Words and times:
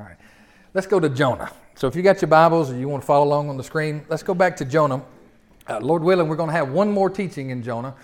All 0.00 0.06
right. 0.06 0.16
Let's 0.72 0.86
go 0.86 0.98
to 0.98 1.10
Jonah. 1.10 1.52
So 1.74 1.86
if 1.86 1.94
you 1.94 2.00
got 2.00 2.22
your 2.22 2.30
Bibles 2.30 2.70
or 2.70 2.78
you 2.78 2.88
want 2.88 3.02
to 3.02 3.06
follow 3.06 3.26
along 3.26 3.50
on 3.50 3.58
the 3.58 3.62
screen, 3.62 4.02
let's 4.08 4.22
go 4.22 4.32
back 4.32 4.56
to 4.56 4.64
Jonah. 4.64 5.02
Uh, 5.68 5.78
Lord 5.80 6.02
willing, 6.02 6.26
we're 6.26 6.36
going 6.36 6.48
to 6.48 6.54
have 6.54 6.70
one 6.70 6.90
more 6.90 7.10
teaching 7.10 7.50
in 7.50 7.62
Jonah. 7.62 7.94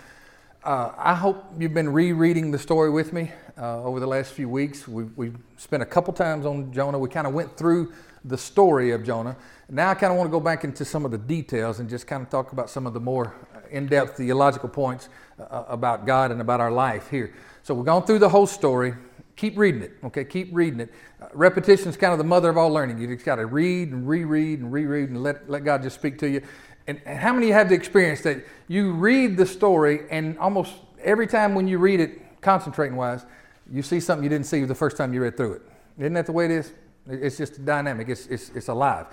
Uh, 0.62 0.92
I 0.98 1.14
hope 1.14 1.42
you've 1.58 1.72
been 1.72 1.90
rereading 1.90 2.50
the 2.50 2.58
story 2.58 2.90
with 2.90 3.14
me 3.14 3.32
uh, 3.56 3.82
over 3.82 3.98
the 3.98 4.06
last 4.06 4.32
few 4.32 4.46
weeks. 4.46 4.86
We've, 4.86 5.10
we've 5.16 5.38
spent 5.56 5.82
a 5.82 5.86
couple 5.86 6.12
times 6.12 6.44
on 6.44 6.70
Jonah. 6.70 6.98
We 6.98 7.08
kind 7.08 7.26
of 7.26 7.32
went 7.32 7.56
through 7.56 7.94
the 8.26 8.36
story 8.36 8.90
of 8.90 9.02
Jonah. 9.02 9.34
Now 9.70 9.88
I 9.88 9.94
kind 9.94 10.12
of 10.12 10.18
want 10.18 10.28
to 10.28 10.32
go 10.32 10.40
back 10.40 10.64
into 10.64 10.84
some 10.84 11.06
of 11.06 11.12
the 11.12 11.18
details 11.18 11.80
and 11.80 11.88
just 11.88 12.06
kind 12.06 12.22
of 12.22 12.28
talk 12.28 12.52
about 12.52 12.68
some 12.68 12.86
of 12.86 12.92
the 12.92 13.00
more 13.00 13.34
in 13.70 13.86
depth 13.86 14.18
theological 14.18 14.68
points 14.68 15.08
uh, 15.40 15.64
about 15.66 16.04
God 16.04 16.30
and 16.30 16.42
about 16.42 16.60
our 16.60 16.70
life 16.70 17.08
here. 17.08 17.32
So 17.62 17.72
we've 17.72 17.86
gone 17.86 18.04
through 18.04 18.18
the 18.18 18.28
whole 18.28 18.46
story. 18.46 18.92
Keep 19.36 19.58
reading 19.58 19.82
it, 19.82 19.92
okay? 20.02 20.24
Keep 20.24 20.48
reading 20.52 20.80
it. 20.80 20.92
Uh, 21.20 21.26
repetition 21.34 21.88
is 21.88 21.96
kind 21.96 22.12
of 22.12 22.18
the 22.18 22.24
mother 22.24 22.48
of 22.48 22.56
all 22.56 22.70
learning. 22.70 22.98
You 22.98 23.06
just 23.06 23.24
got 23.24 23.36
to 23.36 23.46
read 23.46 23.92
and 23.92 24.08
reread 24.08 24.60
and 24.60 24.72
reread 24.72 25.10
and 25.10 25.22
let, 25.22 25.48
let 25.48 25.62
God 25.62 25.82
just 25.82 25.96
speak 25.96 26.18
to 26.20 26.28
you. 26.28 26.40
And, 26.86 27.00
and 27.04 27.18
how 27.18 27.34
many 27.34 27.50
have 27.50 27.68
the 27.68 27.74
experience 27.74 28.22
that 28.22 28.44
you 28.66 28.92
read 28.92 29.36
the 29.36 29.44
story 29.44 30.06
and 30.10 30.38
almost 30.38 30.72
every 31.02 31.26
time 31.26 31.54
when 31.54 31.68
you 31.68 31.78
read 31.78 32.00
it, 32.00 32.40
concentrating 32.40 32.96
wise, 32.96 33.26
you 33.70 33.82
see 33.82 34.00
something 34.00 34.24
you 34.24 34.30
didn't 34.30 34.46
see 34.46 34.64
the 34.64 34.74
first 34.74 34.96
time 34.96 35.12
you 35.12 35.20
read 35.20 35.36
through 35.36 35.54
it? 35.54 35.62
Isn't 35.98 36.14
that 36.14 36.26
the 36.26 36.32
way 36.32 36.46
it 36.46 36.50
is? 36.50 36.72
It's 37.08 37.36
just 37.36 37.64
dynamic, 37.64 38.08
it's, 38.08 38.26
it's, 38.26 38.50
it's 38.50 38.68
alive. 38.68 39.06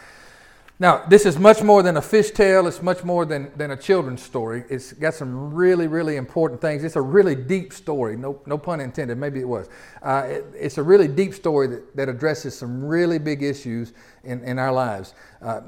Now, 0.79 1.05
this 1.07 1.25
is 1.25 1.37
much 1.37 1.61
more 1.61 1.83
than 1.83 1.97
a 1.97 2.01
fish 2.01 2.31
tale. 2.31 2.65
It's 2.67 2.81
much 2.81 3.03
more 3.03 3.25
than, 3.25 3.51
than 3.55 3.71
a 3.71 3.77
children's 3.77 4.23
story. 4.23 4.63
It's 4.69 4.91
got 4.93 5.13
some 5.13 5.53
really, 5.53 5.87
really 5.87 6.15
important 6.15 6.61
things. 6.61 6.83
It's 6.83 6.95
a 6.95 7.01
really 7.01 7.35
deep 7.35 7.73
story. 7.73 8.17
No, 8.17 8.41
no 8.47 8.57
pun 8.57 8.81
intended. 8.81 9.17
Maybe 9.17 9.39
it 9.39 9.47
was. 9.47 9.69
Uh, 10.01 10.23
it, 10.27 10.45
it's 10.55 10.79
a 10.79 10.83
really 10.83 11.07
deep 11.07 11.35
story 11.35 11.67
that, 11.67 11.95
that 11.95 12.09
addresses 12.09 12.57
some 12.57 12.83
really 12.83 13.19
big 13.19 13.43
issues 13.43 13.93
in, 14.23 14.43
in 14.43 14.57
our 14.57 14.71
lives. 14.71 15.13
Uh, 15.41 15.61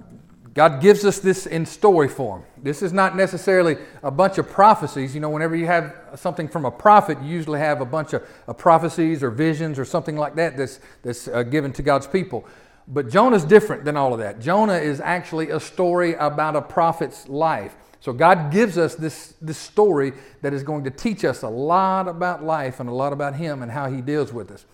God 0.56 0.82
gives 0.82 1.04
us 1.04 1.20
this 1.20 1.48
in 1.48 1.66
story 1.66 2.08
form. 2.08 2.44
This 2.64 2.82
is 2.82 2.94
not 2.94 3.16
necessarily 3.16 3.76
a 4.02 4.10
bunch 4.10 4.38
of 4.38 4.50
prophecies. 4.50 5.14
You 5.14 5.20
know, 5.20 5.30
whenever 5.30 5.54
you 5.54 5.66
have 5.66 5.94
something 6.16 6.48
from 6.48 6.64
a 6.64 6.72
prophet, 6.72 7.22
you 7.22 7.28
usually 7.28 7.60
have 7.60 7.82
a 7.82 7.86
bunch 7.86 8.14
of, 8.14 8.24
of 8.48 8.58
prophecies 8.58 9.22
or 9.22 9.32
visions 9.32 9.78
or 9.78 9.84
something 9.84 10.16
like 10.16 10.34
that 10.36 10.56
that's, 10.56 10.80
that's 11.04 11.28
uh, 11.28 11.44
given 11.44 11.74
to 11.74 11.84
God's 11.84 12.08
people. 12.08 12.48
But 12.88 13.10
Jonah's 13.10 13.44
different 13.44 13.84
than 13.84 13.98
all 13.98 14.14
of 14.14 14.20
that. 14.20 14.40
Jonah 14.40 14.78
is 14.78 15.02
actually 15.02 15.50
a 15.50 15.60
story 15.60 16.14
about 16.14 16.56
a 16.56 16.62
prophet's 16.62 17.28
life. 17.28 17.76
So 18.00 18.14
God 18.14 18.52
gives 18.52 18.78
us 18.78 18.94
this, 18.94 19.34
this 19.42 19.58
story 19.58 20.14
that 20.44 20.54
is 20.54 20.62
going 20.62 20.84
to 20.84 20.92
teach 20.92 21.26
us 21.26 21.42
a 21.42 21.50
lot 21.50 22.08
about 22.08 22.44
life 22.44 22.80
and 22.80 22.88
a 22.88 22.94
lot 22.94 23.14
about 23.14 23.36
Him 23.36 23.64
and 23.64 23.72
how 23.72 23.90
He 23.90 24.02
deals 24.02 24.32
with 24.32 24.52
us. 24.52 24.66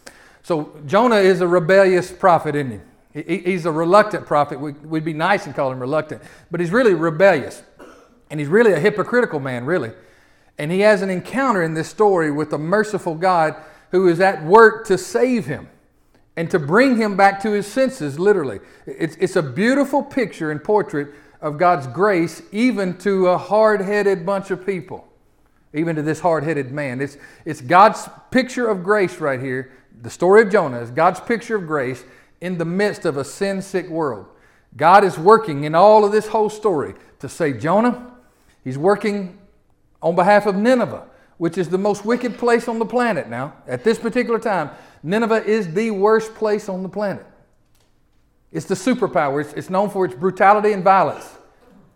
So 0.43 0.77
Jonah 0.85 1.17
is 1.17 1.41
a 1.41 1.47
rebellious 1.47 2.11
prophet, 2.11 2.55
isn't 2.55 2.81
he? 3.13 3.21
he 3.21 3.37
he's 3.37 3.65
a 3.65 3.71
reluctant 3.71 4.25
prophet. 4.25 4.59
We, 4.59 4.73
would 4.73 5.05
be 5.05 5.13
nice 5.13 5.45
and 5.45 5.55
call 5.55 5.71
him 5.71 5.79
reluctant, 5.79 6.21
but 6.49 6.59
he's 6.59 6.71
really 6.71 6.93
rebellious. 6.93 7.63
And 8.29 8.39
he's 8.39 8.49
really 8.49 8.71
a 8.71 8.79
hypocritical 8.79 9.39
man, 9.39 9.65
really. 9.65 9.91
And 10.57 10.71
he 10.71 10.81
has 10.81 11.01
an 11.01 11.09
encounter 11.09 11.61
in 11.63 11.73
this 11.73 11.89
story 11.89 12.31
with 12.31 12.53
a 12.53 12.57
merciful 12.57 13.15
God 13.15 13.55
who 13.91 14.07
is 14.07 14.19
at 14.19 14.43
work 14.43 14.87
to 14.87 14.97
save 14.97 15.45
him 15.45 15.69
and 16.35 16.49
to 16.51 16.59
bring 16.59 16.97
him 16.97 17.17
back 17.17 17.41
to 17.41 17.51
his 17.51 17.67
senses, 17.67 18.17
literally. 18.17 18.59
It's, 18.85 19.15
it's 19.19 19.35
a 19.35 19.43
beautiful 19.43 20.01
picture 20.01 20.51
and 20.51 20.63
portrait 20.63 21.09
of 21.41 21.57
God's 21.57 21.87
grace, 21.87 22.41
even 22.51 22.97
to 22.99 23.27
a 23.27 23.37
hard 23.37 23.81
headed 23.81 24.25
bunch 24.25 24.51
of 24.51 24.65
people, 24.65 25.07
even 25.73 25.95
to 25.95 26.01
this 26.01 26.19
hard 26.19 26.43
headed 26.43 26.71
man. 26.71 27.01
It's, 27.01 27.17
it's 27.45 27.61
God's 27.61 28.07
picture 28.29 28.67
of 28.67 28.83
grace 28.83 29.17
right 29.17 29.39
here. 29.39 29.71
The 30.01 30.09
story 30.09 30.41
of 30.41 30.51
Jonah 30.51 30.79
is 30.79 30.91
God's 30.91 31.19
picture 31.19 31.55
of 31.55 31.67
grace 31.67 32.03
in 32.39 32.57
the 32.57 32.65
midst 32.65 33.05
of 33.05 33.17
a 33.17 33.23
sin 33.23 33.61
sick 33.61 33.87
world. 33.89 34.27
God 34.77 35.03
is 35.03 35.17
working 35.17 35.63
in 35.65 35.75
all 35.75 36.05
of 36.05 36.11
this 36.11 36.27
whole 36.27 36.49
story 36.49 36.95
to 37.19 37.27
save 37.27 37.59
Jonah. 37.59 38.13
He's 38.63 38.77
working 38.77 39.37
on 40.01 40.15
behalf 40.15 40.45
of 40.45 40.55
Nineveh, 40.55 41.07
which 41.37 41.57
is 41.57 41.69
the 41.69 41.77
most 41.77 42.05
wicked 42.05 42.37
place 42.37 42.67
on 42.67 42.79
the 42.79 42.85
planet 42.85 43.29
now 43.29 43.53
at 43.67 43.83
this 43.83 43.97
particular 43.97 44.39
time. 44.39 44.69
Nineveh 45.03 45.43
is 45.43 45.73
the 45.73 45.91
worst 45.91 46.35
place 46.35 46.69
on 46.69 46.83
the 46.83 46.89
planet. 46.89 47.25
It's 48.51 48.65
the 48.65 48.75
superpower. 48.75 49.41
It's, 49.41 49.53
it's 49.53 49.69
known 49.69 49.89
for 49.89 50.05
its 50.05 50.13
brutality 50.13 50.73
and 50.73 50.83
violence. 50.83 51.27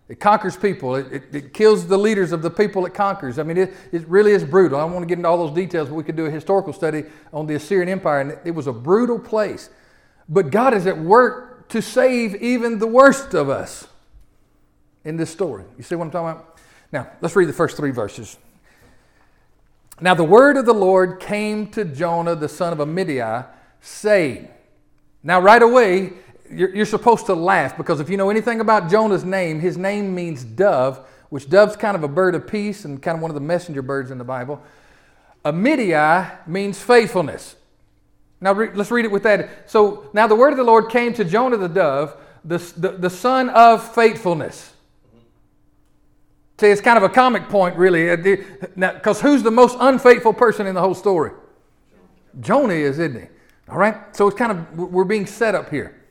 It 0.07 0.19
conquers 0.19 0.55
people. 0.55 0.95
It, 0.95 1.11
it, 1.11 1.35
it, 1.35 1.53
kills 1.53 1.87
the 1.87 1.97
leaders 1.97 2.31
of 2.31 2.41
the 2.41 2.49
people 2.49 2.85
it 2.85 2.93
conquers. 2.93 3.39
I 3.39 3.43
mean, 3.43 3.57
it, 3.57 3.73
it 3.91 4.07
really 4.07 4.31
is 4.31 4.43
brutal. 4.43 4.77
I 4.77 4.83
don't 4.83 4.93
want 4.93 5.03
to 5.03 5.07
get 5.07 5.17
into 5.17 5.27
all 5.27 5.37
those 5.37 5.55
details, 5.55 5.89
but 5.89 5.95
we 5.95 6.03
could 6.03 6.15
do 6.15 6.27
a 6.27 6.31
historical 6.31 6.73
study 6.73 7.05
on 7.33 7.47
the 7.47 7.55
Assyrian 7.55 7.89
Empire, 7.89 8.21
and 8.21 8.31
it, 8.31 8.39
it 8.45 8.51
was 8.51 8.67
a 8.67 8.73
brutal 8.73 9.17
place. 9.17 9.69
But 10.29 10.51
God 10.51 10.73
is 10.73 10.85
at 10.85 10.97
work 10.97 11.69
to 11.69 11.81
save 11.81 12.35
even 12.35 12.77
the 12.77 12.87
worst 12.87 13.33
of 13.33 13.49
us 13.49 13.87
in 15.03 15.17
this 15.17 15.31
story. 15.31 15.63
You 15.77 15.83
see 15.83 15.95
what 15.95 16.05
I'm 16.05 16.11
talking 16.11 16.39
about? 16.39 16.59
Now, 16.91 17.11
let's 17.21 17.35
read 17.35 17.49
the 17.49 17.53
first 17.53 17.75
three 17.75 17.91
verses. 17.91 18.37
Now 20.01 20.13
the 20.13 20.23
word 20.23 20.57
of 20.57 20.65
the 20.65 20.73
Lord 20.73 21.19
came 21.19 21.67
to 21.71 21.85
Jonah, 21.85 22.35
the 22.35 22.49
son 22.49 22.73
of 22.73 22.79
Amittai, 22.79 23.47
saying, 23.79 24.49
Now, 25.23 25.39
right 25.39 25.61
away, 25.61 26.13
you're, 26.51 26.75
you're, 26.75 26.85
supposed 26.85 27.25
to 27.27 27.33
laugh 27.33 27.77
because 27.77 27.99
if 27.99 28.09
you 28.09 28.17
know 28.17 28.29
anything 28.29 28.59
about 28.59 28.89
Jonah's 28.89 29.23
name, 29.23 29.59
his 29.59 29.77
name 29.77 30.13
means 30.13 30.43
dove, 30.43 30.99
which 31.29 31.49
dove's 31.49 31.75
kind 31.75 31.95
of 31.95 32.03
a 32.03 32.07
bird 32.07 32.35
of 32.35 32.47
peace 32.47 32.85
and 32.85 33.01
kind 33.01 33.15
of 33.15 33.21
one 33.21 33.31
of 33.31 33.35
the 33.35 33.41
messenger 33.41 33.81
birds 33.81 34.11
in 34.11 34.17
the 34.17 34.23
Bible. 34.23 34.61
Amittai 35.43 36.47
means 36.47 36.81
faithfulness. 36.81 37.55
Now, 38.41 38.53
re- 38.53 38.71
let's 38.73 38.91
read 38.91 39.05
it 39.05 39.11
with 39.11 39.23
that. 39.23 39.69
So, 39.69 40.09
now 40.13 40.27
the 40.27 40.35
word 40.35 40.51
of 40.51 40.57
the 40.57 40.63
Lord 40.63 40.89
came 40.89 41.13
to 41.13 41.23
Jonah 41.23 41.57
the 41.57 41.69
dove, 41.69 42.17
the, 42.43 42.57
the, 42.77 42.89
the 42.91 43.09
son 43.09 43.49
of 43.49 43.95
faithfulness. 43.95 44.73
See, 46.57 46.67
it's 46.67 46.81
kind 46.81 46.97
of 46.97 47.03
a 47.03 47.09
comic 47.09 47.49
point, 47.49 47.75
really, 47.75 48.09
uh, 48.09 48.15
because 48.15 49.19
who's 49.19 49.43
the 49.43 49.51
most 49.51 49.75
unfaithful 49.79 50.33
person 50.33 50.67
in 50.67 50.73
the 50.75 50.81
whole 50.81 50.95
story? 50.95 51.31
Jonah 52.39 52.73
is, 52.73 52.99
isn't 52.99 53.21
he? 53.21 53.27
All 53.69 53.77
right? 53.77 54.15
So 54.15 54.27
it's 54.27 54.37
kind 54.37 54.51
of, 54.51 54.77
we're 54.77 55.03
being 55.03 55.25
set 55.25 55.53
up 55.53 55.69
here. 55.69 56.01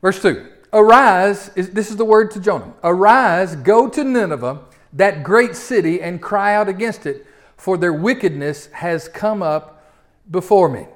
Verse 0.00 0.20
2 0.22 0.52
Arise, 0.72 1.48
this 1.54 1.90
is 1.90 1.96
the 1.96 2.04
word 2.04 2.30
to 2.32 2.40
Jonah. 2.40 2.72
Arise, 2.84 3.56
go 3.56 3.88
to 3.88 4.04
Nineveh, 4.04 4.60
that 4.92 5.24
great 5.24 5.56
city, 5.56 6.02
and 6.02 6.20
cry 6.20 6.54
out 6.54 6.68
against 6.68 7.06
it, 7.06 7.26
for 7.56 7.76
their 7.76 7.92
wickedness 7.92 8.66
has 8.66 9.08
come 9.08 9.42
up 9.42 9.90
before 10.30 10.68
me. 10.68 10.86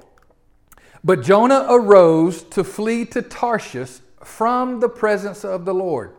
But 1.02 1.22
Jonah 1.22 1.66
arose 1.68 2.42
to 2.44 2.62
flee 2.62 3.06
to 3.06 3.22
Tarshish 3.22 4.00
from 4.22 4.80
the 4.80 4.88
presence 4.88 5.44
of 5.44 5.64
the 5.64 5.74
Lord. 5.74 6.14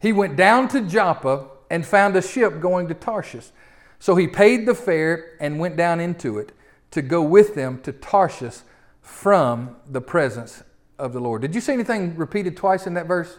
He 0.00 0.12
went 0.12 0.36
down 0.36 0.68
to 0.68 0.80
Joppa 0.80 1.46
and 1.70 1.86
found 1.86 2.16
a 2.16 2.22
ship 2.22 2.60
going 2.60 2.88
to 2.88 2.94
Tarshish. 2.94 3.50
So 3.98 4.16
he 4.16 4.26
paid 4.26 4.66
the 4.66 4.74
fare 4.74 5.36
and 5.40 5.58
went 5.58 5.76
down 5.76 6.00
into 6.00 6.38
it 6.38 6.52
to 6.90 7.02
go 7.02 7.22
with 7.22 7.54
them 7.54 7.80
to 7.82 7.92
Tarshish 7.92 8.60
from 9.02 9.76
the 9.88 10.00
presence 10.00 10.62
of 10.98 11.12
the 11.12 11.20
Lord. 11.20 11.42
Did 11.42 11.54
you 11.54 11.60
see 11.60 11.72
anything 11.72 12.16
repeated 12.16 12.56
twice 12.56 12.86
in 12.86 12.94
that 12.94 13.06
verse? 13.06 13.36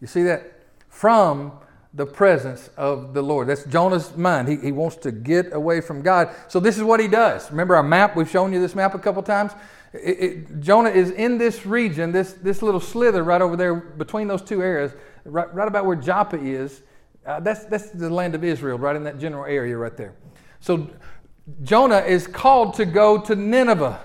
You 0.00 0.06
see 0.06 0.24
that? 0.24 0.52
From 0.88 1.52
the 1.94 2.04
presence 2.04 2.68
of 2.76 3.14
the 3.14 3.22
Lord. 3.22 3.48
That's 3.48 3.64
Jonah's 3.64 4.14
mind. 4.16 4.48
He, 4.48 4.56
he 4.56 4.72
wants 4.72 4.96
to 4.96 5.12
get 5.12 5.54
away 5.54 5.80
from 5.80 6.02
God. 6.02 6.30
So 6.48 6.60
this 6.60 6.76
is 6.76 6.82
what 6.82 7.00
he 7.00 7.08
does. 7.08 7.50
Remember 7.50 7.76
our 7.76 7.82
map? 7.82 8.16
We've 8.16 8.28
shown 8.28 8.52
you 8.52 8.60
this 8.60 8.74
map 8.74 8.94
a 8.94 8.98
couple 8.98 9.22
times. 9.22 9.52
It, 9.94 9.98
it, 9.98 10.60
Jonah 10.60 10.90
is 10.90 11.10
in 11.10 11.38
this 11.38 11.64
region, 11.64 12.12
this, 12.12 12.34
this 12.34 12.60
little 12.60 12.80
slither 12.80 13.22
right 13.22 13.40
over 13.40 13.56
there 13.56 13.74
between 13.74 14.28
those 14.28 14.42
two 14.42 14.62
areas 14.62 14.92
right, 15.26 15.52
right 15.54 15.68
about 15.68 15.84
where 15.86 15.96
Joppa 15.96 16.38
is. 16.38 16.82
Uh, 17.24 17.40
that's, 17.40 17.64
that's 17.64 17.90
the 17.90 18.08
land 18.08 18.34
of 18.34 18.44
Israel, 18.44 18.78
right 18.78 18.96
in 18.96 19.04
that 19.04 19.18
general 19.18 19.44
area 19.44 19.76
right 19.76 19.96
there. 19.96 20.14
So 20.60 20.88
Jonah 21.62 22.00
is 22.00 22.26
called 22.26 22.74
to 22.74 22.84
go 22.84 23.20
to 23.20 23.34
Nineveh. 23.34 24.00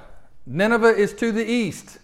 Nineveh 0.45 0.95
is 0.95 1.13
to 1.15 1.31
the 1.31 1.45
east. 1.45 1.99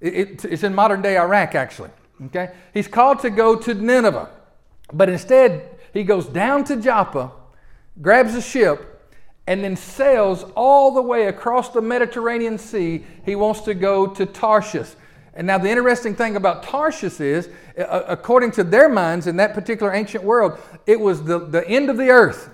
It, 0.00 0.14
it, 0.14 0.44
it's 0.44 0.62
in 0.62 0.74
modern 0.74 1.02
day 1.02 1.18
Iraq, 1.18 1.54
actually. 1.54 1.90
Okay? 2.26 2.52
He's 2.74 2.88
called 2.88 3.20
to 3.20 3.30
go 3.30 3.56
to 3.56 3.74
Nineveh. 3.74 4.30
But 4.92 5.08
instead, 5.08 5.78
he 5.92 6.04
goes 6.04 6.26
down 6.26 6.64
to 6.64 6.76
Joppa, 6.76 7.32
grabs 8.00 8.34
a 8.34 8.42
ship, 8.42 9.10
and 9.46 9.64
then 9.64 9.76
sails 9.76 10.44
all 10.54 10.92
the 10.92 11.02
way 11.02 11.26
across 11.26 11.70
the 11.70 11.80
Mediterranean 11.80 12.58
Sea. 12.58 13.04
He 13.24 13.34
wants 13.34 13.62
to 13.62 13.74
go 13.74 14.06
to 14.06 14.26
Tarshish. 14.26 14.90
And 15.38 15.46
now, 15.46 15.56
the 15.56 15.70
interesting 15.70 16.16
thing 16.16 16.34
about 16.34 16.64
Tarshish 16.64 17.20
is, 17.20 17.48
according 17.76 18.50
to 18.52 18.64
their 18.64 18.88
minds 18.88 19.28
in 19.28 19.36
that 19.36 19.54
particular 19.54 19.94
ancient 19.94 20.24
world, 20.24 20.58
it 20.84 20.98
was 20.98 21.22
the, 21.22 21.38
the 21.38 21.66
end 21.68 21.90
of 21.90 21.96
the 21.96 22.10
earth. 22.10 22.50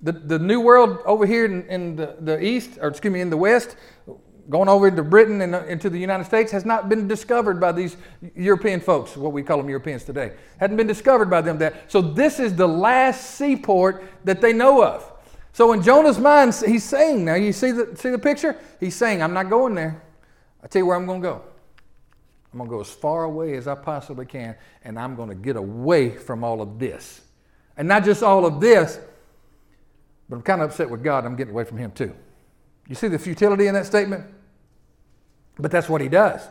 The, 0.00 0.12
the 0.12 0.38
new 0.38 0.60
world 0.60 1.00
over 1.04 1.26
here 1.26 1.44
in, 1.44 1.66
in 1.66 1.96
the, 1.96 2.14
the 2.20 2.40
east, 2.40 2.78
or 2.80 2.86
excuse 2.86 3.12
me, 3.12 3.20
in 3.20 3.30
the 3.30 3.36
west, 3.36 3.74
going 4.48 4.68
over 4.68 4.86
into 4.86 5.02
Britain 5.02 5.40
and 5.40 5.56
uh, 5.56 5.64
into 5.64 5.90
the 5.90 5.98
United 5.98 6.22
States, 6.22 6.52
has 6.52 6.64
not 6.64 6.88
been 6.88 7.08
discovered 7.08 7.58
by 7.60 7.72
these 7.72 7.96
European 8.36 8.78
folks, 8.78 9.16
what 9.16 9.32
we 9.32 9.42
call 9.42 9.56
them 9.56 9.68
Europeans 9.68 10.04
today. 10.04 10.34
Hadn't 10.60 10.76
been 10.76 10.86
discovered 10.86 11.30
by 11.30 11.40
them 11.40 11.58
that. 11.58 11.90
So, 11.90 12.00
this 12.00 12.38
is 12.38 12.54
the 12.54 12.68
last 12.68 13.32
seaport 13.32 14.04
that 14.22 14.40
they 14.40 14.52
know 14.52 14.84
of. 14.84 15.12
So, 15.52 15.72
in 15.72 15.82
Jonah's 15.82 16.20
mind, 16.20 16.54
he's 16.64 16.84
saying, 16.84 17.24
now 17.24 17.34
you 17.34 17.52
see 17.52 17.72
the, 17.72 17.96
see 17.96 18.10
the 18.10 18.20
picture? 18.20 18.56
He's 18.78 18.94
saying, 18.94 19.20
I'm 19.20 19.34
not 19.34 19.50
going 19.50 19.74
there. 19.74 20.00
I 20.62 20.68
tell 20.68 20.78
you 20.78 20.86
where 20.86 20.94
I'm 20.94 21.06
going 21.06 21.22
to 21.22 21.28
go. 21.28 21.49
I'm 22.52 22.58
going 22.58 22.68
to 22.68 22.76
go 22.76 22.80
as 22.80 22.90
far 22.90 23.24
away 23.24 23.54
as 23.56 23.68
I 23.68 23.74
possibly 23.74 24.26
can, 24.26 24.56
and 24.82 24.98
I'm 24.98 25.14
going 25.14 25.28
to 25.28 25.34
get 25.34 25.56
away 25.56 26.10
from 26.10 26.42
all 26.42 26.60
of 26.60 26.78
this. 26.78 27.20
And 27.76 27.86
not 27.86 28.04
just 28.04 28.22
all 28.22 28.44
of 28.44 28.60
this, 28.60 28.98
but 30.28 30.36
I'm 30.36 30.42
kind 30.42 30.60
of 30.60 30.70
upset 30.70 30.90
with 30.90 31.02
God. 31.02 31.24
I'm 31.24 31.36
getting 31.36 31.52
away 31.52 31.64
from 31.64 31.78
Him 31.78 31.92
too. 31.92 32.14
You 32.88 32.94
see 32.94 33.08
the 33.08 33.18
futility 33.18 33.68
in 33.68 33.74
that 33.74 33.86
statement? 33.86 34.24
But 35.58 35.70
that's 35.70 35.88
what 35.88 36.00
He 36.00 36.08
does. 36.08 36.42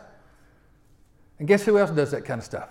And 1.38 1.46
guess 1.46 1.64
who 1.64 1.78
else 1.78 1.90
does 1.90 2.10
that 2.12 2.24
kind 2.24 2.38
of 2.38 2.44
stuff? 2.44 2.68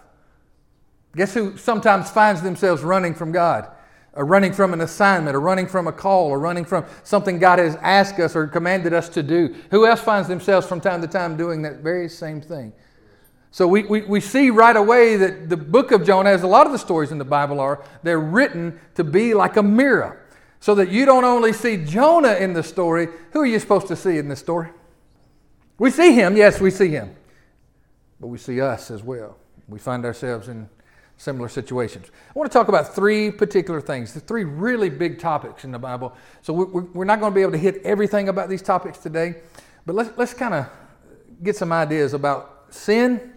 Guess 1.15 1.33
who 1.33 1.57
sometimes 1.57 2.09
finds 2.09 2.41
themselves 2.41 2.83
running 2.83 3.13
from 3.13 3.31
God, 3.31 3.67
or 4.13 4.25
running 4.25 4.53
from 4.53 4.73
an 4.73 4.81
assignment, 4.81 5.35
or 5.35 5.39
running 5.39 5.67
from 5.67 5.87
a 5.87 5.91
call, 5.91 6.27
or 6.29 6.39
running 6.39 6.65
from 6.65 6.85
something 7.03 7.39
God 7.39 7.59
has 7.59 7.75
asked 7.77 8.19
us 8.19 8.35
or 8.35 8.47
commanded 8.47 8.93
us 8.93 9.09
to 9.09 9.23
do? 9.23 9.55
Who 9.71 9.85
else 9.85 10.01
finds 10.01 10.27
themselves 10.27 10.67
from 10.67 10.81
time 10.81 11.01
to 11.01 11.07
time 11.07 11.37
doing 11.37 11.61
that 11.61 11.77
very 11.77 12.09
same 12.09 12.41
thing? 12.41 12.73
So 13.51 13.67
we, 13.67 13.83
we, 13.83 14.01
we 14.01 14.21
see 14.21 14.51
right 14.51 14.75
away 14.75 15.17
that 15.17 15.49
the 15.49 15.57
book 15.57 15.91
of 15.91 16.05
Jonah, 16.05 16.29
as 16.29 16.43
a 16.43 16.47
lot 16.47 16.67
of 16.67 16.71
the 16.71 16.77
stories 16.77 17.11
in 17.11 17.17
the 17.17 17.25
Bible 17.25 17.59
are, 17.59 17.83
they're 18.03 18.19
written 18.19 18.79
to 18.95 19.03
be 19.03 19.33
like 19.33 19.57
a 19.57 19.63
mirror. 19.63 20.25
So 20.59 20.75
that 20.75 20.89
you 20.89 21.05
don't 21.05 21.23
only 21.23 21.53
see 21.53 21.77
Jonah 21.77 22.33
in 22.33 22.53
the 22.53 22.63
story, 22.63 23.07
who 23.31 23.39
are 23.39 23.45
you 23.45 23.59
supposed 23.59 23.87
to 23.87 23.95
see 23.95 24.17
in 24.17 24.27
this 24.27 24.39
story? 24.39 24.69
We 25.77 25.89
see 25.89 26.13
him, 26.13 26.35
yes, 26.35 26.59
we 26.59 26.69
see 26.69 26.89
him. 26.89 27.15
But 28.19 28.27
we 28.27 28.37
see 28.37 28.59
us 28.59 28.91
as 28.91 29.01
well. 29.01 29.37
We 29.67 29.79
find 29.79 30.03
ourselves 30.05 30.49
in 30.49 30.69
similar 31.15 31.49
situations. 31.49 32.07
I 32.29 32.37
want 32.37 32.51
to 32.51 32.57
talk 32.57 32.67
about 32.67 32.93
three 32.93 33.31
particular 33.31 33.81
things, 33.81 34.13
the 34.13 34.19
three 34.19 34.43
really 34.43 34.89
big 34.89 35.19
topics 35.19 35.63
in 35.63 35.71
the 35.71 35.79
Bible. 35.79 36.13
So 36.41 36.53
we're 36.53 37.05
not 37.05 37.19
going 37.19 37.31
to 37.31 37.35
be 37.35 37.41
able 37.41 37.53
to 37.53 37.57
hit 37.57 37.81
everything 37.83 38.29
about 38.29 38.49
these 38.49 38.61
topics 38.61 38.99
today, 38.99 39.35
but 39.85 39.95
let's, 39.95 40.11
let's 40.17 40.33
kind 40.33 40.53
of 40.53 40.67
get 41.41 41.55
some 41.55 41.71
ideas 41.71 42.13
about 42.13 42.65
sin 42.69 43.33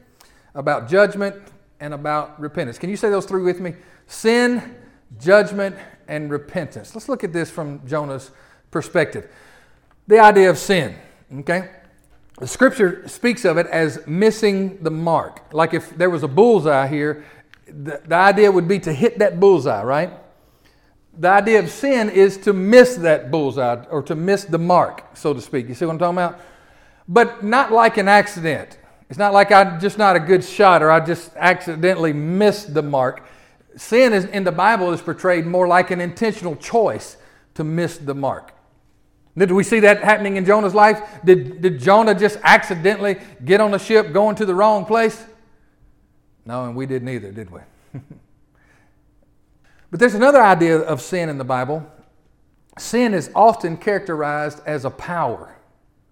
about 0.55 0.89
judgment, 0.89 1.37
and 1.83 1.93
about 1.93 2.41
repentance. 2.41 2.79
Can 2.79 2.91
you 2.91 2.97
say 2.97 3.11
those 3.11 3.27
three 3.27 3.43
with 3.43 3.59
me? 3.59 3.75
Sin, 4.07 4.77
judgment, 5.19 5.75
and 6.07 6.31
repentance. 6.31 6.95
Let's 6.95 7.09
look 7.09 7.25
at 7.25 7.33
this 7.33 7.51
from 7.51 7.85
Jonah's 7.87 8.31
perspective. 8.71 9.29
The 10.07 10.21
idea 10.21 10.49
of 10.49 10.59
sin, 10.59 10.95
okay? 11.41 11.71
The 12.39 12.47
scripture 12.47 13.07
speaks 13.09 13.45
of 13.45 13.59
it 13.59 13.67
as 13.67 14.07
missing 14.07 14.81
the 14.83 14.93
mark. 14.93 15.53
Like 15.53 15.75
if 15.75 15.91
there 15.97 16.09
was 16.09 16.23
a 16.23 16.29
bullseye 16.29 16.87
here, 16.87 17.25
the, 17.67 18.01
the 18.07 18.15
idea 18.15 18.53
would 18.53 18.69
be 18.69 18.79
to 18.81 18.93
hit 18.93 19.19
that 19.19 19.41
bullseye, 19.41 19.83
right? 19.83 20.13
The 21.19 21.29
idea 21.29 21.59
of 21.59 21.69
sin 21.69 22.11
is 22.11 22.37
to 22.39 22.53
miss 22.53 22.95
that 22.97 23.33
bullseye 23.33 23.85
or 23.91 24.03
to 24.05 24.15
miss 24.15 24.45
the 24.45 24.59
mark, 24.59 25.17
so 25.17 25.35
to 25.35 25.41
speak. 25.41 25.69
You 25.69 25.75
see 25.75 25.85
what 25.85 25.95
I'm 25.95 25.99
talking 25.99 26.19
about? 26.19 26.41
But 27.09 27.43
not 27.43 27.73
like 27.73 27.97
an 27.97 28.07
accident. 28.07 28.79
It's 29.13 29.19
not 29.19 29.35
like 29.35 29.53
I'm 29.53 29.79
just 29.79 29.99
not 29.99 30.17
a 30.17 30.21
good 30.21 30.43
shot 30.43 30.83
or 30.83 30.91
I 30.91 30.99
just 30.99 31.33
accidentally 31.37 32.15
missed 32.15 32.73
the 32.73 32.81
mark. 32.81 33.23
Sin 33.77 34.15
is, 34.15 34.25
in 34.25 34.43
the 34.43 34.53
Bible 34.53 34.91
is 34.91 35.03
portrayed 35.03 35.45
more 35.45 35.69
like 35.69 35.91
an 35.91 36.01
intentional 36.01 36.57
choice 36.57 37.19
to 37.53 37.63
miss 37.63 37.99
the 37.99 38.15
mark. 38.15 38.55
Did 39.37 39.53
we 39.53 39.65
see 39.65 39.81
that 39.81 40.03
happening 40.03 40.39
in 40.39 40.47
Jonah's 40.47 40.75
life? 40.75 41.03
Did, 41.27 41.61
did 41.61 41.79
Jonah 41.79 42.15
just 42.15 42.39
accidentally 42.43 43.19
get 43.45 43.61
on 43.61 43.75
a 43.75 43.79
ship 43.79 44.15
going 44.15 44.35
to 44.37 44.47
the 44.47 44.55
wrong 44.55 44.87
place? 44.87 45.23
No, 46.47 46.65
and 46.65 46.75
we 46.75 46.87
didn't 46.87 47.11
either, 47.11 47.33
did 47.33 47.51
we? 47.51 47.61
but 49.91 50.01
there's 50.01 50.15
another 50.15 50.41
idea 50.41 50.79
of 50.79 51.03
sin 51.03 51.29
in 51.29 51.37
the 51.37 51.45
Bible. 51.45 51.87
Sin 52.79 53.13
is 53.13 53.31
often 53.35 53.77
characterized 53.77 54.63
as 54.65 54.87
a 54.87 54.91
power. 54.91 55.55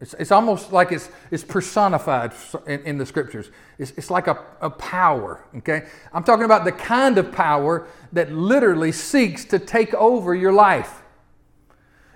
It's, 0.00 0.14
it's 0.14 0.32
almost 0.32 0.72
like 0.72 0.92
it's, 0.92 1.10
it's 1.30 1.44
personified 1.44 2.32
in, 2.66 2.80
in 2.82 2.98
the 2.98 3.04
scriptures. 3.04 3.50
It's, 3.78 3.92
it's 3.96 4.10
like 4.10 4.28
a, 4.28 4.42
a 4.62 4.70
power, 4.70 5.44
okay? 5.58 5.86
I'm 6.12 6.24
talking 6.24 6.46
about 6.46 6.64
the 6.64 6.72
kind 6.72 7.18
of 7.18 7.32
power 7.32 7.86
that 8.12 8.32
literally 8.32 8.92
seeks 8.92 9.44
to 9.46 9.58
take 9.58 9.92
over 9.92 10.34
your 10.34 10.52
life. 10.52 11.02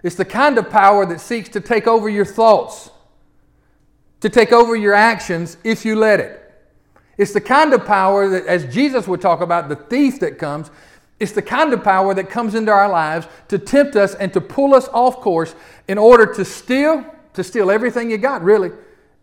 It's 0.03 0.17
the 0.17 0.25
kind 0.25 0.57
of 0.57 0.71
power 0.71 1.05
that 1.07 1.21
seeks 1.21 1.51
to 1.51 1.61
take 1.61 1.87
over 1.87 2.09
your 2.09 2.25
thoughts, 2.25 2.91
to 4.21 4.31
take 4.31 4.53
over 4.53 4.75
your 4.75 4.95
actions 4.95 5.59
if 5.63 5.85
you 5.85 5.97
let 5.97 6.21
it. 6.21 6.41
It's 7.19 7.33
the 7.33 7.41
kind 7.41 7.75
of 7.75 7.85
power 7.85 8.29
that, 8.31 8.47
as 8.47 8.73
Jesus 8.75 9.07
would 9.07 9.21
talk 9.21 9.41
about, 9.41 9.69
the 9.69 9.77
thief 9.77 10.21
that 10.21 10.39
comes, 10.39 10.71
it's 11.21 11.33
the 11.33 11.43
kind 11.43 11.73
of 11.73 11.85
power 11.85 12.13
that 12.15 12.29
comes 12.29 12.55
into 12.55 12.73
our 12.73 12.89
lives 12.89 13.29
to 13.49 13.59
tempt 13.59 13.95
us 13.95 14.15
and 14.15 14.33
to 14.33 14.41
pull 14.41 14.75
us 14.75 14.89
off 14.89 15.21
course 15.21 15.55
in 15.87 15.97
order 15.97 16.33
to 16.35 16.45
steal 16.45 17.05
to 17.35 17.45
steal 17.45 17.71
everything 17.71 18.11
you 18.11 18.19
got, 18.19 18.43
really. 18.43 18.71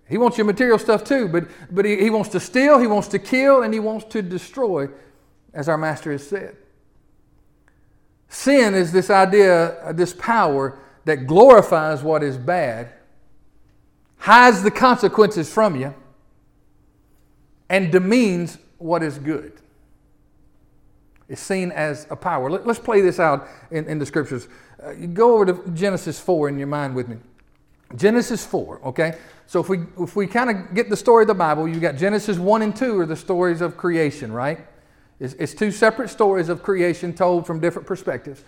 He 0.07 0.17
wants 0.17 0.37
your 0.37 0.45
material 0.45 0.77
stuff 0.77 1.03
too, 1.03 1.27
but, 1.27 1.45
but 1.71 1.85
he, 1.85 1.97
he 1.97 2.09
wants 2.09 2.29
to 2.29 2.39
steal, 2.39 2.79
he 2.79 2.87
wants 2.87 3.07
to 3.09 3.19
kill, 3.19 3.63
and 3.63 3.73
he 3.73 3.79
wants 3.79 4.05
to 4.09 4.21
destroy, 4.21 4.89
as 5.53 5.69
our 5.69 5.77
master 5.77 6.11
has 6.11 6.27
said. 6.27 6.57
Sin 8.27 8.75
is 8.75 8.91
this 8.91 9.09
idea, 9.09 9.93
this 9.93 10.13
power 10.13 10.79
that 11.05 11.27
glorifies 11.27 12.03
what 12.03 12.23
is 12.23 12.37
bad, 12.37 12.91
hides 14.17 14.63
the 14.63 14.71
consequences 14.71 15.51
from 15.51 15.79
you, 15.79 15.93
and 17.69 17.91
demeans 17.91 18.57
what 18.77 19.01
is 19.01 19.17
good. 19.17 19.53
It's 21.29 21.41
seen 21.41 21.71
as 21.71 22.05
a 22.09 22.15
power. 22.17 22.49
Let, 22.49 22.67
us 22.67 22.79
play 22.79 22.99
this 22.99 23.17
out 23.17 23.47
in, 23.71 23.85
in 23.87 23.99
the 23.99 24.05
scriptures. 24.05 24.49
Uh, 24.83 24.91
go 25.13 25.35
over 25.35 25.45
to 25.45 25.71
Genesis 25.71 26.19
4 26.19 26.49
in 26.49 26.57
your 26.57 26.67
mind 26.67 26.93
with 26.93 27.07
me. 27.07 27.15
Genesis 27.95 28.45
4, 28.45 28.81
okay? 28.85 29.17
So 29.47 29.59
if 29.59 29.69
we 29.69 29.79
if 29.99 30.15
we 30.15 30.27
kind 30.27 30.49
of 30.49 30.73
get 30.73 30.89
the 30.89 30.95
story 30.95 31.23
of 31.23 31.27
the 31.27 31.33
Bible, 31.33 31.67
you 31.67 31.79
got 31.79 31.95
Genesis 31.95 32.37
1 32.37 32.61
and 32.61 32.75
2 32.75 32.99
are 32.99 33.05
the 33.05 33.15
stories 33.15 33.61
of 33.61 33.77
creation, 33.77 34.31
right? 34.31 34.65
It's, 35.19 35.33
it's 35.35 35.53
two 35.53 35.71
separate 35.71 36.09
stories 36.09 36.49
of 36.49 36.63
creation 36.63 37.13
told 37.13 37.45
from 37.45 37.59
different 37.59 37.87
perspectives. 37.87 38.43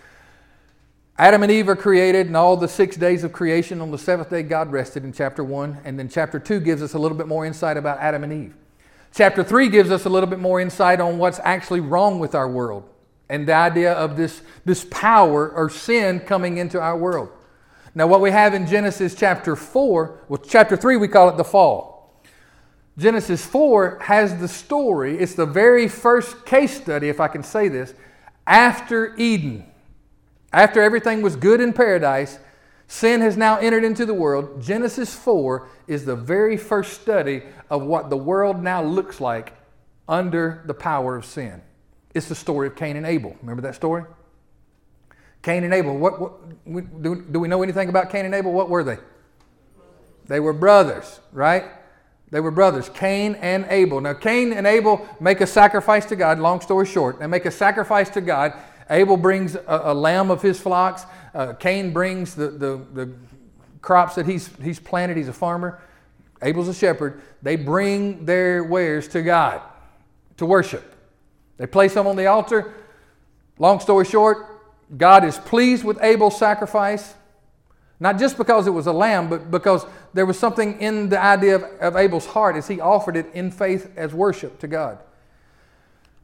Adam 1.16 1.44
and 1.44 1.52
Eve 1.52 1.68
are 1.68 1.76
created, 1.76 2.26
and 2.26 2.36
all 2.36 2.56
the 2.56 2.66
six 2.66 2.96
days 2.96 3.22
of 3.22 3.32
creation. 3.32 3.80
On 3.80 3.92
the 3.92 3.98
seventh 3.98 4.30
day, 4.30 4.42
God 4.42 4.72
rested 4.72 5.04
in 5.04 5.12
chapter 5.12 5.44
1. 5.44 5.78
And 5.84 5.96
then 5.96 6.08
chapter 6.08 6.40
2 6.40 6.58
gives 6.58 6.82
us 6.82 6.94
a 6.94 6.98
little 6.98 7.16
bit 7.16 7.28
more 7.28 7.46
insight 7.46 7.76
about 7.76 7.98
Adam 7.98 8.24
and 8.24 8.32
Eve. 8.32 8.54
Chapter 9.14 9.44
3 9.44 9.68
gives 9.68 9.92
us 9.92 10.06
a 10.06 10.08
little 10.08 10.28
bit 10.28 10.40
more 10.40 10.60
insight 10.60 11.00
on 11.00 11.18
what's 11.18 11.38
actually 11.44 11.78
wrong 11.78 12.18
with 12.18 12.34
our 12.34 12.48
world 12.48 12.82
and 13.28 13.46
the 13.46 13.54
idea 13.54 13.92
of 13.92 14.16
this, 14.16 14.42
this 14.64 14.84
power 14.90 15.48
or 15.48 15.70
sin 15.70 16.18
coming 16.18 16.56
into 16.56 16.80
our 16.80 16.96
world. 16.96 17.30
Now, 17.94 18.08
what 18.08 18.20
we 18.20 18.32
have 18.32 18.54
in 18.54 18.66
Genesis 18.66 19.14
chapter 19.14 19.54
4, 19.54 20.24
well, 20.28 20.38
chapter 20.38 20.76
3, 20.76 20.96
we 20.96 21.06
call 21.06 21.28
it 21.28 21.36
the 21.36 21.44
fall. 21.44 22.20
Genesis 22.98 23.44
4 23.44 23.98
has 24.02 24.38
the 24.38 24.48
story, 24.48 25.18
it's 25.18 25.34
the 25.34 25.46
very 25.46 25.88
first 25.88 26.44
case 26.44 26.80
study, 26.80 27.08
if 27.08 27.20
I 27.20 27.28
can 27.28 27.42
say 27.42 27.68
this, 27.68 27.94
after 28.46 29.14
Eden. 29.16 29.64
After 30.52 30.80
everything 30.80 31.22
was 31.22 31.34
good 31.34 31.60
in 31.60 31.72
paradise, 31.72 32.38
sin 32.86 33.20
has 33.20 33.36
now 33.36 33.58
entered 33.58 33.84
into 33.84 34.06
the 34.06 34.14
world. 34.14 34.62
Genesis 34.62 35.14
4 35.14 35.68
is 35.88 36.04
the 36.04 36.16
very 36.16 36.56
first 36.56 37.00
study 37.00 37.42
of 37.70 37.82
what 37.82 38.10
the 38.10 38.16
world 38.16 38.62
now 38.62 38.82
looks 38.82 39.20
like 39.20 39.54
under 40.08 40.62
the 40.66 40.74
power 40.74 41.16
of 41.16 41.24
sin. 41.24 41.60
It's 42.14 42.28
the 42.28 42.34
story 42.36 42.68
of 42.68 42.76
Cain 42.76 42.96
and 42.96 43.06
Abel. 43.06 43.36
Remember 43.40 43.62
that 43.62 43.74
story? 43.74 44.04
Cain 45.44 45.62
and 45.62 45.74
Abel, 45.74 45.96
what, 45.96 46.18
what 46.18 47.02
do, 47.02 47.20
do 47.20 47.38
we 47.38 47.48
know 47.48 47.62
anything 47.62 47.90
about 47.90 48.10
Cain 48.10 48.24
and 48.24 48.34
Abel? 48.34 48.50
What 48.50 48.70
were 48.70 48.82
they? 48.82 48.96
They 50.26 50.40
were 50.40 50.54
brothers, 50.54 51.20
right? 51.32 51.64
They 52.30 52.40
were 52.40 52.50
brothers, 52.50 52.88
Cain 52.88 53.34
and 53.34 53.66
Abel. 53.68 54.00
Now, 54.00 54.14
Cain 54.14 54.54
and 54.54 54.66
Abel 54.66 55.06
make 55.20 55.42
a 55.42 55.46
sacrifice 55.46 56.06
to 56.06 56.16
God, 56.16 56.38
long 56.38 56.62
story 56.62 56.86
short. 56.86 57.18
They 57.18 57.26
make 57.26 57.44
a 57.44 57.50
sacrifice 57.50 58.08
to 58.10 58.22
God. 58.22 58.54
Abel 58.88 59.18
brings 59.18 59.54
a, 59.54 59.64
a 59.66 59.94
lamb 59.94 60.30
of 60.30 60.40
his 60.40 60.58
flocks. 60.58 61.04
Uh, 61.34 61.52
Cain 61.52 61.92
brings 61.92 62.34
the, 62.34 62.48
the, 62.48 62.80
the 62.94 63.12
crops 63.82 64.14
that 64.14 64.24
he's, 64.24 64.48
he's 64.62 64.80
planted. 64.80 65.18
He's 65.18 65.28
a 65.28 65.34
farmer. 65.34 65.78
Abel's 66.40 66.68
a 66.68 66.74
shepherd. 66.74 67.20
They 67.42 67.56
bring 67.56 68.24
their 68.24 68.64
wares 68.64 69.08
to 69.08 69.20
God 69.20 69.60
to 70.38 70.46
worship. 70.46 70.94
They 71.58 71.66
place 71.66 71.92
them 71.92 72.06
on 72.06 72.16
the 72.16 72.26
altar. 72.28 72.72
Long 73.58 73.78
story 73.78 74.06
short, 74.06 74.53
God 74.96 75.24
is 75.24 75.38
pleased 75.38 75.84
with 75.84 76.02
Abel's 76.02 76.38
sacrifice, 76.38 77.14
not 78.00 78.18
just 78.18 78.36
because 78.36 78.66
it 78.66 78.70
was 78.70 78.86
a 78.86 78.92
lamb, 78.92 79.28
but 79.28 79.50
because 79.50 79.86
there 80.12 80.26
was 80.26 80.38
something 80.38 80.80
in 80.80 81.08
the 81.08 81.22
idea 81.22 81.56
of, 81.56 81.62
of 81.80 81.96
Abel's 81.96 82.26
heart 82.26 82.56
as 82.56 82.68
he 82.68 82.80
offered 82.80 83.16
it 83.16 83.26
in 83.34 83.50
faith 83.50 83.90
as 83.96 84.12
worship 84.12 84.58
to 84.60 84.68
God. 84.68 84.98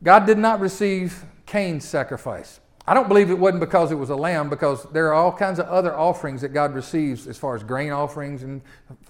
God 0.03 0.27
did 0.27 0.39
not 0.39 0.61
receive 0.61 1.25
Cain's 1.47 1.85
sacrifice. 1.85 2.61
I 2.87 2.95
don't 2.95 3.09
believe 3.09 3.31
it 3.31 3.39
wasn't 3.39 3.61
because 3.61 3.93
it 3.93 3.97
was 3.97 4.11
a 4.11 4.17
lamb, 4.17 4.49
because 4.49 4.85
there 4.93 5.09
are 5.09 5.15
all 5.15 5.33
kinds 5.33 5.59
of 5.59 5.67
other 5.67 5.97
offerings 5.97 6.41
that 6.41 6.49
God 6.49 6.75
receives 6.75 7.27
as 7.27 7.39
far 7.39 7.55
as 7.55 7.63
grain 7.63 7.93
offerings 7.93 8.43
and 8.43 8.63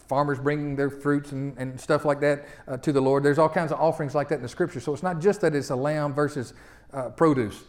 farmers 0.08 0.38
bringing 0.38 0.76
their 0.76 0.90
fruits 0.90 1.32
and, 1.32 1.56
and 1.56 1.80
stuff 1.80 2.04
like 2.04 2.20
that 2.20 2.46
uh, 2.66 2.76
to 2.78 2.92
the 2.92 3.00
Lord. 3.00 3.22
There's 3.22 3.38
all 3.38 3.48
kinds 3.48 3.72
of 3.72 3.80
offerings 3.80 4.14
like 4.14 4.28
that 4.28 4.36
in 4.36 4.42
the 4.42 4.48
scripture. 4.48 4.80
So 4.80 4.92
it's 4.92 5.02
not 5.02 5.20
just 5.20 5.40
that 5.42 5.54
it's 5.54 5.70
a 5.70 5.76
lamb 5.76 6.12
versus 6.12 6.52
uh, 6.92 7.10
produce. 7.10 7.62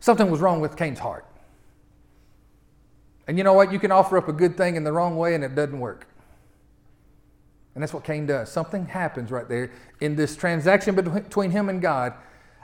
Something 0.00 0.30
was 0.30 0.40
wrong 0.40 0.60
with 0.60 0.76
Cain's 0.76 0.98
heart. 0.98 1.26
And 3.28 3.38
you 3.38 3.44
know 3.44 3.52
what? 3.52 3.72
You 3.72 3.78
can 3.78 3.92
offer 3.92 4.18
up 4.18 4.28
a 4.28 4.32
good 4.32 4.56
thing 4.56 4.76
in 4.76 4.82
the 4.82 4.92
wrong 4.92 5.16
way 5.16 5.34
and 5.34 5.44
it 5.44 5.54
doesn't 5.54 5.78
work. 5.78 6.06
And 7.74 7.82
that's 7.82 7.94
what 7.94 8.02
Cain 8.02 8.26
does. 8.26 8.50
Something 8.50 8.86
happens 8.86 9.30
right 9.30 9.48
there 9.48 9.70
in 10.00 10.16
this 10.16 10.34
transaction 10.34 10.94
between 10.94 11.50
him 11.50 11.68
and 11.68 11.80
God. 11.80 12.14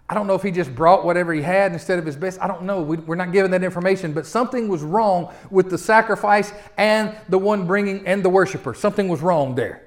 I 0.09 0.15
don't 0.15 0.27
know 0.27 0.35
if 0.35 0.43
he 0.43 0.51
just 0.51 0.75
brought 0.75 1.05
whatever 1.05 1.33
he 1.33 1.43
had 1.43 1.73
instead 1.73 1.99
of 1.99 2.07
his 2.07 2.17
best. 2.17 2.41
I 2.41 2.47
don't 2.47 2.63
know. 2.63 2.81
We, 2.81 2.99
are 3.13 3.17
not 3.17 3.33
given 3.33 3.51
that 3.51 3.65
information, 3.65 4.13
but 4.13 4.25
something 4.25 4.69
was 4.69 4.83
wrong 4.83 5.33
with 5.51 5.69
the 5.69 5.79
sacrifice 5.79 6.53
and 6.77 7.17
the 7.29 7.39
one 7.39 7.67
bringing 7.67 8.07
and 8.07 8.25
the 8.25 8.29
worshiper. 8.29 8.73
Something 8.73 9.09
was 9.09 9.21
wrong 9.21 9.57
there. 9.57 9.83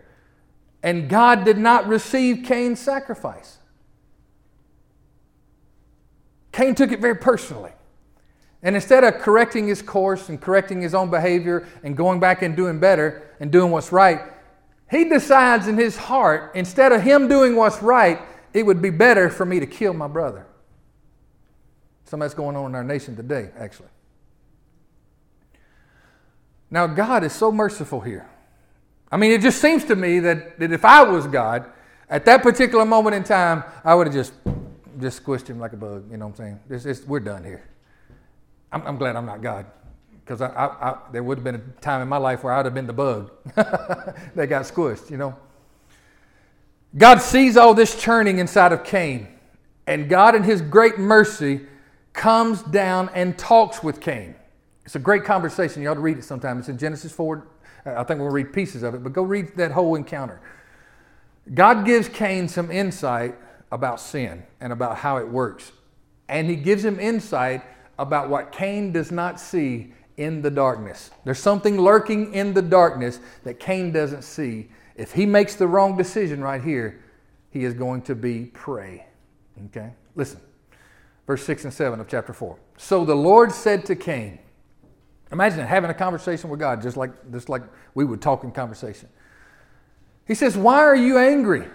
And 0.83 1.09
God 1.09 1.45
did 1.45 1.57
not 1.57 1.87
receive 1.87 2.45
Cain's 2.45 2.79
sacrifice. 2.79 3.58
Cain 6.51 6.75
took 6.75 6.91
it 6.91 6.99
very 6.99 7.15
personally. 7.15 7.71
And 8.61 8.75
instead 8.75 9.03
of 9.03 9.19
correcting 9.19 9.67
his 9.67 9.81
course 9.81 10.29
and 10.29 10.39
correcting 10.39 10.81
his 10.81 10.93
own 10.93 11.09
behavior 11.09 11.67
and 11.83 11.95
going 11.95 12.19
back 12.19 12.41
and 12.41 12.55
doing 12.55 12.79
better 12.79 13.35
and 13.39 13.51
doing 13.51 13.71
what's 13.71 13.91
right, 13.91 14.21
he 14.91 15.05
decides 15.05 15.67
in 15.67 15.77
his 15.77 15.95
heart, 15.95 16.51
instead 16.55 16.91
of 16.91 17.01
him 17.01 17.27
doing 17.27 17.55
what's 17.55 17.81
right, 17.81 18.19
it 18.53 18.65
would 18.65 18.81
be 18.81 18.89
better 18.89 19.29
for 19.29 19.45
me 19.45 19.59
to 19.59 19.67
kill 19.67 19.93
my 19.93 20.07
brother. 20.07 20.45
Some 22.05 22.21
that's 22.21 22.33
going 22.33 22.55
on 22.55 22.71
in 22.71 22.75
our 22.75 22.83
nation 22.83 23.15
today, 23.15 23.51
actually. 23.57 23.89
Now, 26.71 26.87
God 26.87 27.23
is 27.23 27.33
so 27.33 27.51
merciful 27.51 28.01
here. 28.01 28.27
I 29.11 29.17
mean, 29.17 29.31
it 29.31 29.41
just 29.41 29.61
seems 29.61 29.85
to 29.85 29.95
me 29.95 30.19
that, 30.19 30.59
that 30.59 30.71
if 30.71 30.85
I 30.85 31.03
was 31.03 31.27
God, 31.27 31.65
at 32.09 32.25
that 32.25 32.41
particular 32.41 32.85
moment 32.85 33.15
in 33.15 33.23
time, 33.23 33.63
I 33.83 33.95
would 33.95 34.07
have 34.07 34.13
just, 34.13 34.33
just 34.99 35.23
squished 35.23 35.47
him 35.47 35.59
like 35.59 35.73
a 35.73 35.77
bug. 35.77 36.09
You 36.11 36.17
know 36.17 36.27
what 36.27 36.39
I'm 36.39 36.45
saying? 36.45 36.59
It's, 36.69 36.85
it's, 36.85 37.05
we're 37.05 37.19
done 37.19 37.43
here. 37.43 37.63
I'm, 38.71 38.81
I'm 38.85 38.97
glad 38.97 39.15
I'm 39.15 39.25
not 39.25 39.41
God 39.41 39.65
because 40.29 40.41
I, 40.41 40.47
I, 40.49 40.89
I, 40.89 40.97
there 41.11 41.23
would 41.23 41.39
have 41.39 41.43
been 41.43 41.55
a 41.55 41.81
time 41.81 42.03
in 42.03 42.07
my 42.07 42.17
life 42.17 42.43
where 42.43 42.53
I 42.53 42.57
would 42.57 42.65
have 42.65 42.75
been 42.75 42.85
the 42.85 42.93
bug 42.93 43.31
that 43.55 44.47
got 44.47 44.63
squished, 44.65 45.09
you 45.09 45.17
know. 45.17 45.35
God 46.95 47.17
sees 47.17 47.57
all 47.57 47.73
this 47.73 47.99
churning 47.99 48.37
inside 48.37 48.71
of 48.71 48.83
Cain, 48.83 49.27
and 49.87 50.07
God, 50.07 50.35
in 50.35 50.43
His 50.43 50.61
great 50.61 50.99
mercy, 50.99 51.61
comes 52.13 52.61
down 52.61 53.09
and 53.15 53.39
talks 53.39 53.81
with 53.81 54.01
Cain. 54.01 54.35
It's 54.85 54.95
a 54.95 54.99
great 54.99 55.23
conversation. 55.23 55.81
You 55.81 55.89
ought 55.89 55.95
to 55.95 55.99
read 55.99 56.17
it 56.17 56.23
sometime. 56.23 56.59
It's 56.59 56.69
in 56.69 56.77
Genesis 56.77 57.11
4. 57.11 57.47
I 57.85 58.03
think 58.03 58.19
we'll 58.19 58.29
read 58.29 58.53
pieces 58.53 58.83
of 58.83 58.93
it, 58.93 59.03
but 59.03 59.13
go 59.13 59.23
read 59.23 59.55
that 59.55 59.71
whole 59.71 59.95
encounter. 59.95 60.41
God 61.53 61.85
gives 61.85 62.07
Cain 62.07 62.47
some 62.47 62.69
insight 62.69 63.35
about 63.71 63.99
sin 63.99 64.43
and 64.59 64.73
about 64.73 64.97
how 64.97 65.17
it 65.17 65.27
works. 65.27 65.71
And 66.27 66.49
he 66.49 66.55
gives 66.55 66.83
him 66.83 66.99
insight 66.99 67.63
about 67.97 68.29
what 68.29 68.51
Cain 68.51 68.91
does 68.91 69.11
not 69.11 69.39
see 69.39 69.93
in 70.17 70.41
the 70.41 70.51
darkness. 70.51 71.11
There's 71.23 71.39
something 71.39 71.79
lurking 71.79 72.33
in 72.33 72.53
the 72.53 72.61
darkness 72.61 73.19
that 73.43 73.59
Cain 73.59 73.91
doesn't 73.91 74.23
see. 74.23 74.69
If 74.95 75.13
he 75.13 75.25
makes 75.25 75.55
the 75.55 75.67
wrong 75.67 75.97
decision 75.97 76.41
right 76.41 76.61
here, 76.61 77.01
he 77.51 77.63
is 77.63 77.73
going 77.73 78.01
to 78.03 78.15
be 78.15 78.45
prey. 78.45 79.05
Okay? 79.67 79.91
Listen. 80.15 80.41
Verse 81.25 81.43
6 81.43 81.65
and 81.65 81.73
7 81.73 81.99
of 81.99 82.07
chapter 82.07 82.33
4. 82.33 82.57
So 82.77 83.05
the 83.05 83.15
Lord 83.15 83.51
said 83.51 83.85
to 83.85 83.95
Cain, 83.95 84.39
Imagine 85.31 85.59
having 85.59 85.91
a 85.91 85.93
conversation 85.93 86.49
with 86.49 86.59
God, 86.59 86.81
just 86.81 86.97
like, 86.97 87.11
just 87.31 87.49
like 87.49 87.61
we 87.93 88.03
would 88.03 88.21
talk 88.21 88.43
in 88.43 88.51
conversation. 88.51 89.09
He 90.25 90.33
says, 90.33 90.57
Why 90.57 90.79
are 90.79 90.95
you 90.95 91.17
angry? 91.17 91.67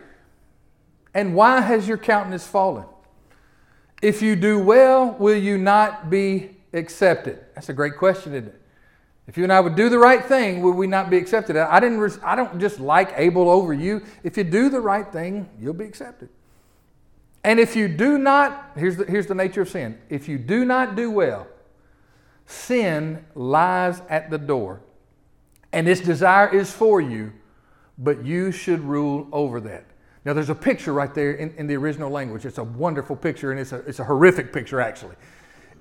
And 1.14 1.34
why 1.34 1.60
has 1.60 1.86
your 1.86 1.96
countenance 1.96 2.46
fallen? 2.46 2.84
If 4.02 4.20
you 4.20 4.36
do 4.36 4.58
well, 4.58 5.16
will 5.18 5.36
you 5.36 5.56
not 5.56 6.10
be 6.10 6.56
accepted? 6.72 7.38
That's 7.54 7.68
a 7.68 7.72
great 7.72 7.96
question, 7.96 8.34
isn't 8.34 8.48
it? 8.48 8.60
If 9.26 9.38
you 9.38 9.44
and 9.44 9.52
I 9.52 9.60
would 9.60 9.76
do 9.76 9.88
the 9.88 9.98
right 9.98 10.22
thing, 10.22 10.60
would 10.62 10.74
we 10.74 10.86
not 10.86 11.08
be 11.08 11.16
accepted? 11.16 11.56
I 11.56 11.80
didn't. 11.80 12.18
I 12.22 12.36
don't 12.36 12.60
just 12.60 12.78
like 12.78 13.14
Abel 13.16 13.48
over 13.48 13.72
you. 13.72 14.02
If 14.22 14.36
you 14.36 14.44
do 14.44 14.68
the 14.68 14.80
right 14.80 15.10
thing, 15.10 15.48
you'll 15.58 15.72
be 15.72 15.86
accepted. 15.86 16.28
And 17.42 17.58
if 17.58 17.76
you 17.76 17.88
do 17.88 18.18
not, 18.18 18.72
here's 18.76 18.96
the, 18.96 19.04
here's 19.04 19.26
the 19.26 19.34
nature 19.34 19.62
of 19.62 19.68
sin. 19.68 19.98
If 20.08 20.28
you 20.28 20.36
do 20.38 20.64
not 20.64 20.96
do 20.96 21.10
well, 21.10 21.46
sin 22.46 23.24
lies 23.34 24.02
at 24.08 24.30
the 24.30 24.38
door, 24.38 24.80
and 25.72 25.88
its 25.88 26.00
desire 26.00 26.48
is 26.54 26.70
for 26.70 27.00
you, 27.00 27.32
but 27.96 28.24
you 28.24 28.52
should 28.52 28.80
rule 28.80 29.28
over 29.32 29.60
that. 29.60 29.84
Now, 30.24 30.32
there's 30.32 30.50
a 30.50 30.54
picture 30.54 30.92
right 30.92 31.14
there 31.14 31.32
in, 31.32 31.54
in 31.56 31.66
the 31.66 31.76
original 31.76 32.10
language. 32.10 32.46
It's 32.46 32.58
a 32.58 32.64
wonderful 32.64 33.16
picture, 33.16 33.50
and 33.50 33.60
it's 33.60 33.72
a, 33.72 33.78
it's 33.80 33.98
a 33.98 34.04
horrific 34.04 34.52
picture, 34.52 34.80
actually 34.80 35.16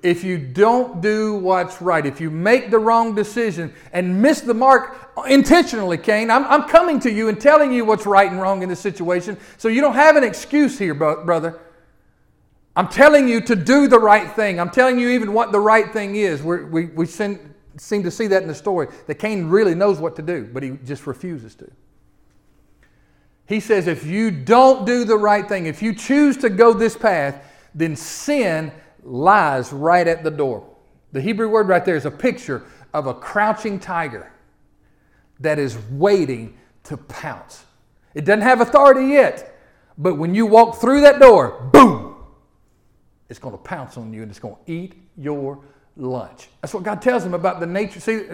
if 0.04 0.22
you 0.22 0.38
don't 0.38 1.02
do 1.02 1.36
what's 1.36 1.82
right, 1.82 2.06
if 2.06 2.20
you 2.20 2.30
make 2.30 2.70
the 2.70 2.78
wrong 2.78 3.16
decision 3.16 3.74
and 3.94 4.22
miss 4.22 4.42
the 4.42 4.54
mark 4.54 5.12
intentionally, 5.28 5.98
Cain, 5.98 6.30
I'm, 6.30 6.44
I'm 6.46 6.68
coming 6.68 7.00
to 7.00 7.12
you 7.12 7.30
and 7.30 7.40
telling 7.40 7.72
you 7.72 7.86
what's 7.86 8.06
right 8.06 8.30
and 8.30 8.40
wrong 8.40 8.62
in 8.62 8.70
this 8.70 8.82
situation, 8.82 9.38
so 9.58 9.70
you 9.70 9.80
don't 9.80 9.96
have 9.96 10.18
an 10.18 10.24
excuse 10.24 10.78
here, 10.78 10.94
brother. 10.94 11.60
I'm 12.76 12.90
telling 12.90 13.30
you 13.30 13.40
to 13.42 13.56
do 13.56 13.88
the 13.88 14.00
right 14.00 14.30
thing. 14.36 14.60
I'm 14.60 14.72
telling 14.72 15.00
you 15.00 15.10
even 15.10 15.32
what 15.32 15.52
the 15.52 15.60
right 15.60 15.92
thing 15.94 16.16
is. 16.16 16.42
We're, 16.42 16.66
we 16.66 16.86
we 16.88 17.06
seem 17.06 17.56
to 17.78 18.12
see 18.12 18.28
that 18.28 18.42
in 18.42 18.48
the 18.48 18.56
story 18.56 18.88
that 19.06 19.16
Cain 19.16 19.48
really 19.48 19.76
knows 19.76 20.00
what 20.00 20.16
to 20.18 20.22
do, 20.22 20.50
but 20.52 20.64
he 20.64 20.72
just 20.84 21.06
refuses 21.06 21.56
to. 21.56 21.72
He 23.46 23.60
says, 23.60 23.88
if 23.88 24.06
you 24.06 24.32
don't 24.32 24.86
do 24.86 25.04
the 25.04 25.18
right 25.18 25.48
thing, 25.48 25.66
if 25.66 25.82
you 25.82 25.94
choose 25.94 26.38
to 26.38 26.50
go 26.50 26.74
this 26.74 26.96
path, 26.96 27.44
then 27.76 27.96
sin 27.96 28.72
lies 29.04 29.74
right 29.74 30.08
at 30.08 30.24
the 30.24 30.32
door. 30.32 30.68
The 31.12 31.22
Hebrew 31.22 31.50
word 31.50 31.68
right 31.68 31.84
there 31.84 31.96
is 31.96 32.06
a 32.06 32.12
picture 32.12 32.64
of 32.94 33.08
a 33.08 33.14
crouching 33.14 33.80
tiger 33.80 34.32
that 35.40 35.60
is 35.60 35.78
waiting 35.92 36.58
to 36.86 36.98
pounce. 36.98 37.66
It 38.14 38.26
doesn't 38.26 38.42
have 38.42 38.62
authority 38.62 39.08
yet, 39.08 39.60
but 39.98 40.16
when 40.16 40.34
you 40.34 40.46
walk 40.46 40.80
through 40.80 41.02
that 41.02 41.20
door, 41.20 41.70
boom, 41.74 42.16
it's 43.30 43.40
going 43.40 43.54
to 43.54 43.62
pounce 43.64 43.98
on 43.98 44.14
you 44.14 44.22
and 44.22 44.32
it's 44.32 44.40
going 44.40 44.56
to 44.56 44.72
eat 44.72 44.96
your 45.18 45.64
lunch. 45.98 46.50
That's 46.62 46.74
what 46.74 46.84
God 46.84 47.02
tells 47.02 47.26
him 47.26 47.34
about 47.34 47.60
the 47.60 47.66
nature. 47.66 48.00
See, 48.00 48.26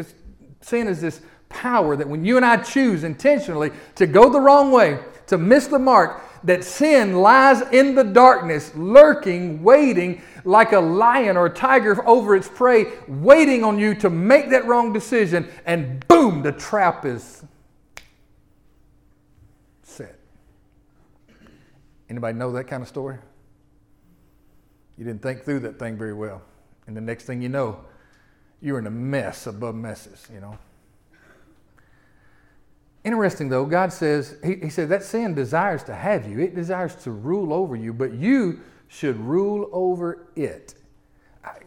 sin 0.61 0.87
is 0.87 1.01
this 1.01 1.21
power 1.49 1.95
that 1.95 2.07
when 2.07 2.23
you 2.23 2.37
and 2.37 2.45
I 2.45 2.57
choose 2.57 3.03
intentionally 3.03 3.71
to 3.95 4.07
go 4.07 4.29
the 4.29 4.39
wrong 4.39 4.71
way, 4.71 4.99
to 5.27 5.37
miss 5.37 5.67
the 5.67 5.79
mark, 5.79 6.21
that 6.43 6.63
sin 6.63 7.17
lies 7.17 7.61
in 7.73 7.95
the 7.95 8.03
darkness, 8.03 8.71
lurking, 8.75 9.61
waiting 9.61 10.21
like 10.45 10.71
a 10.71 10.79
lion 10.79 11.35
or 11.35 11.47
a 11.47 11.49
tiger 11.49 12.07
over 12.07 12.35
its 12.35 12.47
prey, 12.47 12.85
waiting 13.07 13.63
on 13.63 13.77
you 13.77 13.93
to 13.95 14.09
make 14.09 14.49
that 14.49 14.65
wrong 14.65 14.93
decision, 14.93 15.47
and 15.65 16.07
boom, 16.07 16.41
the 16.41 16.51
trap 16.53 17.05
is 17.05 17.43
set. 19.83 20.17
Anybody 22.09 22.37
know 22.37 22.51
that 22.53 22.65
kind 22.65 22.81
of 22.81 22.87
story? 22.87 23.17
You 24.97 25.05
didn't 25.05 25.21
think 25.21 25.43
through 25.43 25.61
that 25.61 25.79
thing 25.79 25.97
very 25.97 26.13
well. 26.13 26.41
And 26.87 26.95
the 26.95 27.01
next 27.01 27.25
thing 27.25 27.41
you 27.41 27.49
know, 27.49 27.81
you're 28.61 28.79
in 28.79 28.87
a 28.87 28.91
mess 28.91 29.47
above 29.47 29.75
messes, 29.75 30.27
you 30.33 30.39
know. 30.41 30.57
Interesting 33.03 33.49
though, 33.49 33.65
God 33.65 33.93
says, 33.93 34.37
he, 34.43 34.55
he 34.55 34.69
said 34.69 34.89
that 34.89 35.03
sin 35.03 35.33
desires 35.33 35.83
to 35.83 35.95
have 35.95 36.29
you, 36.29 36.39
it 36.39 36.55
desires 36.55 36.95
to 37.03 37.11
rule 37.11 37.53
over 37.53 37.75
you, 37.75 37.93
but 37.93 38.13
you 38.13 38.59
should 38.87 39.17
rule 39.17 39.69
over 39.71 40.27
it. 40.35 40.75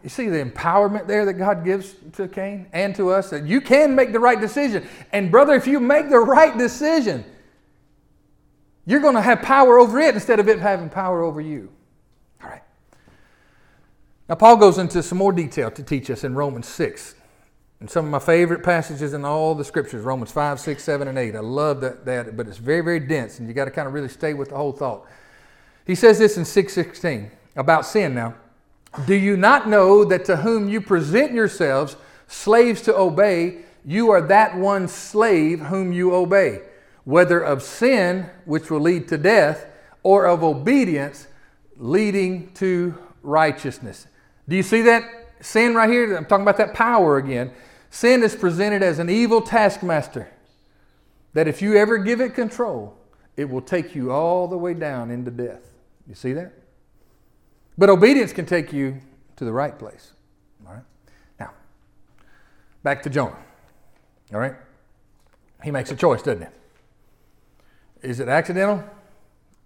You 0.02 0.10
see 0.10 0.28
the 0.28 0.44
empowerment 0.44 1.06
there 1.06 1.24
that 1.24 1.34
God 1.34 1.64
gives 1.64 1.94
to 2.14 2.28
Cain 2.28 2.66
and 2.72 2.94
to 2.96 3.10
us 3.10 3.30
that 3.30 3.46
you 3.46 3.60
can 3.60 3.94
make 3.94 4.12
the 4.12 4.20
right 4.20 4.40
decision. 4.40 4.86
And 5.12 5.30
brother, 5.30 5.54
if 5.54 5.66
you 5.66 5.80
make 5.80 6.10
the 6.10 6.18
right 6.18 6.56
decision, 6.56 7.24
you're 8.84 9.00
going 9.00 9.14
to 9.14 9.22
have 9.22 9.42
power 9.42 9.78
over 9.78 9.98
it 10.00 10.14
instead 10.14 10.40
of 10.40 10.48
it 10.48 10.58
having 10.58 10.88
power 10.88 11.22
over 11.22 11.40
you. 11.40 11.70
All 12.42 12.50
right. 12.50 12.62
Now, 14.28 14.34
Paul 14.34 14.56
goes 14.56 14.78
into 14.78 15.02
some 15.02 15.18
more 15.18 15.32
detail 15.32 15.70
to 15.70 15.82
teach 15.82 16.10
us 16.10 16.24
in 16.24 16.34
Romans 16.34 16.66
6. 16.68 17.14
And 17.82 17.90
some 17.90 18.04
of 18.04 18.12
my 18.12 18.20
favorite 18.20 18.62
passages 18.62 19.12
in 19.12 19.24
all 19.24 19.56
the 19.56 19.64
scriptures, 19.64 20.04
Romans 20.04 20.30
5, 20.30 20.60
6, 20.60 20.84
7, 20.84 21.08
and 21.08 21.18
8. 21.18 21.34
I 21.34 21.40
love 21.40 21.80
that, 21.80 22.04
that 22.04 22.36
but 22.36 22.46
it's 22.46 22.58
very, 22.58 22.80
very 22.80 23.00
dense, 23.00 23.40
and 23.40 23.48
you 23.48 23.54
got 23.54 23.64
to 23.64 23.72
kind 23.72 23.88
of 23.88 23.92
really 23.92 24.08
stay 24.08 24.34
with 24.34 24.50
the 24.50 24.56
whole 24.56 24.70
thought. 24.70 25.04
He 25.84 25.96
says 25.96 26.16
this 26.16 26.36
in 26.36 26.44
616 26.44 27.32
about 27.56 27.84
sin 27.84 28.14
now. 28.14 28.36
Do 29.04 29.16
you 29.16 29.36
not 29.36 29.68
know 29.68 30.04
that 30.04 30.24
to 30.26 30.36
whom 30.36 30.68
you 30.68 30.80
present 30.80 31.32
yourselves 31.32 31.96
slaves 32.28 32.82
to 32.82 32.96
obey, 32.96 33.62
you 33.84 34.10
are 34.10 34.20
that 34.28 34.56
one 34.56 34.86
slave 34.86 35.58
whom 35.62 35.92
you 35.92 36.14
obey, 36.14 36.60
whether 37.02 37.40
of 37.40 37.64
sin, 37.64 38.30
which 38.44 38.70
will 38.70 38.78
lead 38.78 39.08
to 39.08 39.18
death, 39.18 39.66
or 40.04 40.28
of 40.28 40.44
obedience, 40.44 41.26
leading 41.78 42.52
to 42.52 42.96
righteousness? 43.24 44.06
Do 44.48 44.54
you 44.54 44.62
see 44.62 44.82
that 44.82 45.02
sin 45.40 45.74
right 45.74 45.90
here? 45.90 46.16
I'm 46.16 46.26
talking 46.26 46.44
about 46.44 46.58
that 46.58 46.74
power 46.74 47.16
again. 47.16 47.50
Sin 47.92 48.22
is 48.22 48.34
presented 48.34 48.82
as 48.82 48.98
an 48.98 49.10
evil 49.10 49.42
taskmaster 49.42 50.26
that 51.34 51.46
if 51.46 51.60
you 51.60 51.76
ever 51.76 51.98
give 51.98 52.22
it 52.22 52.34
control, 52.34 52.96
it 53.36 53.50
will 53.50 53.60
take 53.60 53.94
you 53.94 54.10
all 54.10 54.48
the 54.48 54.56
way 54.56 54.72
down 54.72 55.10
into 55.10 55.30
death. 55.30 55.60
You 56.08 56.14
see 56.14 56.32
that? 56.32 56.54
But 57.76 57.90
obedience 57.90 58.32
can 58.32 58.46
take 58.46 58.72
you 58.72 58.98
to 59.36 59.44
the 59.44 59.52
right 59.52 59.78
place. 59.78 60.12
All 60.66 60.72
right? 60.72 60.82
Now, 61.38 61.50
back 62.82 63.02
to 63.02 63.10
Jonah. 63.10 63.36
All 64.32 64.40
right? 64.40 64.54
He 65.62 65.70
makes 65.70 65.90
a 65.90 65.94
choice, 65.94 66.22
doesn't 66.22 66.48
he? 68.02 68.08
Is 68.08 68.20
it 68.20 68.28
accidental 68.28 68.82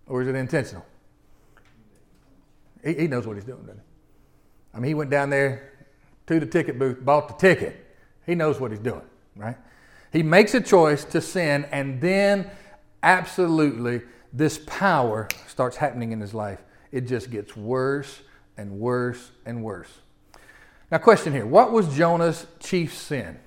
or 0.08 0.22
is 0.22 0.26
it 0.26 0.34
intentional? 0.34 0.84
He, 2.82 2.92
he 2.94 3.06
knows 3.06 3.24
what 3.24 3.36
he's 3.36 3.44
doing, 3.44 3.62
doesn't 3.62 3.78
he? 3.78 3.82
I 4.74 4.80
mean, 4.80 4.88
he 4.88 4.94
went 4.94 5.10
down 5.10 5.30
there 5.30 5.86
to 6.26 6.40
the 6.40 6.46
ticket 6.46 6.76
booth, 6.76 7.04
bought 7.04 7.28
the 7.28 7.34
ticket. 7.34 7.84
He 8.26 8.34
knows 8.34 8.60
what 8.60 8.72
he's 8.72 8.80
doing, 8.80 9.02
right? 9.36 9.56
He 10.12 10.22
makes 10.22 10.54
a 10.54 10.60
choice 10.60 11.04
to 11.04 11.20
sin, 11.20 11.66
and 11.70 12.00
then 12.00 12.50
absolutely 13.02 14.02
this 14.32 14.58
power 14.66 15.28
starts 15.46 15.76
happening 15.76 16.12
in 16.12 16.20
his 16.20 16.34
life. 16.34 16.62
It 16.90 17.02
just 17.02 17.30
gets 17.30 17.56
worse 17.56 18.20
and 18.56 18.72
worse 18.72 19.30
and 19.44 19.62
worse. 19.62 19.90
Now, 20.90 20.98
question 20.98 21.32
here 21.32 21.46
what 21.46 21.72
was 21.72 21.94
Jonah's 21.96 22.46
chief 22.60 22.94
sin? 22.94 23.38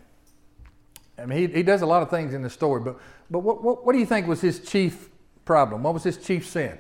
I 1.17 1.25
mean, 1.25 1.49
he, 1.49 1.55
he 1.55 1.63
does 1.63 1.81
a 1.81 1.85
lot 1.85 2.01
of 2.01 2.09
things 2.09 2.33
in 2.33 2.41
the 2.41 2.49
story, 2.49 2.81
but, 2.81 2.97
but 3.29 3.39
what, 3.39 3.61
what, 3.61 3.85
what 3.85 3.93
do 3.93 3.99
you 3.99 4.05
think 4.05 4.27
was 4.27 4.39
his 4.39 4.59
chief 4.59 5.09
problem? 5.43 5.83
What 5.83 5.93
was 5.93 6.03
his 6.03 6.17
chief 6.17 6.47
sin? 6.47 6.77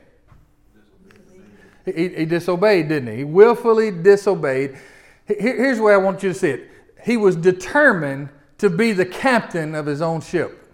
He, 1.85 2.09
he, 2.09 2.25
disobeyed, 2.25 2.87
didn't 2.87 3.11
he? 3.11 3.17
He 3.17 3.23
willfully 3.23 3.89
disobeyed. 3.89 4.77
Here's 5.25 5.77
the 5.77 5.83
way 5.83 5.93
I 5.93 5.97
want 5.97 6.21
you 6.23 6.29
to 6.29 6.35
see 6.35 6.49
it 6.49 6.68
he 7.03 7.17
was 7.17 7.35
determined 7.35 8.29
to 8.57 8.69
be 8.69 8.91
the 8.91 9.05
captain 9.05 9.75
of 9.75 9.85
his 9.85 10.01
own 10.01 10.21
ship. 10.21 10.73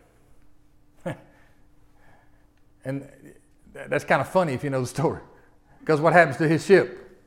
and 2.85 3.07
that's 3.73 4.05
kind 4.05 4.21
of 4.21 4.29
funny 4.29 4.53
if 4.53 4.63
you 4.63 4.69
know 4.69 4.81
the 4.81 4.87
story. 4.87 5.21
Because 5.79 6.01
what 6.01 6.13
happens 6.13 6.37
to 6.37 6.47
his 6.47 6.65
ship 6.65 7.21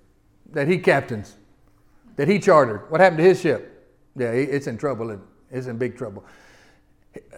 that 0.52 0.66
he 0.66 0.78
captains, 0.78 1.36
that 2.16 2.26
he 2.28 2.38
chartered? 2.38 2.90
What 2.90 3.00
happened 3.00 3.18
to 3.18 3.24
his 3.24 3.40
ship? 3.40 3.74
Yeah, 4.16 4.30
it's 4.30 4.66
in 4.66 4.78
trouble. 4.78 5.20
It's 5.50 5.66
in 5.66 5.78
big 5.78 5.96
trouble 5.96 6.24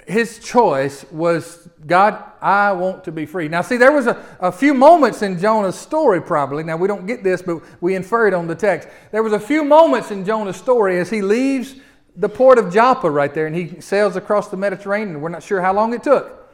his 0.06 0.38
choice 0.40 1.04
was 1.10 1.68
God, 1.86 2.22
I 2.42 2.72
want 2.72 3.04
to 3.04 3.12
be 3.12 3.26
free. 3.26 3.48
Now, 3.48 3.62
see, 3.62 3.76
there 3.76 3.92
was 3.92 4.06
a, 4.06 4.24
a 4.40 4.52
few 4.52 4.74
moments 4.74 5.22
in 5.22 5.38
Jonah's 5.38 5.78
story, 5.78 6.20
probably. 6.20 6.62
Now, 6.62 6.76
we 6.76 6.88
don't 6.88 7.06
get 7.06 7.22
this, 7.22 7.42
but 7.42 7.62
we 7.80 7.94
infer 7.94 8.28
it 8.28 8.34
on 8.34 8.46
the 8.46 8.54
text. 8.54 8.88
There 9.12 9.22
was 9.22 9.32
a 9.32 9.40
few 9.40 9.64
moments 9.64 10.10
in 10.10 10.24
Jonah's 10.24 10.56
story 10.56 10.98
as 10.98 11.10
he 11.10 11.22
leaves 11.22 11.76
the 12.16 12.28
port 12.28 12.58
of 12.58 12.72
Joppa 12.72 13.10
right 13.10 13.32
there 13.32 13.46
and 13.46 13.54
he 13.54 13.80
sails 13.80 14.16
across 14.16 14.48
the 14.48 14.56
Mediterranean. 14.56 15.20
We're 15.20 15.28
not 15.28 15.42
sure 15.42 15.60
how 15.60 15.72
long 15.72 15.94
it 15.94 16.02
took, 16.02 16.50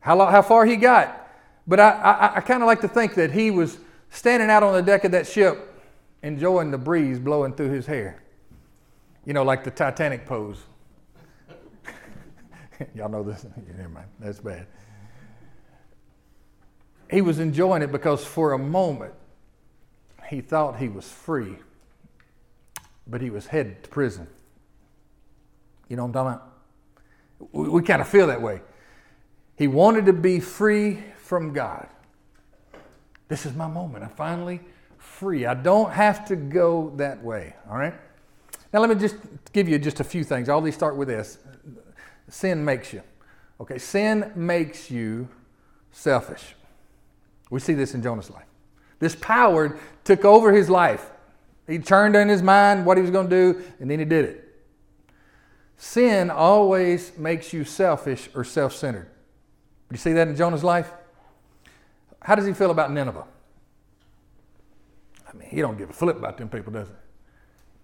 how, 0.00 0.16
long, 0.16 0.30
how 0.32 0.42
far 0.42 0.64
he 0.64 0.76
got. 0.76 1.20
But 1.66 1.80
I, 1.80 1.90
I, 1.90 2.36
I 2.36 2.40
kind 2.40 2.62
of 2.62 2.66
like 2.66 2.80
to 2.80 2.88
think 2.88 3.14
that 3.14 3.30
he 3.30 3.50
was 3.50 3.78
standing 4.10 4.50
out 4.50 4.62
on 4.62 4.74
the 4.74 4.82
deck 4.82 5.04
of 5.04 5.12
that 5.12 5.26
ship 5.26 5.72
enjoying 6.22 6.70
the 6.70 6.78
breeze 6.78 7.18
blowing 7.18 7.52
through 7.54 7.70
his 7.70 7.86
hair. 7.86 8.22
You 9.24 9.34
know, 9.34 9.44
like 9.44 9.64
the 9.64 9.70
Titanic 9.70 10.26
pose. 10.26 10.58
Y'all 12.94 13.08
know 13.08 13.22
this? 13.22 13.46
Never 13.76 13.88
mind. 13.88 14.08
That's 14.20 14.40
bad. 14.40 14.66
He 17.10 17.20
was 17.20 17.38
enjoying 17.38 17.82
it 17.82 17.92
because 17.92 18.24
for 18.24 18.52
a 18.52 18.58
moment 18.58 19.14
he 20.28 20.40
thought 20.40 20.78
he 20.78 20.88
was 20.88 21.08
free, 21.08 21.56
but 23.06 23.20
he 23.20 23.30
was 23.30 23.46
headed 23.46 23.82
to 23.84 23.90
prison. 23.90 24.26
You 25.88 25.96
know 25.96 26.06
what 26.06 26.16
I'm 26.16 26.24
talking 26.24 26.32
about? 26.32 27.52
We, 27.52 27.68
we 27.68 27.82
kind 27.82 28.00
of 28.00 28.08
feel 28.08 28.26
that 28.28 28.40
way. 28.40 28.62
He 29.56 29.68
wanted 29.68 30.06
to 30.06 30.12
be 30.12 30.40
free 30.40 31.02
from 31.18 31.52
God. 31.52 31.88
This 33.28 33.46
is 33.46 33.54
my 33.54 33.68
moment. 33.68 34.04
I'm 34.04 34.10
finally 34.10 34.60
free. 34.98 35.46
I 35.46 35.54
don't 35.54 35.92
have 35.92 36.24
to 36.26 36.36
go 36.36 36.92
that 36.96 37.22
way. 37.22 37.54
All 37.70 37.76
right? 37.76 37.94
Now, 38.72 38.80
let 38.80 38.90
me 38.90 38.96
just 38.96 39.16
give 39.52 39.68
you 39.68 39.78
just 39.78 40.00
a 40.00 40.04
few 40.04 40.24
things. 40.24 40.48
All 40.48 40.60
these 40.60 40.74
start 40.74 40.96
with 40.96 41.08
this 41.08 41.38
sin 42.28 42.64
makes 42.64 42.92
you. 42.92 43.02
Okay, 43.60 43.78
sin 43.78 44.32
makes 44.34 44.90
you 44.90 45.28
selfish. 45.92 46.54
We 47.50 47.60
see 47.60 47.74
this 47.74 47.94
in 47.94 48.02
Jonah's 48.02 48.30
life. 48.30 48.46
This 48.98 49.14
power 49.14 49.78
took 50.02 50.24
over 50.24 50.52
his 50.52 50.68
life. 50.68 51.10
He 51.66 51.78
turned 51.78 52.16
in 52.16 52.28
his 52.28 52.42
mind 52.42 52.84
what 52.84 52.96
he 52.96 53.02
was 53.02 53.10
going 53.10 53.28
to 53.28 53.52
do, 53.52 53.62
and 53.80 53.90
then 53.90 53.98
he 53.98 54.04
did 54.04 54.24
it. 54.24 54.44
Sin 55.76 56.30
always 56.30 57.16
makes 57.16 57.52
you 57.52 57.64
selfish 57.64 58.28
or 58.34 58.44
self 58.44 58.74
centered. 58.74 59.08
You 59.90 59.96
see 59.96 60.12
that 60.14 60.28
in 60.28 60.36
Jonah's 60.36 60.64
life? 60.64 60.90
How 62.22 62.34
does 62.34 62.46
he 62.46 62.52
feel 62.52 62.70
about 62.70 62.90
Nineveh? 62.90 63.24
I 65.28 65.36
mean, 65.36 65.48
he 65.48 65.60
don't 65.60 65.76
give 65.76 65.90
a 65.90 65.92
flip 65.92 66.16
about 66.16 66.38
them 66.38 66.48
people, 66.48 66.72
does 66.72 66.88
he? 66.88 66.94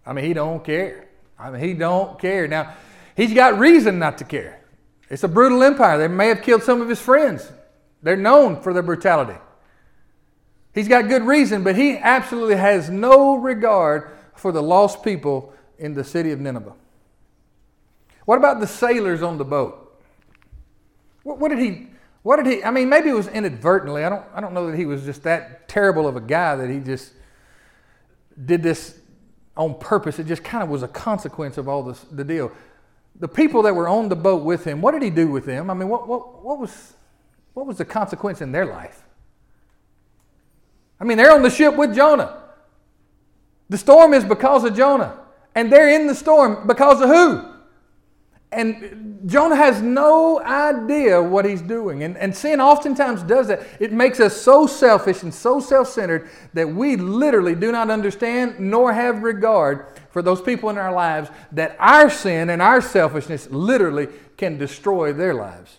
I 0.07 0.13
mean, 0.13 0.25
he 0.25 0.33
don't 0.33 0.65
care. 0.65 1.09
I 1.39 1.51
mean, 1.51 1.61
he 1.63 1.75
don't 1.75 2.19
care. 2.19 2.49
Now, 2.49 2.75
He's 3.21 3.35
got 3.35 3.59
reason 3.59 3.99
not 3.99 4.17
to 4.17 4.25
care. 4.25 4.63
It's 5.11 5.25
a 5.25 5.29
brutal 5.29 5.63
empire. 5.63 5.99
They 5.99 6.09
may 6.09 6.29
have 6.29 6.41
killed 6.41 6.63
some 6.63 6.81
of 6.81 6.89
his 6.89 7.03
friends. 7.03 7.53
They're 8.03 8.17
known 8.17 8.63
for 8.63 8.73
their 8.73 8.83
brutality. 8.83 9.39
He's 10.73 10.89
got 10.89 11.07
good 11.07 11.25
reason, 11.25 11.63
but 11.63 11.77
he 11.77 11.99
absolutely 11.99 12.57
has 12.57 12.89
no 12.89 13.37
regard 13.37 14.11
for 14.37 14.53
the 14.53 14.63
lost 14.63 15.03
people 15.03 15.53
in 15.79 15.93
the 15.93 16.03
city 16.03 16.31
of 16.31 16.41
Nineveh. 16.41 16.73
What 18.25 18.39
about 18.39 18.59
the 18.59 18.67
sailors 18.67 19.21
on 19.21 19.37
the 19.37 19.45
boat? 19.45 20.03
What, 21.23 21.39
what, 21.41 21.51
did 21.51 21.59
he? 21.59 21.89
What 22.23 22.43
did 22.43 22.47
he? 22.47 22.65
I 22.65 22.71
mean, 22.71 22.89
maybe 22.89 23.11
it 23.11 23.15
was 23.15 23.29
inadvertently. 23.29 24.03
I 24.03 24.09
don't. 24.09 24.25
I 24.35 24.41
don't 24.41 24.55
know 24.55 24.71
that 24.71 24.79
he 24.79 24.87
was 24.87 25.05
just 25.05 25.25
that 25.25 25.69
terrible 25.69 26.09
of 26.09 26.17
a 26.17 26.23
guy 26.23 26.57
that 26.57 26.71
he 26.71 26.79
just 26.79 27.13
did 28.43 28.63
this 28.63 28.99
on 29.59 29.79
purpose. 29.79 30.19
It 30.19 30.27
just 30.27 30.43
kind 30.43 30.65
of 30.65 30.71
was 30.71 30.83
a 30.83 30.89
consequence 30.89 31.59
of 31.59 31.69
all 31.69 31.83
this, 31.83 32.01
the 32.11 32.25
deal 32.25 32.51
the 33.21 33.29
people 33.29 33.63
that 33.63 33.75
were 33.75 33.87
on 33.87 34.09
the 34.09 34.17
boat 34.17 34.43
with 34.43 34.65
him, 34.65 34.81
what 34.81 34.93
did 34.93 35.03
he 35.03 35.11
do 35.11 35.31
with 35.31 35.45
them? 35.45 35.71
I 35.71 35.75
mean, 35.75 35.89
what, 35.89 36.09
what, 36.09 36.43
what, 36.43 36.59
was, 36.59 36.95
what 37.53 37.67
was 37.67 37.77
the 37.77 37.85
consequence 37.85 38.41
in 38.41 38.51
their 38.51 38.65
life? 38.67 39.03
I 40.99 41.05
mean, 41.05 41.19
they're 41.19 41.33
on 41.33 41.43
the 41.43 41.51
ship 41.51 41.77
with 41.77 41.95
Jonah. 41.95 42.43
The 43.69 43.79
storm 43.79 44.15
is 44.15 44.25
because 44.25 44.65
of 44.65 44.75
Jonah. 44.75 45.19
And 45.55 45.71
they're 45.71 45.91
in 45.91 46.07
the 46.07 46.15
storm 46.15 46.67
because 46.67 47.01
of 47.01 47.09
who? 47.09 47.50
And 48.53 49.21
Jonah 49.27 49.55
has 49.55 49.81
no 49.81 50.41
idea 50.41 51.23
what 51.23 51.45
he's 51.45 51.63
doing. 51.63 52.03
And, 52.03 52.17
and 52.17 52.35
sin 52.35 52.61
oftentimes 52.61 53.23
does 53.23 53.47
that. 53.47 53.65
It 53.79 53.93
makes 53.93 54.19
us 54.19 54.41
so 54.41 54.67
selfish 54.67 55.23
and 55.23 55.33
so 55.33 55.61
self 55.61 55.89
centered 55.89 56.29
that 56.55 56.69
we 56.69 56.97
literally 56.97 57.55
do 57.55 57.71
not 57.71 57.91
understand 57.91 58.59
nor 58.59 58.93
have 58.93 59.23
regard 59.23 59.87
for 60.11 60.21
those 60.21 60.41
people 60.41 60.69
in 60.69 60.79
our 60.79 60.93
lives 60.93 61.31
that 61.53 61.77
our 61.79 62.11
sin 62.11 62.51
and 62.51 62.61
our 62.61 62.81
selfishness 62.81 63.49
literally 63.51 64.09
can 64.37 64.59
destroy 64.59 65.13
their 65.13 65.35
lives. 65.35 65.77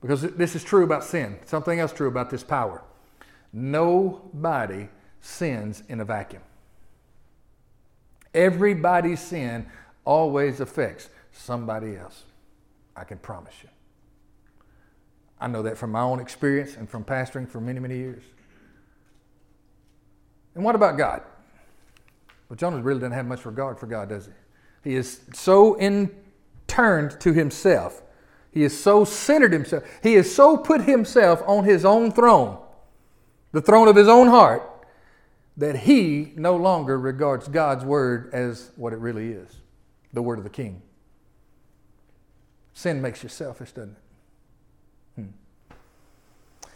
Because 0.00 0.22
this 0.22 0.54
is 0.54 0.62
true 0.62 0.84
about 0.84 1.02
sin. 1.02 1.38
Something 1.44 1.80
else 1.80 1.92
true 1.92 2.08
about 2.08 2.30
this 2.30 2.44
power. 2.44 2.82
Nobody 3.52 4.88
sins 5.20 5.82
in 5.88 6.00
a 6.00 6.04
vacuum. 6.04 6.42
Everybody's 8.34 9.20
sin 9.20 9.66
always 10.04 10.60
affects 10.60 11.08
somebody 11.32 11.96
else. 11.96 12.24
I 12.96 13.04
can 13.04 13.18
promise 13.18 13.54
you. 13.62 13.68
I 15.40 15.48
know 15.48 15.62
that 15.62 15.76
from 15.76 15.90
my 15.90 16.00
own 16.00 16.20
experience 16.20 16.76
and 16.76 16.88
from 16.88 17.04
pastoring 17.04 17.48
for 17.48 17.60
many, 17.60 17.80
many 17.80 17.96
years. 17.96 18.22
And 20.54 20.64
what 20.64 20.74
about 20.74 20.96
God? 20.96 21.22
Well, 22.48 22.56
Jonah 22.56 22.80
really 22.80 23.00
doesn't 23.00 23.12
have 23.12 23.26
much 23.26 23.44
regard 23.44 23.78
for 23.78 23.86
God, 23.86 24.10
does 24.10 24.26
he? 24.26 24.90
He 24.90 24.96
is 24.96 25.20
so 25.32 25.74
in 25.74 26.14
turned 26.66 27.18
to 27.20 27.32
himself. 27.32 28.02
He 28.50 28.62
is 28.62 28.78
so 28.78 29.04
centered 29.04 29.52
himself. 29.52 29.84
He 30.02 30.14
has 30.14 30.32
so 30.32 30.56
put 30.56 30.82
himself 30.82 31.42
on 31.46 31.64
his 31.64 31.84
own 31.84 32.12
throne, 32.12 32.58
the 33.52 33.62
throne 33.62 33.88
of 33.88 33.96
his 33.96 34.08
own 34.08 34.28
heart, 34.28 34.62
that 35.56 35.76
he 35.76 36.32
no 36.36 36.56
longer 36.56 36.98
regards 36.98 37.48
God's 37.48 37.84
word 37.84 38.30
as 38.32 38.70
what 38.76 38.92
it 38.92 38.98
really 38.98 39.32
is 39.32 39.61
the 40.12 40.22
word 40.22 40.38
of 40.38 40.44
the 40.44 40.50
king. 40.50 40.82
Sin 42.74 43.02
makes 43.02 43.22
you 43.22 43.28
selfish, 43.28 43.72
doesn't 43.72 43.96
it? 45.16 45.22
Hmm. 45.22 46.66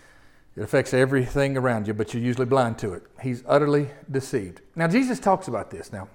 It 0.57 0.62
affects 0.62 0.92
everything 0.92 1.57
around 1.57 1.87
you, 1.87 1.94
but 1.94 2.12
you're 2.12 2.22
usually 2.22 2.46
blind 2.46 2.79
to 2.79 2.92
it. 2.92 3.03
He's 3.22 3.42
utterly 3.46 3.88
deceived. 4.11 4.61
Now, 4.75 4.88
Jesus 4.88 5.18
talks 5.18 5.49
about 5.49 5.70
this 5.70 5.92
now. 5.92 6.09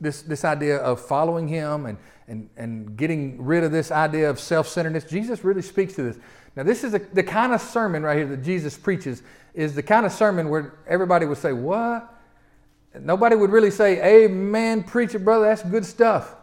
This, 0.00 0.22
this 0.22 0.44
idea 0.44 0.78
of 0.78 0.98
following 1.00 1.46
him 1.46 1.84
and, 1.86 1.98
and, 2.26 2.48
and 2.56 2.96
getting 2.96 3.44
rid 3.44 3.64
of 3.64 3.72
this 3.72 3.90
idea 3.90 4.30
of 4.30 4.40
self 4.40 4.66
centeredness. 4.66 5.04
Jesus 5.04 5.44
really 5.44 5.62
speaks 5.62 5.94
to 5.94 6.02
this. 6.02 6.18
Now, 6.56 6.62
this 6.62 6.84
is 6.84 6.94
a, 6.94 6.98
the 6.98 7.22
kind 7.22 7.52
of 7.52 7.60
sermon 7.60 8.02
right 8.02 8.16
here 8.16 8.26
that 8.26 8.42
Jesus 8.42 8.78
preaches, 8.78 9.22
is 9.52 9.74
the 9.74 9.82
kind 9.82 10.06
of 10.06 10.12
sermon 10.12 10.48
where 10.48 10.78
everybody 10.86 11.26
would 11.26 11.38
say, 11.38 11.52
What? 11.52 12.14
Nobody 12.98 13.36
would 13.36 13.50
really 13.50 13.70
say, 13.70 14.24
Amen, 14.24 14.82
preacher, 14.84 15.18
brother, 15.18 15.44
that's 15.44 15.62
good 15.62 15.84
stuff 15.84 16.34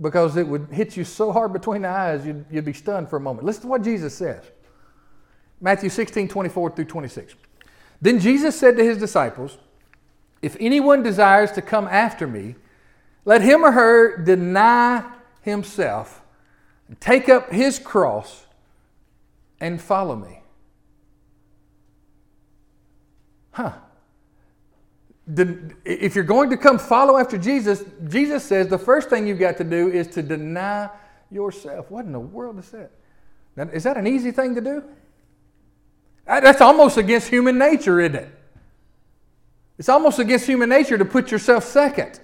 because 0.00 0.36
it 0.36 0.46
would 0.46 0.68
hit 0.70 0.96
you 0.96 1.04
so 1.04 1.32
hard 1.32 1.52
between 1.52 1.82
the 1.82 1.88
eyes, 1.88 2.24
you'd, 2.24 2.44
you'd 2.50 2.64
be 2.64 2.72
stunned 2.72 3.08
for 3.08 3.16
a 3.16 3.20
moment. 3.20 3.44
Listen 3.44 3.62
to 3.62 3.68
what 3.68 3.82
Jesus 3.82 4.14
says 4.14 4.44
Matthew 5.60 5.90
16, 5.90 6.28
24 6.28 6.70
through 6.70 6.84
26. 6.84 7.34
Then 8.00 8.20
Jesus 8.20 8.58
said 8.58 8.76
to 8.76 8.84
his 8.84 8.98
disciples, 8.98 9.58
If 10.40 10.56
anyone 10.60 11.02
desires 11.02 11.50
to 11.52 11.62
come 11.62 11.86
after 11.88 12.26
me, 12.26 12.54
let 13.24 13.42
him 13.42 13.64
or 13.64 13.72
her 13.72 14.16
deny 14.16 15.04
himself 15.42 16.22
take 17.00 17.28
up 17.28 17.50
his 17.50 17.78
cross 17.78 18.46
and 19.60 19.80
follow 19.80 20.16
me. 20.16 20.40
Huh. 23.50 23.72
If 25.84 26.14
you're 26.14 26.24
going 26.24 26.50
to 26.50 26.56
come 26.56 26.78
follow 26.78 27.18
after 27.18 27.36
Jesus, 27.36 27.84
Jesus 28.08 28.44
says 28.44 28.68
the 28.68 28.78
first 28.78 29.10
thing 29.10 29.26
you've 29.26 29.38
got 29.38 29.56
to 29.58 29.64
do 29.64 29.90
is 29.90 30.06
to 30.08 30.22
deny 30.22 30.88
yourself. 31.30 31.90
What 31.90 32.06
in 32.06 32.12
the 32.12 32.20
world 32.20 32.58
is 32.58 32.70
that? 32.70 32.90
Now, 33.56 33.64
is 33.64 33.84
that 33.84 33.96
an 33.96 34.06
easy 34.06 34.30
thing 34.30 34.54
to 34.54 34.60
do? 34.60 34.84
That's 36.26 36.60
almost 36.60 36.96
against 36.96 37.28
human 37.28 37.58
nature, 37.58 38.00
isn't 38.00 38.16
it? 38.16 38.28
It's 39.78 39.88
almost 39.88 40.18
against 40.18 40.46
human 40.46 40.68
nature 40.68 40.98
to 40.98 41.04
put 41.04 41.30
yourself 41.30 41.64
second. 41.64 42.20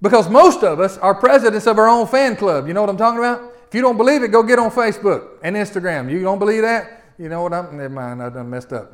Because 0.00 0.28
most 0.28 0.64
of 0.64 0.80
us 0.80 0.98
are 0.98 1.14
presidents 1.14 1.66
of 1.66 1.78
our 1.78 1.88
own 1.88 2.06
fan 2.06 2.36
club. 2.36 2.66
You 2.66 2.74
know 2.74 2.80
what 2.80 2.90
I'm 2.90 2.96
talking 2.96 3.18
about? 3.18 3.52
If 3.68 3.74
you 3.74 3.80
don't 3.80 3.96
believe 3.96 4.22
it, 4.22 4.28
go 4.28 4.42
get 4.42 4.58
on 4.58 4.70
Facebook 4.70 5.38
and 5.42 5.56
Instagram. 5.56 6.10
You 6.10 6.22
don't 6.22 6.38
believe 6.38 6.62
that? 6.62 7.04
You 7.18 7.28
know 7.28 7.42
what? 7.42 7.54
I'm, 7.54 7.76
never 7.76 7.88
mind. 7.88 8.22
I 8.22 8.28
done 8.28 8.50
messed 8.50 8.72
up. 8.72 8.92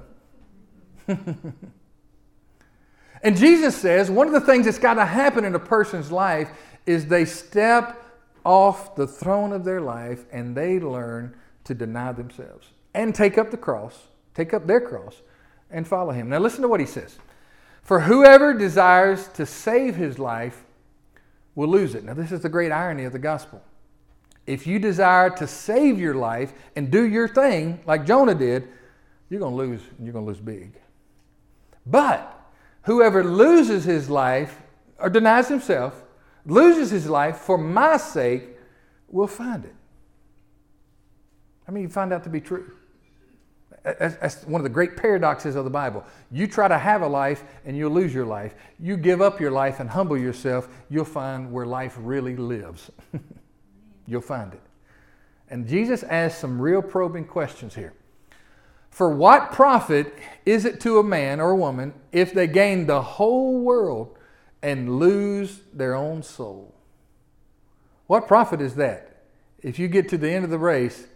and 3.23 3.37
Jesus 3.37 3.77
says 3.77 4.11
one 4.11 4.27
of 4.27 4.33
the 4.33 4.41
things 4.41 4.67
that's 4.67 4.79
got 4.79 4.95
to 4.95 5.05
happen 5.05 5.45
in 5.45 5.55
a 5.55 5.61
person's 5.61 6.11
life 6.11 6.51
is 6.87 7.07
they 7.07 7.25
step 7.25 8.03
off 8.45 8.97
the 8.97 9.07
throne 9.07 9.53
of 9.53 9.65
their 9.65 9.81
life 9.81 10.25
and 10.33 10.57
they 10.57 10.81
learn 10.81 11.35
to 11.65 11.75
deny 11.75 12.13
themselves 12.13 12.69
and 12.95 13.15
take 13.15 13.37
up 13.37 13.51
the 13.51 13.57
cross, 13.57 14.09
take 14.35 14.55
up 14.55 14.67
their 14.67 14.81
cross, 14.81 15.21
and 15.71 15.87
follow 15.87 16.13
him. 16.13 16.29
Now, 16.29 16.39
listen 16.39 16.63
to 16.63 16.69
what 16.69 16.81
he 16.81 16.87
says. 16.87 17.19
For 17.83 18.01
whoever 18.01 18.55
desires 18.55 19.29
to 19.35 19.47
save 19.47 19.97
his 19.97 20.19
life 20.19 20.65
will 21.55 21.69
lose 21.69 21.95
it. 21.95 22.05
Now, 22.05 22.15
this 22.15 22.33
is 22.33 22.41
the 22.41 22.49
great 22.49 22.73
irony 22.73 23.05
of 23.05 23.13
the 23.13 23.19
gospel. 23.19 23.63
If 24.47 24.67
you 24.67 24.79
desire 24.79 25.29
to 25.31 25.47
save 25.47 25.99
your 25.99 26.15
life 26.15 26.53
and 26.75 26.91
do 26.91 27.07
your 27.07 27.29
thing 27.29 27.81
like 27.87 28.07
Jonah 28.07 28.35
did, 28.35 28.69
you're 29.29 29.41
going 29.41 29.53
to 29.53 29.57
lose, 29.57 29.83
and 29.99 30.07
you're 30.07 30.13
going 30.15 30.25
to 30.25 30.29
lose 30.29 30.41
big. 30.41 30.73
But 31.85 32.38
whoever 32.83 33.25
loses 33.25 33.85
his 33.85 34.09
life 34.09 34.63
or 34.99 35.11
denies 35.11 35.49
himself, 35.49 36.03
loses 36.45 36.91
his 36.91 37.09
life 37.09 37.39
for 37.39 37.59
my 37.59 37.97
sake, 37.97 38.45
will 39.09 39.27
find 39.27 39.65
it. 39.65 39.75
I 41.67 41.71
mean, 41.71 41.83
you 41.83 41.89
find 41.89 42.13
out 42.13 42.25
to 42.25 42.31
be 42.31 42.41
true. 42.41 42.73
That's 43.85 44.45
one 44.45 44.61
of 44.61 44.65
the 44.65 44.71
great 44.71 44.97
paradoxes 44.97 45.55
of 45.55 45.65
the 45.65 45.71
Bible. 45.71 46.05
You 46.31 46.47
try 46.47 46.69
to 46.69 46.79
have 46.79 47.03
a 47.03 47.07
life 47.07 47.45
and 47.65 47.77
you'll 47.77 47.93
lose 47.93 48.13
your 48.13 48.27
life. 48.27 48.55
You 48.79 48.97
give 48.97 49.21
up 49.21 49.41
your 49.41 49.51
life 49.51 49.81
and 49.81 49.89
humble 49.89 50.19
yourself, 50.19 50.69
you'll 50.91 51.05
find 51.05 51.53
where 51.53 51.67
life 51.67 51.97
really 51.99 52.37
lives. 52.37 52.91
you'll 54.07 54.21
find 54.21 54.53
it. 54.53 54.61
And 55.51 55.67
Jesus 55.67 56.03
asks 56.03 56.41
some 56.41 56.61
real 56.61 56.83
probing 56.83 57.25
questions 57.25 57.75
here. 57.75 57.95
For 58.99 59.09
what 59.09 59.53
profit 59.53 60.13
is 60.45 60.65
it 60.65 60.81
to 60.81 60.99
a 60.99 61.05
man 61.05 61.39
or 61.39 61.51
a 61.51 61.57
woman 61.57 61.95
if 62.11 62.35
they 62.35 62.49
gain 62.49 62.87
the 62.87 63.01
whole 63.01 63.61
world 63.61 64.19
and 64.61 64.99
lose 64.99 65.61
their 65.73 65.95
own 65.95 66.25
soul? 66.25 66.75
What 68.09 68.27
profit 68.27 68.61
is 68.61 68.75
that 68.75 69.23
if 69.63 69.79
you 69.79 69.87
get 69.87 70.09
to 70.09 70.19
the 70.19 70.29
end 70.29 70.45
of 70.45 70.51
the 70.51 70.59
race 70.59 71.07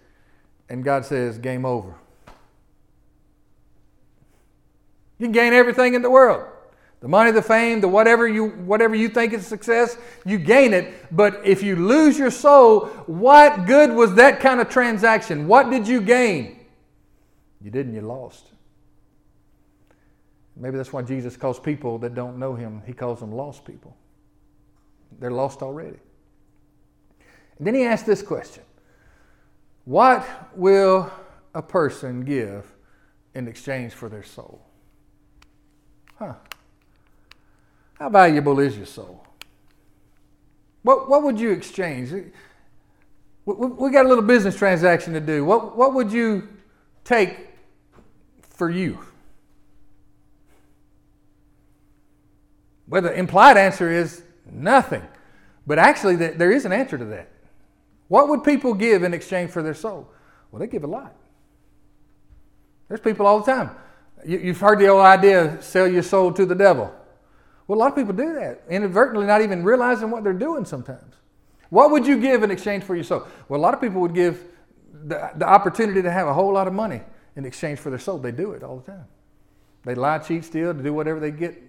and 0.68 0.84
God 0.84 1.04
says, 1.04 1.38
game 1.38 1.64
over? 1.64 1.96
You 5.18 5.26
can 5.26 5.32
gain 5.32 5.52
everything 5.52 5.94
in 5.94 6.02
the 6.02 6.10
world. 6.10 6.46
The 7.00 7.08
money, 7.08 7.32
the 7.32 7.42
fame, 7.42 7.80
the 7.80 7.88
whatever 7.88 8.28
you 8.28 8.50
whatever 8.50 8.94
you 8.94 9.08
think 9.08 9.32
is 9.32 9.44
success, 9.44 9.98
you 10.24 10.38
gain 10.38 10.72
it. 10.72 10.94
But 11.10 11.40
if 11.44 11.64
you 11.64 11.74
lose 11.74 12.16
your 12.16 12.30
soul, 12.30 12.86
what 13.06 13.66
good 13.66 13.92
was 13.92 14.14
that 14.14 14.38
kind 14.38 14.60
of 14.60 14.68
transaction? 14.68 15.48
What 15.48 15.68
did 15.68 15.88
you 15.88 16.00
gain? 16.00 16.60
You 17.62 17.70
didn't, 17.70 17.94
you 17.94 18.00
lost. 18.00 18.46
Maybe 20.56 20.76
that's 20.76 20.92
why 20.92 21.02
Jesus 21.02 21.36
calls 21.36 21.58
people 21.58 21.98
that 21.98 22.14
don't 22.14 22.38
know 22.38 22.54
him, 22.54 22.82
he 22.86 22.92
calls 22.92 23.20
them 23.20 23.32
lost 23.32 23.64
people. 23.64 23.96
They're 25.18 25.30
lost 25.30 25.62
already. 25.62 25.98
And 27.58 27.66
then 27.66 27.74
he 27.74 27.84
asked 27.84 28.06
this 28.06 28.22
question 28.22 28.64
What 29.84 30.26
will 30.56 31.10
a 31.54 31.62
person 31.62 32.24
give 32.24 32.72
in 33.34 33.48
exchange 33.48 33.92
for 33.92 34.08
their 34.08 34.22
soul? 34.22 34.62
Huh. 36.18 36.34
How 37.94 38.08
valuable 38.08 38.58
is 38.58 38.76
your 38.76 38.86
soul? 38.86 39.26
What, 40.82 41.08
what 41.08 41.22
would 41.22 41.38
you 41.38 41.50
exchange? 41.50 42.10
We, 43.44 43.54
we 43.54 43.90
got 43.90 44.04
a 44.06 44.08
little 44.08 44.24
business 44.24 44.56
transaction 44.56 45.12
to 45.14 45.20
do. 45.20 45.44
What, 45.44 45.76
what 45.76 45.94
would 45.94 46.12
you 46.12 46.48
take 47.04 47.51
for 48.62 48.70
you? 48.70 48.96
Well, 52.86 53.02
the 53.02 53.12
implied 53.12 53.56
answer 53.56 53.90
is 53.90 54.22
nothing. 54.48 55.02
But 55.66 55.80
actually, 55.80 56.14
there 56.14 56.52
is 56.52 56.64
an 56.64 56.70
answer 56.70 56.96
to 56.96 57.04
that. 57.06 57.28
What 58.06 58.28
would 58.28 58.44
people 58.44 58.72
give 58.72 59.02
in 59.02 59.14
exchange 59.14 59.50
for 59.50 59.64
their 59.64 59.74
soul? 59.74 60.08
Well, 60.52 60.60
they 60.60 60.68
give 60.68 60.84
a 60.84 60.86
lot. 60.86 61.12
There's 62.86 63.00
people 63.00 63.26
all 63.26 63.40
the 63.40 63.52
time. 63.52 63.72
You've 64.24 64.60
heard 64.60 64.78
the 64.78 64.86
old 64.86 65.02
idea 65.02 65.60
sell 65.60 65.88
your 65.88 66.04
soul 66.04 66.32
to 66.32 66.46
the 66.46 66.54
devil. 66.54 66.94
Well, 67.66 67.76
a 67.76 67.80
lot 67.80 67.88
of 67.88 67.96
people 67.96 68.12
do 68.12 68.32
that, 68.34 68.62
inadvertently, 68.70 69.26
not 69.26 69.42
even 69.42 69.64
realizing 69.64 70.08
what 70.08 70.22
they're 70.22 70.32
doing 70.32 70.64
sometimes. 70.64 71.16
What 71.70 71.90
would 71.90 72.06
you 72.06 72.20
give 72.20 72.44
in 72.44 72.52
exchange 72.52 72.84
for 72.84 72.94
your 72.94 73.02
soul? 73.02 73.26
Well, 73.48 73.58
a 73.58 73.62
lot 73.62 73.74
of 73.74 73.80
people 73.80 74.00
would 74.02 74.14
give 74.14 74.40
the, 74.92 75.32
the 75.34 75.48
opportunity 75.48 76.00
to 76.00 76.12
have 76.12 76.28
a 76.28 76.32
whole 76.32 76.52
lot 76.52 76.68
of 76.68 76.72
money 76.72 77.00
in 77.36 77.44
exchange 77.44 77.78
for 77.78 77.90
their 77.90 77.98
soul. 77.98 78.18
They 78.18 78.32
do 78.32 78.52
it 78.52 78.62
all 78.62 78.76
the 78.76 78.92
time. 78.92 79.06
They 79.84 79.94
lie, 79.94 80.18
cheat, 80.18 80.44
steal 80.44 80.72
to 80.74 80.82
do 80.82 80.92
whatever 80.92 81.18
they 81.18 81.32
get 81.32 81.60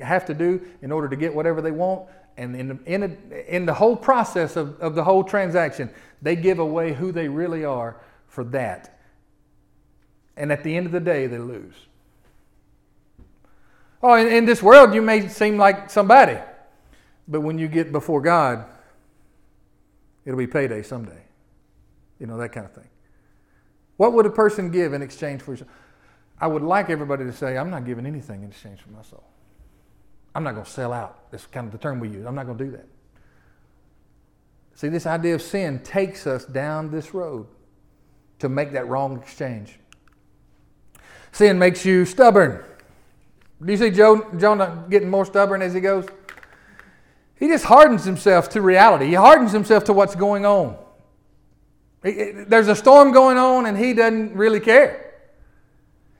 have 0.00 0.26
to 0.26 0.34
do 0.34 0.60
in 0.82 0.92
order 0.92 1.08
to 1.08 1.16
get 1.16 1.34
whatever 1.34 1.60
they 1.60 1.72
want. 1.72 2.08
And 2.36 2.54
in 2.54 2.68
the, 2.68 2.78
in, 2.84 3.02
a, 3.02 3.54
in 3.54 3.66
the 3.66 3.74
whole 3.74 3.96
process 3.96 4.56
of, 4.56 4.78
of 4.80 4.94
the 4.94 5.02
whole 5.02 5.24
transaction, 5.24 5.90
they 6.22 6.36
give 6.36 6.58
away 6.58 6.92
who 6.92 7.10
they 7.10 7.28
really 7.28 7.64
are 7.64 7.96
for 8.28 8.44
that. 8.44 8.98
And 10.36 10.52
at 10.52 10.62
the 10.62 10.76
end 10.76 10.86
of 10.86 10.92
the 10.92 11.00
day, 11.00 11.26
they 11.26 11.38
lose. 11.38 11.74
Oh, 14.02 14.14
in, 14.14 14.28
in 14.28 14.44
this 14.44 14.62
world, 14.62 14.94
you 14.94 15.00
may 15.00 15.28
seem 15.28 15.56
like 15.56 15.90
somebody, 15.90 16.38
but 17.26 17.40
when 17.40 17.58
you 17.58 17.68
get 17.68 17.90
before 17.90 18.20
God, 18.20 18.66
it'll 20.24 20.38
be 20.38 20.46
payday 20.46 20.82
someday. 20.82 21.22
You 22.20 22.26
know, 22.26 22.36
that 22.36 22.50
kind 22.50 22.66
of 22.66 22.72
thing. 22.72 22.88
What 23.96 24.12
would 24.12 24.26
a 24.26 24.30
person 24.30 24.70
give 24.70 24.92
in 24.92 25.02
exchange 25.02 25.42
for 25.42 25.52
his 25.52 25.62
I 26.38 26.46
would 26.46 26.62
like 26.62 26.90
everybody 26.90 27.24
to 27.24 27.32
say, 27.32 27.56
I'm 27.56 27.70
not 27.70 27.86
giving 27.86 28.04
anything 28.04 28.42
in 28.42 28.50
exchange 28.50 28.80
for 28.80 28.90
my 28.90 29.02
soul. 29.02 29.24
I'm 30.34 30.44
not 30.44 30.52
going 30.52 30.66
to 30.66 30.70
sell 30.70 30.92
out. 30.92 31.30
That's 31.30 31.46
kind 31.46 31.66
of 31.66 31.72
the 31.72 31.78
term 31.78 31.98
we 31.98 32.10
use. 32.10 32.26
I'm 32.26 32.34
not 32.34 32.44
going 32.44 32.58
to 32.58 32.64
do 32.64 32.70
that. 32.72 32.86
See, 34.74 34.88
this 34.88 35.06
idea 35.06 35.34
of 35.34 35.40
sin 35.40 35.78
takes 35.78 36.26
us 36.26 36.44
down 36.44 36.90
this 36.90 37.14
road 37.14 37.46
to 38.40 38.50
make 38.50 38.72
that 38.72 38.86
wrong 38.86 39.18
exchange. 39.18 39.78
Sin 41.32 41.58
makes 41.58 41.86
you 41.86 42.04
stubborn. 42.04 42.62
Do 43.64 43.72
you 43.72 43.78
see 43.78 43.90
Jonah 43.90 44.84
getting 44.90 45.08
more 45.08 45.24
stubborn 45.24 45.62
as 45.62 45.72
he 45.72 45.80
goes? 45.80 46.06
He 47.36 47.48
just 47.48 47.64
hardens 47.64 48.04
himself 48.04 48.50
to 48.50 48.60
reality. 48.60 49.06
He 49.06 49.14
hardens 49.14 49.52
himself 49.52 49.84
to 49.84 49.94
what's 49.94 50.14
going 50.14 50.44
on. 50.44 50.76
There's 52.12 52.68
a 52.68 52.76
storm 52.76 53.12
going 53.12 53.36
on 53.36 53.66
and 53.66 53.76
he 53.76 53.92
doesn't 53.94 54.34
really 54.34 54.60
care. 54.60 55.14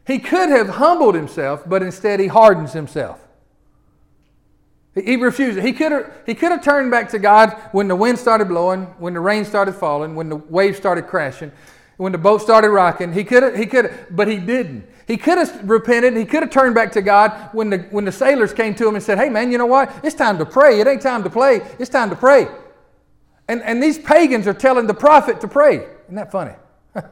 He 0.07 0.19
could 0.19 0.49
have 0.51 0.69
humbled 0.69 1.15
himself, 1.15 1.63
but 1.67 1.83
instead 1.83 2.21
he 2.21 2.27
hardens 2.27 2.73
himself. 2.73 3.21
He 4.95 5.17
refused. 5.17 5.59
He 5.59 5.73
could 5.73 5.93
have, 5.93 6.13
he 6.25 6.35
could 6.35 6.53
have 6.53 6.65
turned 6.65 6.91
back 6.91 7.11
to 7.11 7.19
God 7.19 7.51
when 7.73 7.87
the 7.87 7.97
wind 7.97 8.19
started 8.19 8.49
blowing, 8.49 8.85
when 8.99 9.13
the 9.13 9.21
rain 9.21 9.45
started 9.45 9.75
falling, 9.75 10.15
when 10.15 10.29
the 10.29 10.37
waves 10.37 10.79
started 10.79 11.07
crashing, 11.07 11.53
when 11.99 12.13
the 12.13 12.19
boat 12.19 12.41
started 12.41 12.71
rocking. 12.71 13.13
He 13.13 13.23
could 13.23 13.43
have, 13.43 13.57
he 13.57 13.67
could 13.67 13.87
have, 13.87 14.17
but 14.17 14.27
he 14.27 14.39
didn't. 14.39 14.89
He 15.07 15.17
could 15.17 15.39
have 15.39 15.69
repented. 15.69 16.17
He 16.17 16.25
could 16.25 16.43
have 16.43 16.51
turned 16.51 16.75
back 16.75 16.93
to 16.93 17.03
God 17.03 17.51
when 17.53 17.69
the, 17.69 17.79
when 17.91 18.05
the 18.05 18.13
sailors 18.13 18.53
came 18.53 18.75
to 18.77 18.89
him 18.89 18.95
and 18.95 19.05
said, 19.05 19.19
Hey, 19.19 19.29
man, 19.29 19.53
you 19.53 19.59
know 19.59 19.67
what? 19.67 19.93
It's 20.03 20.17
time 20.17 20.39
to 20.39 20.47
pray. 20.47 20.81
It 20.81 20.87
ain't 20.87 21.03
time 21.03 21.23
to 21.25 21.31
play. 21.31 21.61
It's 21.79 21.91
time 21.91 22.11
to 22.11 22.17
pray. 22.17 22.49
And, 23.49 23.63
and 23.63 23.83
these 23.83 23.99
pagans 23.99 24.47
are 24.47 24.55
telling 24.55 24.87
the 24.87 24.95
prophet 24.95 25.41
to 25.43 25.49
pray. 25.49 25.77
Isn't 25.77 26.15
that 26.15 26.33
funny? 26.33 26.55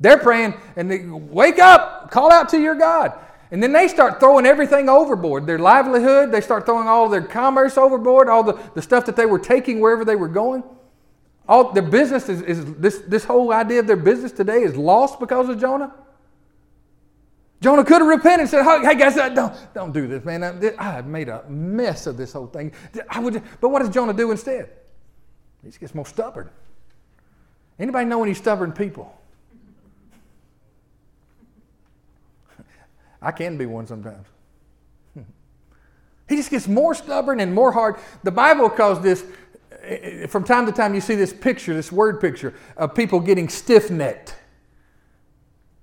They're 0.00 0.18
praying 0.18 0.54
and 0.76 0.90
they 0.90 1.06
wake 1.06 1.58
up, 1.58 2.10
call 2.10 2.32
out 2.32 2.50
to 2.50 2.60
your 2.60 2.74
God. 2.74 3.18
And 3.50 3.62
then 3.62 3.72
they 3.72 3.88
start 3.88 4.18
throwing 4.20 4.44
everything 4.44 4.88
overboard 4.88 5.46
their 5.46 5.58
livelihood, 5.58 6.32
they 6.32 6.40
start 6.40 6.66
throwing 6.66 6.88
all 6.88 7.08
their 7.08 7.22
commerce 7.22 7.78
overboard, 7.78 8.28
all 8.28 8.42
the, 8.42 8.58
the 8.74 8.82
stuff 8.82 9.06
that 9.06 9.14
they 9.16 9.26
were 9.26 9.38
taking 9.38 9.80
wherever 9.80 10.04
they 10.04 10.16
were 10.16 10.28
going. 10.28 10.64
All 11.48 11.72
their 11.72 11.82
business 11.82 12.28
is, 12.28 12.42
is 12.42 12.74
this, 12.74 12.98
this 13.06 13.24
whole 13.24 13.52
idea 13.52 13.78
of 13.78 13.86
their 13.86 13.96
business 13.96 14.32
today 14.32 14.62
is 14.62 14.76
lost 14.76 15.20
because 15.20 15.48
of 15.48 15.60
Jonah. 15.60 15.94
Jonah 17.60 17.84
could 17.84 18.00
have 18.00 18.08
repented 18.08 18.40
and 18.40 18.48
said, 18.48 18.64
Hey 18.64 18.96
guys, 18.96 19.16
uh, 19.16 19.28
don't, 19.28 19.54
don't 19.72 19.92
do 19.92 20.08
this, 20.08 20.24
man. 20.24 20.42
I 20.78 20.82
have 20.82 21.06
made 21.06 21.28
a 21.28 21.48
mess 21.48 22.08
of 22.08 22.16
this 22.16 22.32
whole 22.32 22.48
thing. 22.48 22.72
I 23.08 23.20
would, 23.20 23.40
but 23.60 23.68
what 23.68 23.80
does 23.80 23.90
Jonah 23.90 24.12
do 24.12 24.32
instead? 24.32 24.70
He 25.66 25.70
just 25.70 25.80
gets 25.80 25.96
more 25.96 26.06
stubborn. 26.06 26.48
Anybody 27.76 28.04
know 28.04 28.22
any 28.22 28.34
stubborn 28.34 28.70
people? 28.70 29.20
I 33.20 33.32
can 33.32 33.58
be 33.58 33.66
one 33.66 33.88
sometimes. 33.88 34.28
He 36.28 36.36
just 36.36 36.50
gets 36.50 36.68
more 36.68 36.94
stubborn 36.94 37.40
and 37.40 37.52
more 37.52 37.72
hard. 37.72 37.96
The 38.22 38.30
Bible 38.30 38.70
calls 38.70 39.00
this, 39.00 39.24
eh, 39.82 40.26
from 40.28 40.44
time 40.44 40.66
to 40.66 40.72
time, 40.72 40.94
you 40.94 41.00
see 41.00 41.16
this 41.16 41.32
picture, 41.32 41.74
this 41.74 41.90
word 41.90 42.20
picture, 42.20 42.54
of 42.76 42.94
people 42.94 43.18
getting 43.18 43.48
stiff 43.48 43.90
necked. 43.90 44.36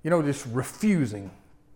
You 0.02 0.08
know, 0.08 0.22
just 0.22 0.46
refusing 0.46 1.30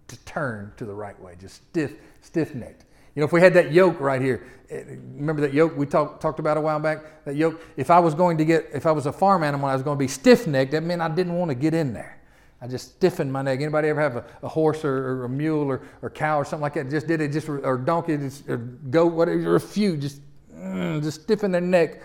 to 0.06 0.16
turn 0.24 0.72
to 0.78 0.86
the 0.86 0.94
right 0.94 1.18
way, 1.20 1.34
just 1.38 1.56
stiff, 1.56 1.92
stiff 2.22 2.54
necked. 2.54 2.84
You 3.14 3.20
know, 3.20 3.26
if 3.26 3.32
we 3.32 3.40
had 3.40 3.54
that 3.54 3.72
yoke 3.72 4.00
right 4.00 4.20
here, 4.20 4.46
eh, 4.70 4.82
remember 4.86 5.42
that 5.42 5.52
yoke 5.52 5.76
we 5.76 5.86
talk, 5.86 6.20
talked 6.20 6.38
about 6.38 6.56
a 6.56 6.60
while 6.60 6.78
back? 6.78 7.24
That 7.24 7.36
yoke, 7.36 7.60
if 7.76 7.90
I 7.90 7.98
was 7.98 8.14
going 8.14 8.38
to 8.38 8.44
get, 8.44 8.68
if 8.72 8.86
I 8.86 8.92
was 8.92 9.06
a 9.06 9.12
farm 9.12 9.42
animal, 9.42 9.68
I 9.68 9.74
was 9.74 9.82
going 9.82 9.96
to 9.96 9.98
be 9.98 10.08
stiff 10.08 10.46
necked, 10.46 10.72
that 10.72 10.82
meant 10.82 11.02
I 11.02 11.08
didn't 11.08 11.34
want 11.34 11.50
to 11.50 11.54
get 11.54 11.74
in 11.74 11.92
there. 11.92 12.18
I 12.60 12.66
just 12.66 12.96
stiffened 12.96 13.32
my 13.32 13.42
neck. 13.42 13.60
Anybody 13.60 13.88
ever 13.88 14.00
have 14.00 14.16
a, 14.16 14.24
a 14.42 14.48
horse 14.48 14.84
or, 14.84 15.20
or, 15.20 15.24
a 15.24 15.28
mule 15.28 15.68
or, 15.68 15.82
or 16.02 16.10
cow 16.10 16.40
or 16.40 16.44
something 16.44 16.62
like 16.62 16.74
that? 16.74 16.90
Just 16.90 17.06
did 17.06 17.20
it, 17.20 17.32
just 17.32 17.48
or 17.48 17.78
donkey, 17.78 18.16
just, 18.16 18.48
or 18.48 18.56
goat, 18.56 19.12
whatever, 19.12 19.54
a 19.54 19.60
few, 19.60 19.96
just 19.96 20.20
mm, 20.52 21.00
just 21.02 21.22
stiffen 21.22 21.52
their 21.52 21.60
neck 21.60 22.02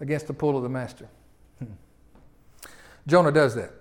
against 0.00 0.26
the 0.26 0.34
pull 0.34 0.56
of 0.56 0.64
the 0.64 0.68
master. 0.68 1.08
Hmm. 1.60 1.72
Jonah 3.06 3.30
does 3.30 3.54
that. 3.54 3.72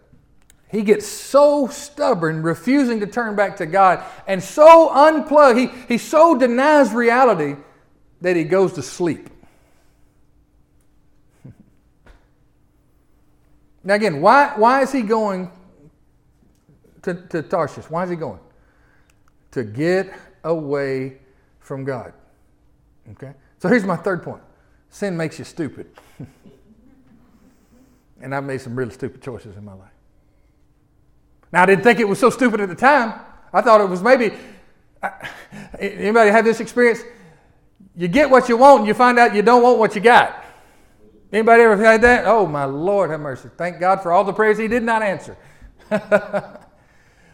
He 0.72 0.84
gets 0.84 1.06
so 1.06 1.68
stubborn, 1.68 2.44
refusing 2.44 3.02
to 3.02 3.08
turn 3.08 3.36
back 3.36 3.58
to 3.58 3.66
God, 3.66 4.04
and 4.26 4.42
so 4.42 4.90
unplugged. 4.90 5.60
He, 5.60 5.68
he 5.88 5.98
so 5.98 6.38
denies 6.38 6.94
reality 6.94 7.58
that 8.22 8.36
he 8.36 8.46
goes 8.46 8.74
to 8.74 8.82
sleep. 8.82 9.30
now, 13.84 13.96
again, 13.96 14.22
why, 14.22 14.54
why 14.56 14.82
is 14.82 14.92
he 14.92 15.02
going 15.02 15.52
to, 17.04 17.14
to 17.14 17.42
Tarshish. 17.42 17.90
Why 17.90 18.04
is 18.04 18.10
he 18.10 18.16
going? 18.16 18.40
To 19.52 19.64
get 19.64 20.14
away 20.44 21.18
from 21.60 21.84
God. 21.84 22.14
Okay? 23.12 23.34
So 23.60 23.70
here's 23.70 23.86
my 23.86 23.96
third 23.96 24.24
point 24.24 24.42
sin 24.90 25.16
makes 25.16 25.40
you 25.40 25.46
stupid. 25.46 25.90
and 28.22 28.36
I've 28.36 28.44
made 28.44 28.62
some 28.62 28.76
really 28.76 28.92
stupid 28.92 29.22
choices 29.22 29.56
in 29.56 29.64
my 29.64 29.74
life. 29.74 29.91
Now, 31.52 31.64
I 31.64 31.66
didn't 31.66 31.84
think 31.84 32.00
it 32.00 32.08
was 32.08 32.20
so 32.20 32.30
stupid 32.30 32.62
at 32.62 32.70
the 32.70 32.76
time. 32.76 33.20
I 33.54 33.62
thought 33.62 33.82
it 33.82 33.90
was 33.90 34.02
maybe. 34.02 34.34
Anybody 35.80 36.32
have 36.32 36.46
this 36.46 36.60
experience? 36.60 37.02
You 37.96 38.08
get 38.08 38.30
what 38.30 38.48
you 38.48 38.58
want 38.58 38.80
and 38.80 38.88
you 38.88 38.94
find 38.94 39.20
out 39.20 39.36
you 39.36 39.42
don't 39.42 39.64
want 39.64 39.80
what 39.80 39.96
you 39.96 40.02
got. 40.02 40.44
Anybody 41.34 41.64
ever 41.64 41.78
had 41.78 42.02
that? 42.02 42.26
Oh, 42.26 42.46
my 42.46 42.66
Lord, 42.66 43.10
have 43.10 43.20
mercy. 43.20 43.50
Thank 43.58 43.80
God 43.80 44.02
for 44.02 44.12
all 44.12 44.24
the 44.24 44.34
prayers 44.34 44.58
He 44.58 44.68
did 44.68 44.84
not 44.84 45.02
answer. 45.02 45.38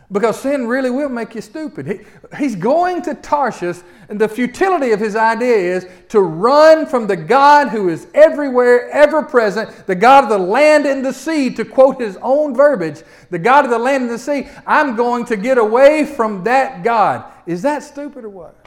Because 0.09 0.39
sin 0.39 0.67
really 0.67 0.89
will 0.89 1.09
make 1.09 1.35
you 1.35 1.41
stupid. 1.41 1.85
He, 1.85 1.99
he's 2.37 2.55
going 2.55 3.01
to 3.01 3.13
Tarshish, 3.13 3.79
and 4.07 4.19
the 4.19 4.29
futility 4.29 4.91
of 4.91 5.01
his 5.01 5.17
idea 5.17 5.55
is 5.55 5.85
to 6.09 6.21
run 6.21 6.85
from 6.85 7.07
the 7.07 7.17
God 7.17 7.67
who 7.67 7.89
is 7.89 8.07
everywhere, 8.13 8.89
ever 8.91 9.21
present, 9.21 9.85
the 9.85 9.95
God 9.95 10.23
of 10.23 10.29
the 10.29 10.37
land 10.37 10.85
and 10.85 11.05
the 11.05 11.11
sea, 11.11 11.53
to 11.55 11.65
quote 11.65 11.99
his 11.99 12.17
own 12.21 12.55
verbiage, 12.55 13.03
the 13.31 13.39
God 13.39 13.65
of 13.65 13.71
the 13.71 13.77
land 13.77 14.03
and 14.03 14.11
the 14.11 14.17
sea. 14.17 14.47
I'm 14.65 14.95
going 14.95 15.25
to 15.25 15.35
get 15.35 15.57
away 15.57 16.05
from 16.05 16.45
that 16.45 16.83
God. 16.83 17.25
Is 17.45 17.61
that 17.63 17.83
stupid 17.83 18.23
or 18.23 18.29
what? 18.29 18.65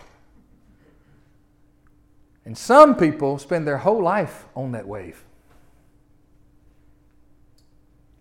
And 2.44 2.57
some 2.57 2.96
people 2.96 3.38
spend 3.38 3.66
their 3.66 3.79
whole 3.79 4.03
life 4.03 4.44
on 4.55 4.72
that 4.72 4.87
wave. 4.87 5.24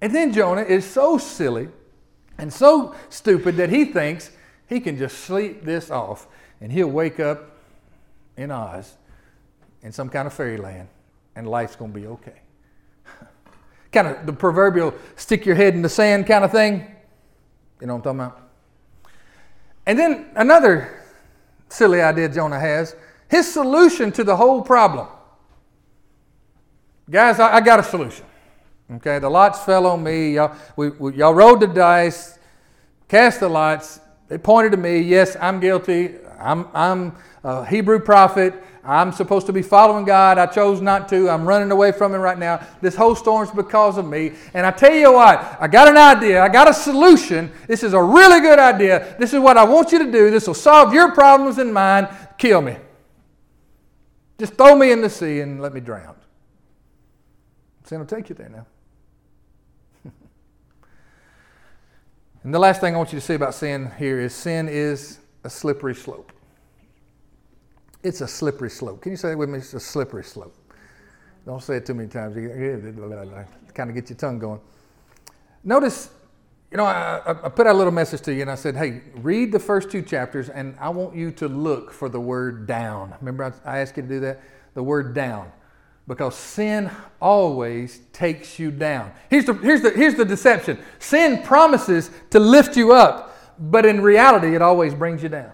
And 0.01 0.15
then 0.15 0.31
Jonah 0.31 0.61
is 0.61 0.85
so 0.85 1.17
silly 1.17 1.67
and 2.39 2.51
so 2.51 2.95
stupid 3.09 3.57
that 3.57 3.69
he 3.69 3.85
thinks 3.85 4.31
he 4.67 4.79
can 4.79 4.97
just 4.97 5.19
sleep 5.19 5.63
this 5.63 5.91
off 5.91 6.27
and 6.61 6.71
he'll 6.71 6.87
wake 6.87 7.19
up 7.19 7.57
in 8.37 8.49
Oz 8.49 8.93
in 9.81 9.91
some 9.91 10.09
kind 10.09 10.25
of 10.25 10.33
fairyland 10.33 10.87
and 11.35 11.47
life's 11.47 11.75
going 11.75 11.93
to 11.93 11.99
be 11.99 12.07
okay. 12.07 12.41
kind 13.91 14.07
of 14.07 14.25
the 14.25 14.33
proverbial 14.33 14.93
stick 15.15 15.45
your 15.45 15.55
head 15.55 15.73
in 15.73 15.81
the 15.81 15.89
sand 15.89 16.27
kind 16.27 16.43
of 16.43 16.51
thing. 16.51 16.95
You 17.81 17.87
know 17.87 17.95
what 17.95 18.07
I'm 18.07 18.17
talking 18.17 18.19
about? 18.19 18.49
And 19.85 19.99
then 19.99 20.25
another 20.35 21.03
silly 21.69 22.01
idea 22.01 22.29
Jonah 22.29 22.59
has 22.59 22.95
his 23.27 23.51
solution 23.51 24.11
to 24.13 24.23
the 24.23 24.35
whole 24.35 24.61
problem. 24.61 25.07
Guys, 27.09 27.39
I, 27.39 27.55
I 27.55 27.61
got 27.61 27.79
a 27.79 27.83
solution. 27.83 28.25
Okay, 28.91 29.19
the 29.19 29.29
lots 29.29 29.63
fell 29.63 29.85
on 29.85 30.03
me. 30.03 30.35
Y'all, 30.35 30.55
we, 30.75 30.89
we, 30.89 31.15
y'all 31.15 31.33
rolled 31.33 31.59
the 31.59 31.67
dice, 31.67 32.39
cast 33.07 33.39
the 33.39 33.49
lots. 33.49 33.99
They 34.27 34.37
pointed 34.37 34.71
to 34.71 34.77
me. 34.77 34.99
Yes, 34.99 35.37
I'm 35.39 35.59
guilty. 35.59 36.15
I'm, 36.39 36.67
I'm 36.73 37.15
a 37.43 37.65
Hebrew 37.65 37.99
prophet. 37.99 38.53
I'm 38.83 39.11
supposed 39.11 39.45
to 39.47 39.53
be 39.53 39.61
following 39.61 40.05
God. 40.05 40.39
I 40.39 40.47
chose 40.47 40.81
not 40.81 41.07
to. 41.09 41.29
I'm 41.29 41.45
running 41.45 41.69
away 41.69 41.91
from 41.91 42.15
Him 42.15 42.21
right 42.21 42.37
now. 42.37 42.65
This 42.81 42.95
whole 42.95 43.13
storm's 43.13 43.51
because 43.51 43.97
of 43.99 44.07
me. 44.07 44.31
And 44.55 44.65
I 44.65 44.71
tell 44.71 44.93
you 44.93 45.13
what, 45.13 45.57
I 45.59 45.67
got 45.67 45.87
an 45.87 45.97
idea. 45.97 46.41
I 46.41 46.49
got 46.49 46.67
a 46.67 46.73
solution. 46.73 47.51
This 47.67 47.83
is 47.83 47.93
a 47.93 48.01
really 48.01 48.39
good 48.39 48.57
idea. 48.57 49.15
This 49.19 49.33
is 49.33 49.39
what 49.39 49.57
I 49.57 49.63
want 49.65 49.91
you 49.91 49.99
to 49.99 50.11
do. 50.11 50.31
This 50.31 50.47
will 50.47 50.55
solve 50.55 50.93
your 50.93 51.11
problems 51.11 51.59
and 51.59 51.71
mine. 51.71 52.07
Kill 52.39 52.61
me. 52.61 52.77
Just 54.39 54.53
throw 54.53 54.75
me 54.75 54.91
in 54.91 55.01
the 55.01 55.09
sea 55.09 55.41
and 55.41 55.61
let 55.61 55.73
me 55.73 55.81
drown. 55.81 56.15
Sin 57.83 57.99
will 57.99 58.07
take 58.07 58.29
you 58.29 58.35
there 58.35 58.49
now. 58.49 58.65
And 62.43 62.53
the 62.53 62.59
last 62.59 62.79
thing 62.79 62.95
I 62.95 62.97
want 62.97 63.11
you 63.11 63.19
to 63.19 63.25
see 63.25 63.33
about 63.33 63.53
sin 63.53 63.91
here 63.97 64.19
is 64.19 64.33
sin 64.33 64.69
is 64.69 65.19
a 65.43 65.49
slippery 65.49 65.95
slope. 65.95 66.31
It's 68.01 68.21
a 68.21 68.27
slippery 68.27 68.69
slope. 68.69 69.01
Can 69.01 69.11
you 69.11 69.17
say 69.17 69.31
it 69.31 69.37
with 69.37 69.49
me? 69.49 69.57
It's 69.57 69.73
a 69.73 69.79
slippery 69.79 70.23
slope. 70.23 70.55
Don't 71.45 71.61
say 71.61 71.77
it 71.77 71.85
too 71.85 71.93
many 71.93 72.07
times. 72.07 72.35
Kind 73.73 73.89
of 73.89 73.95
get 73.95 74.09
your 74.09 74.17
tongue 74.17 74.39
going. 74.39 74.61
Notice, 75.65 76.09
you 76.71 76.77
know, 76.77 76.85
I, 76.85 77.21
I, 77.27 77.49
put 77.49 77.67
out 77.67 77.75
a 77.75 77.77
little 77.77 77.91
message 77.91 78.21
to 78.21 78.33
you 78.33 78.41
and 78.41 78.51
I 78.51 78.55
said, 78.55 78.77
hey, 78.77 79.01
read 79.15 79.51
the 79.51 79.59
first 79.59 79.91
two 79.91 80.01
chapters 80.01 80.47
and 80.47 80.77
I 80.79 80.89
want 80.89 81.15
you 81.15 81.31
to 81.31 81.49
look 81.49 81.91
for 81.91 82.07
the 82.07 82.21
word 82.21 82.67
down. 82.67 83.13
Remember, 83.19 83.53
I 83.65 83.79
asked 83.79 83.97
you 83.97 84.03
to 84.03 84.09
do 84.09 84.19
that? 84.21 84.41
The 84.75 84.83
word 84.83 85.13
down 85.13 85.51
because 86.09 86.33
sin 86.33 86.89
always 87.21 88.01
takes 88.11 88.57
you 88.57 88.71
down. 88.71 89.13
Here's 89.29 89.45
the, 89.45 89.53
here's, 89.53 89.83
the, 89.83 89.91
here's 89.91 90.15
the 90.15 90.25
deception 90.25 90.79
sin 90.97 91.43
promises 91.43 92.09
to 92.31 92.39
lift 92.39 92.75
you 92.75 92.91
up, 92.93 93.37
but 93.59 93.85
in 93.85 94.01
reality, 94.01 94.55
it 94.55 94.61
always 94.63 94.95
brings 94.95 95.21
you 95.21 95.29
down. 95.29 95.51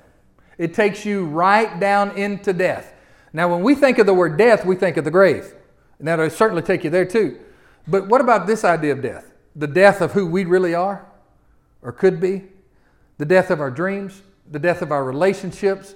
It 0.58 0.74
takes 0.74 1.06
you 1.06 1.26
right 1.26 1.78
down 1.78 2.18
into 2.18 2.54
death. 2.54 2.94
Now, 3.34 3.52
when 3.52 3.64
we 3.64 3.76
think 3.76 3.98
of 3.98 4.06
the 4.06 4.14
word 4.14 4.38
death, 4.38 4.66
we 4.66 4.78
think 4.78 4.96
of 4.96 5.04
the 5.04 5.12
grave. 5.12 5.54
And 6.00 6.08
that'll 6.08 6.30
certainly 6.30 6.64
take 6.64 6.86
you 6.86 6.90
there 6.90 7.06
too. 7.06 7.38
But 7.86 8.08
what 8.08 8.22
about 8.22 8.48
this 8.48 8.64
idea 8.64 8.94
of 8.94 9.02
death? 9.02 9.34
The 9.58 9.68
death 9.68 10.00
of 10.00 10.14
who 10.14 10.26
we 10.26 10.46
really 10.46 10.74
are 10.74 11.06
or 11.82 11.92
could 11.92 12.22
be, 12.22 12.44
the 13.18 13.26
death 13.26 13.52
of 13.52 13.60
our 13.60 13.70
dreams, 13.70 14.22
the 14.50 14.60
death 14.60 14.82
of 14.82 14.94
our 14.94 15.04
relationships. 15.04 15.96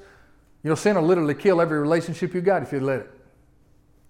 You 0.63 0.69
know, 0.69 0.75
sin 0.75 0.97
will 0.97 1.03
literally 1.03 1.33
kill 1.33 1.61
every 1.61 1.79
relationship 1.79 2.33
you 2.33 2.41
got 2.41 2.61
if 2.61 2.73
you 2.73 2.81
let 2.81 2.99
it. 2.99 3.18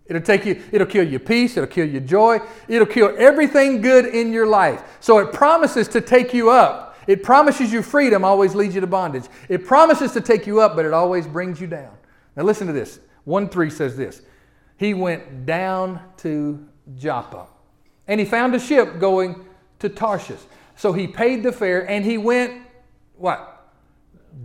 It'll 0.09 0.21
take 0.21 0.45
you, 0.45 0.61
it'll 0.71 0.87
kill 0.87 1.07
your 1.07 1.19
peace, 1.19 1.55
it'll 1.55 1.67
kill 1.67 1.87
your 1.87 2.01
joy, 2.01 2.39
it'll 2.67 2.87
kill 2.87 3.13
everything 3.17 3.79
good 3.79 4.07
in 4.07 4.33
your 4.33 4.47
life. 4.47 4.97
So 4.99 5.19
it 5.19 5.31
promises 5.31 5.87
to 5.89 6.01
take 6.01 6.33
you 6.33 6.49
up. 6.49 6.97
It 7.07 7.23
promises 7.23 7.71
you 7.71 7.81
freedom, 7.81 8.25
always 8.25 8.55
leads 8.55 8.75
you 8.75 8.81
to 8.81 8.87
bondage. 8.87 9.25
It 9.47 9.65
promises 9.65 10.11
to 10.13 10.21
take 10.21 10.45
you 10.47 10.61
up, 10.61 10.75
but 10.75 10.85
it 10.85 10.93
always 10.93 11.27
brings 11.27 11.61
you 11.61 11.67
down. 11.67 11.95
Now 12.35 12.43
listen 12.43 12.67
to 12.67 12.73
this. 12.73 12.99
1 13.25 13.49
3 13.49 13.69
says 13.69 13.95
this 13.95 14.23
He 14.77 14.93
went 14.93 15.45
down 15.45 16.01
to 16.17 16.67
Joppa, 16.97 17.45
and 18.07 18.19
he 18.19 18.25
found 18.25 18.55
a 18.55 18.59
ship 18.59 18.99
going 18.99 19.45
to 19.79 19.89
Tarshish. 19.89 20.41
So 20.75 20.93
he 20.93 21.07
paid 21.07 21.43
the 21.43 21.51
fare 21.51 21.89
and 21.89 22.05
he 22.05 22.17
went, 22.17 22.61
what? 23.17 23.73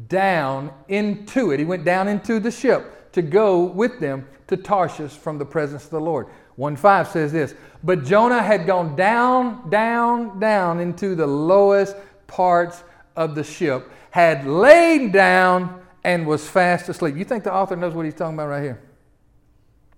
Down 0.09 0.72
into 0.88 1.53
it. 1.53 1.61
He 1.61 1.64
went 1.64 1.85
down 1.85 2.09
into 2.09 2.40
the 2.40 2.50
ship 2.50 3.03
to 3.14 3.22
go 3.22 3.64
with 3.64 4.00
them 4.00 4.29
to 4.48 4.57
Tarshish 4.57 5.12
from 5.12 5.38
the 5.38 5.46
presence 5.46 5.85
of 5.85 5.90
the 5.90 6.00
Lord. 6.00 6.27
1 6.57 6.77
5 6.77 7.09
says 7.09 7.33
this 7.33 7.55
But 7.83 8.05
Jonah 8.05 8.42
had 8.42 8.66
gone 8.66 8.94
down, 8.94 9.70
down, 9.70 10.38
down 10.38 10.81
into 10.81 11.14
the 11.14 11.27
lowest 11.27 11.96
parts 12.27 12.85
of 13.16 13.35
the 13.35 13.44
ship, 13.44 13.88
had 14.11 14.46
laid 14.46 15.12
down, 15.12 15.81
and 16.03 16.27
was 16.27 16.46
fast 16.46 16.88
asleep. 16.88 17.16
You 17.16 17.24
think 17.24 17.44
the 17.44 17.53
author 17.53 17.77
knows 17.77 17.94
what 17.94 18.05
he's 18.05 18.14
talking 18.14 18.35
about 18.35 18.48
right 18.48 18.62
here? 18.62 18.83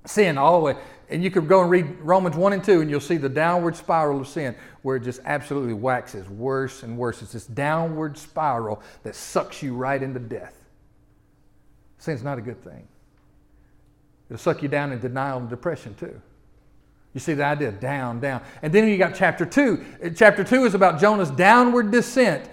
Sin, 0.05 0.38
all 0.38 0.61
the 0.61 0.64
way. 0.64 0.76
And 1.09 1.22
you 1.22 1.31
could 1.31 1.48
go 1.48 1.62
and 1.62 1.70
read 1.70 1.98
Romans 2.00 2.37
1 2.37 2.52
and 2.52 2.62
2, 2.62 2.81
and 2.81 2.90
you'll 2.90 3.00
see 3.00 3.16
the 3.16 3.29
downward 3.29 3.76
spiral 3.76 4.20
of 4.20 4.29
sin 4.29 4.55
where 4.83 4.96
it 4.96 5.02
just 5.02 5.20
absolutely 5.24 5.74
waxes 5.74 6.29
worse 6.29 6.83
and 6.83 6.96
worse. 6.96 7.22
It's 7.22 7.33
this 7.33 7.46
downward 7.46 8.16
spiral 8.18 8.83
that 9.02 9.14
sucks 9.14 9.62
you 9.62 9.74
right 9.74 10.00
into 10.00 10.20
death. 10.20 10.55
Sin's 11.98 12.22
not 12.22 12.38
a 12.38 12.42
good 12.42 12.62
thing. 12.62 12.87
It'll 14.28 14.38
suck 14.38 14.62
you 14.62 14.68
down 14.68 14.92
in 14.92 14.98
denial 14.98 15.38
and 15.38 15.48
depression 15.48 15.94
too. 15.94 16.20
You 17.16 17.20
see 17.20 17.32
the 17.32 17.44
idea 17.44 17.72
down, 17.72 18.20
down. 18.20 18.42
And 18.60 18.72
then 18.72 18.86
you 18.88 18.98
got 18.98 19.14
chapter 19.14 19.46
2. 19.46 19.84
Eh, 20.02 20.10
chapter 20.14 20.44
2 20.44 20.66
is 20.66 20.74
about 20.74 21.00
Jonah's 21.00 21.30
downward 21.30 21.90
descent. 21.90 22.50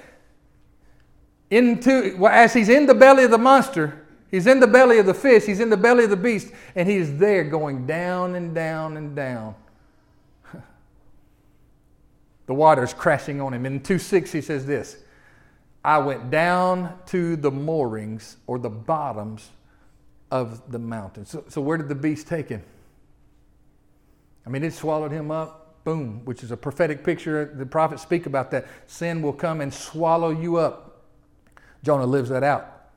into, 1.50 2.16
well, 2.18 2.32
as 2.32 2.54
he's 2.54 2.70
in 2.70 2.86
the 2.86 2.94
belly 2.94 3.26
of 3.26 3.32
the 3.32 3.38
monster, 3.38 4.06
he's 4.32 4.48
in 4.48 4.62
the 4.62 4.68
belly 4.68 5.00
of 5.00 5.06
the 5.06 5.14
fish, 5.14 5.44
he's 5.44 5.60
in 5.60 5.70
the 5.70 5.76
belly 5.76 6.06
of 6.06 6.10
the 6.10 6.16
beast, 6.16 6.54
and 6.76 6.90
he's 6.90 7.18
there 7.18 7.44
going 7.44 7.86
down 7.86 8.36
and 8.36 8.56
down 8.56 8.96
and 8.96 9.16
down. 9.16 9.54
the 12.46 12.54
water's 12.54 12.94
crashing 12.94 13.42
on 13.42 13.54
him. 13.54 13.66
In 13.66 13.82
2 13.82 14.00
6, 14.00 14.32
he 14.32 14.40
says 14.40 14.66
this 14.66 14.98
I 15.84 15.98
went 15.98 16.32
down 16.32 16.98
to 17.08 17.36
the 17.36 17.52
moorings 17.52 18.38
or 18.48 18.60
the 18.60 18.70
bottoms 18.70 19.50
of 20.34 20.72
the 20.72 20.80
mountain. 20.80 21.28
So, 21.28 21.44
so 21.48 21.62
where 21.62 21.78
did 21.78 21.88
the 21.88 21.96
beast 21.96 22.28
take 22.28 22.50
him? 22.50 22.64
I 24.48 24.50
mean, 24.50 24.64
it 24.64 24.74
swallowed 24.74 25.12
him 25.12 25.30
up, 25.30 25.84
boom, 25.84 26.26
which 26.26 26.42
is 26.42 26.50
a 26.50 26.58
prophetic 26.58 27.04
picture. 27.04 27.54
The 27.54 27.68
prophets 27.68 28.02
speak 28.02 28.26
about 28.26 28.50
that. 28.50 28.66
Sin 28.88 29.22
will 29.22 29.32
come 29.32 29.62
and 29.62 29.72
swallow 29.72 30.32
you 30.32 30.58
up. 30.58 31.04
Jonah 31.84 32.08
lives 32.08 32.30
that 32.30 32.42
out. 32.42 32.90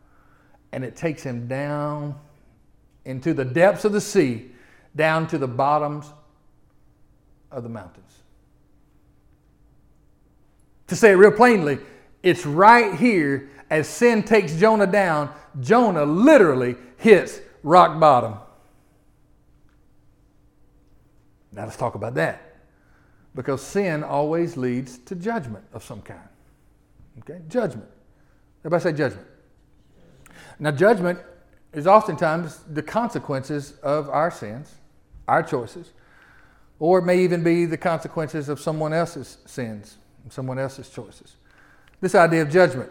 And 0.72 0.82
it 0.82 0.96
takes 0.96 1.22
him 1.22 1.46
down 1.46 2.18
into 3.04 3.34
the 3.34 3.44
depths 3.44 3.84
of 3.84 3.92
the 3.92 4.00
sea, 4.00 4.52
down 4.96 5.26
to 5.26 5.36
the 5.36 5.46
bottoms 5.46 6.06
of 7.50 7.64
the 7.64 7.68
mountains. 7.68 8.14
To 10.86 10.96
say 10.96 11.10
it 11.10 11.16
real 11.16 11.32
plainly, 11.32 11.80
it's 12.22 12.46
right 12.46 12.94
here 12.94 13.50
as 13.70 13.88
sin 13.88 14.22
takes 14.22 14.54
Jonah 14.54 14.86
down, 14.86 15.32
Jonah 15.60 16.04
literally 16.04 16.76
hits 16.96 17.40
rock 17.62 17.98
bottom. 17.98 18.34
Now 21.52 21.64
let's 21.64 21.76
talk 21.76 21.94
about 21.94 22.14
that. 22.14 22.42
Because 23.34 23.62
sin 23.62 24.02
always 24.02 24.56
leads 24.56 24.98
to 24.98 25.14
judgment 25.14 25.64
of 25.72 25.84
some 25.84 26.00
kind. 26.00 26.20
Okay? 27.18 27.40
Judgment. 27.48 27.88
Everybody 28.60 28.82
say 28.82 28.96
judgment. 28.96 29.26
Now, 30.58 30.70
judgment 30.70 31.18
is 31.72 31.86
oftentimes 31.86 32.60
the 32.70 32.82
consequences 32.82 33.74
of 33.82 34.08
our 34.08 34.30
sins, 34.30 34.74
our 35.28 35.42
choices, 35.42 35.92
or 36.78 36.98
it 36.98 37.02
may 37.02 37.22
even 37.22 37.42
be 37.42 37.64
the 37.66 37.76
consequences 37.76 38.48
of 38.48 38.60
someone 38.60 38.92
else's 38.92 39.38
sins, 39.46 39.98
someone 40.30 40.58
else's 40.58 40.88
choices. 40.88 41.36
This 42.00 42.14
idea 42.14 42.42
of 42.42 42.50
judgment. 42.50 42.90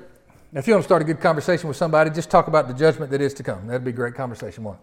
Now, 0.56 0.60
if 0.60 0.68
you 0.68 0.74
want 0.74 0.84
to 0.84 0.88
start 0.88 1.02
a 1.02 1.06
good 1.06 1.20
conversation 1.20 1.68
with 1.68 1.76
somebody, 1.76 2.10
just 2.12 2.30
talk 2.30 2.48
about 2.48 2.70
the 2.70 2.74
judgment 2.74 3.12
that 3.12 3.20
is 3.20 3.34
to 3.34 3.44
come. 3.44 3.68
That'd 3.68 3.84
be 3.84 3.90
a 3.90 3.94
great 3.94 4.16
conversation 4.16 4.64
one. 4.64 4.78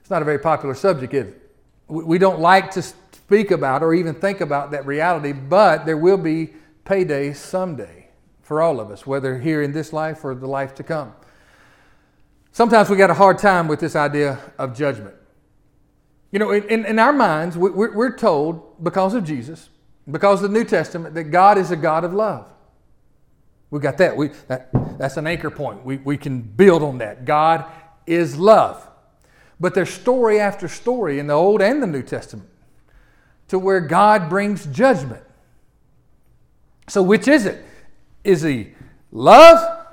It's 0.00 0.08
not 0.08 0.22
a 0.22 0.24
very 0.24 0.38
popular 0.38 0.76
subject, 0.76 1.12
is 1.14 1.26
it? 1.26 1.50
We 1.88 2.16
don't 2.16 2.38
like 2.38 2.70
to 2.72 2.82
speak 2.82 3.50
about 3.50 3.82
or 3.82 3.92
even 3.92 4.14
think 4.14 4.40
about 4.40 4.70
that 4.70 4.86
reality, 4.86 5.32
but 5.32 5.84
there 5.84 5.96
will 5.96 6.16
be 6.16 6.50
payday 6.84 7.32
someday 7.32 8.06
for 8.40 8.62
all 8.62 8.78
of 8.78 8.92
us, 8.92 9.04
whether 9.04 9.40
here 9.40 9.62
in 9.62 9.72
this 9.72 9.92
life 9.92 10.24
or 10.24 10.32
the 10.36 10.46
life 10.46 10.76
to 10.76 10.84
come. 10.84 11.12
Sometimes 12.52 12.88
we 12.88 12.96
got 12.96 13.10
a 13.10 13.14
hard 13.14 13.38
time 13.38 13.66
with 13.66 13.80
this 13.80 13.96
idea 13.96 14.38
of 14.58 14.76
judgment. 14.76 15.16
You 16.30 16.38
know, 16.38 16.52
in, 16.52 16.84
in 16.84 17.00
our 17.00 17.12
minds, 17.12 17.58
we're, 17.58 17.92
we're 17.92 18.16
told 18.16 18.84
because 18.84 19.14
of 19.14 19.24
Jesus, 19.24 19.70
because 20.08 20.40
of 20.40 20.52
the 20.52 20.56
New 20.56 20.64
Testament, 20.64 21.16
that 21.16 21.24
God 21.24 21.58
is 21.58 21.72
a 21.72 21.76
God 21.76 22.04
of 22.04 22.14
love. 22.14 22.48
We 23.70 23.80
got 23.80 23.98
that. 23.98 24.16
We, 24.16 24.28
that. 24.48 24.70
That's 24.98 25.16
an 25.16 25.26
anchor 25.26 25.50
point. 25.50 25.84
We, 25.84 25.98
we 25.98 26.16
can 26.16 26.40
build 26.40 26.82
on 26.82 26.98
that. 26.98 27.24
God 27.24 27.64
is 28.06 28.36
love. 28.36 28.86
But 29.60 29.74
there's 29.74 29.90
story 29.90 30.40
after 30.40 30.68
story 30.68 31.18
in 31.18 31.26
the 31.26 31.34
Old 31.34 31.60
and 31.60 31.82
the 31.82 31.86
New 31.86 32.02
Testament 32.02 32.48
to 33.48 33.58
where 33.58 33.80
God 33.80 34.28
brings 34.28 34.66
judgment. 34.66 35.22
So, 36.86 37.02
which 37.02 37.28
is 37.28 37.46
it? 37.46 37.64
Is 38.24 38.42
he 38.42 38.74
love 39.10 39.86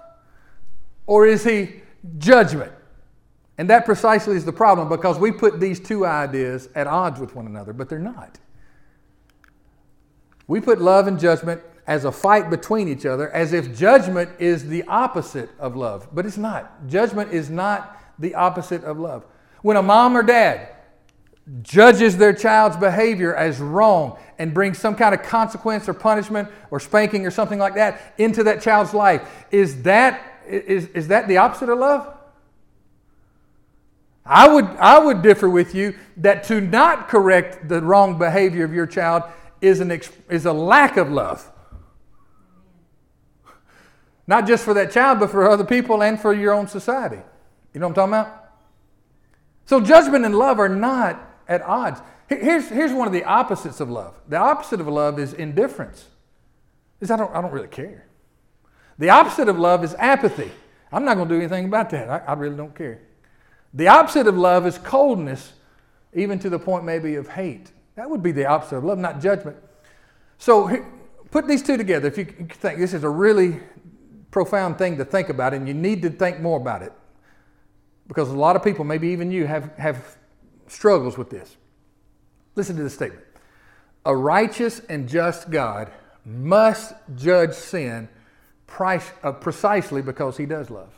or 1.05 1.25
is 1.25 1.43
he 1.43 1.81
judgment? 2.17 2.71
And 3.57 3.69
that 3.69 3.85
precisely 3.85 4.35
is 4.35 4.45
the 4.45 4.53
problem 4.53 4.89
because 4.89 5.17
we 5.17 5.31
put 5.31 5.59
these 5.59 5.79
two 5.79 6.05
ideas 6.05 6.69
at 6.75 6.87
odds 6.87 7.19
with 7.19 7.35
one 7.35 7.45
another, 7.45 7.73
but 7.73 7.89
they're 7.89 7.99
not. 7.99 8.37
We 10.47 10.61
put 10.61 10.79
love 10.79 11.07
and 11.07 11.19
judgment 11.19 11.61
as 11.87 12.05
a 12.05 12.11
fight 12.11 12.49
between 12.49 12.87
each 12.87 13.05
other 13.05 13.29
as 13.31 13.53
if 13.53 13.77
judgment 13.77 14.29
is 14.39 14.67
the 14.67 14.83
opposite 14.83 15.49
of 15.59 15.75
love, 15.75 16.07
but 16.13 16.25
it's 16.25 16.37
not. 16.37 16.87
Judgment 16.87 17.31
is 17.31 17.49
not 17.49 17.99
the 18.19 18.33
opposite 18.35 18.83
of 18.83 18.97
love. 18.97 19.25
When 19.61 19.77
a 19.77 19.83
mom 19.83 20.17
or 20.17 20.23
dad 20.23 20.69
judges 21.61 22.17
their 22.17 22.33
child's 22.33 22.75
behavior 22.75 23.35
as 23.35 23.59
wrong 23.59 24.17
and 24.39 24.53
brings 24.53 24.79
some 24.79 24.95
kind 24.95 25.13
of 25.13 25.21
consequence 25.21 25.87
or 25.87 25.93
punishment 25.93 26.49
or 26.71 26.79
spanking 26.79 27.25
or 27.25 27.31
something 27.31 27.59
like 27.59 27.75
that 27.75 28.15
into 28.17 28.43
that 28.43 28.61
child's 28.61 28.93
life, 28.93 29.45
is 29.51 29.83
that, 29.83 30.41
is, 30.47 30.87
is 30.87 31.07
that 31.09 31.27
the 31.27 31.37
opposite 31.37 31.69
of 31.69 31.77
love? 31.77 32.11
I 34.25 34.47
would, 34.47 34.65
I 34.65 34.97
would 34.97 35.21
differ 35.21 35.47
with 35.47 35.75
you 35.75 35.95
that 36.17 36.45
to 36.45 36.59
not 36.59 37.09
correct 37.09 37.67
the 37.67 37.79
wrong 37.79 38.17
behavior 38.17 38.65
of 38.65 38.73
your 38.73 38.87
child 38.87 39.21
is, 39.61 39.81
an, 39.81 39.91
is 40.29 40.47
a 40.47 40.53
lack 40.53 40.97
of 40.97 41.11
love. 41.11 41.51
Not 44.27 44.47
just 44.47 44.63
for 44.63 44.73
that 44.73 44.91
child, 44.91 45.19
but 45.19 45.29
for 45.29 45.49
other 45.49 45.63
people 45.63 46.01
and 46.01 46.19
for 46.19 46.33
your 46.33 46.53
own 46.53 46.67
society. 46.67 47.21
You 47.73 47.79
know 47.79 47.87
what 47.87 47.97
I'm 47.97 48.09
talking 48.09 48.13
about? 48.13 48.53
So 49.65 49.81
judgment 49.81 50.25
and 50.25 50.35
love 50.35 50.59
are 50.59 50.69
not 50.69 51.19
at 51.47 51.61
odds. 51.61 52.01
Here's, 52.27 52.67
here's 52.69 52.91
one 52.91 53.07
of 53.07 53.13
the 53.13 53.23
opposites 53.23 53.79
of 53.79 53.89
love. 53.89 54.15
The 54.27 54.37
opposite 54.37 54.79
of 54.79 54.87
love 54.87 55.19
is 55.19 55.33
indifference. 55.33 56.05
Is 56.99 57.11
I 57.11 57.17
don't, 57.17 57.33
I 57.35 57.41
don't 57.41 57.51
really 57.51 57.67
care. 57.67 58.07
The 58.97 59.09
opposite 59.09 59.49
of 59.49 59.59
love 59.59 59.83
is 59.83 59.93
apathy. 59.95 60.51
I'm 60.91 61.05
not 61.05 61.15
going 61.15 61.27
to 61.27 61.35
do 61.35 61.39
anything 61.39 61.65
about 61.65 61.89
that. 61.91 62.09
I, 62.09 62.17
I 62.19 62.33
really 62.33 62.55
don't 62.55 62.73
care. 62.73 63.01
The 63.73 63.89
opposite 63.89 64.27
of 64.27 64.37
love 64.37 64.65
is 64.65 64.77
coldness, 64.77 65.53
even 66.13 66.39
to 66.39 66.49
the 66.49 66.57
point 66.57 66.85
maybe 66.85 67.15
of 67.15 67.27
hate. 67.27 67.71
That 67.95 68.09
would 68.09 68.23
be 68.23 68.31
the 68.31 68.45
opposite 68.45 68.77
of 68.77 68.85
love, 68.85 68.97
not 68.97 69.21
judgment. 69.21 69.57
So 70.37 70.85
put 71.31 71.47
these 71.47 71.61
two 71.61 71.77
together. 71.77 72.07
If 72.07 72.17
you 72.17 72.25
think 72.25 72.79
this 72.79 72.93
is 72.93 73.03
a 73.03 73.09
really 73.09 73.59
profound 74.35 74.77
thing 74.77 74.97
to 74.97 75.05
think 75.05 75.29
about, 75.29 75.53
and 75.53 75.65
you 75.65 75.73
need 75.73 76.01
to 76.01 76.09
think 76.09 76.41
more 76.41 76.59
about 76.59 76.81
it 76.81 76.91
because 78.05 78.27
a 78.27 78.35
lot 78.35 78.57
of 78.57 78.61
people, 78.61 78.83
maybe 78.83 79.07
even 79.07 79.31
you, 79.31 79.47
have, 79.47 79.73
have 79.77 80.17
struggles 80.67 81.17
with 81.17 81.29
this. 81.29 81.55
Listen 82.55 82.75
to 82.75 82.83
this 82.83 82.93
statement 82.93 83.23
A 84.03 84.13
righteous 84.13 84.81
and 84.89 85.07
just 85.07 85.49
God 85.49 85.89
must 86.25 86.95
judge 87.15 87.53
sin 87.53 88.09
price, 88.67 89.09
uh, 89.23 89.31
precisely 89.31 90.01
because 90.01 90.35
he 90.35 90.45
does 90.45 90.69
love. 90.69 90.93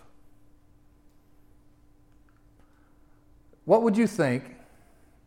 What 3.65 3.83
would 3.83 3.95
you 3.95 4.07
think 4.07 4.45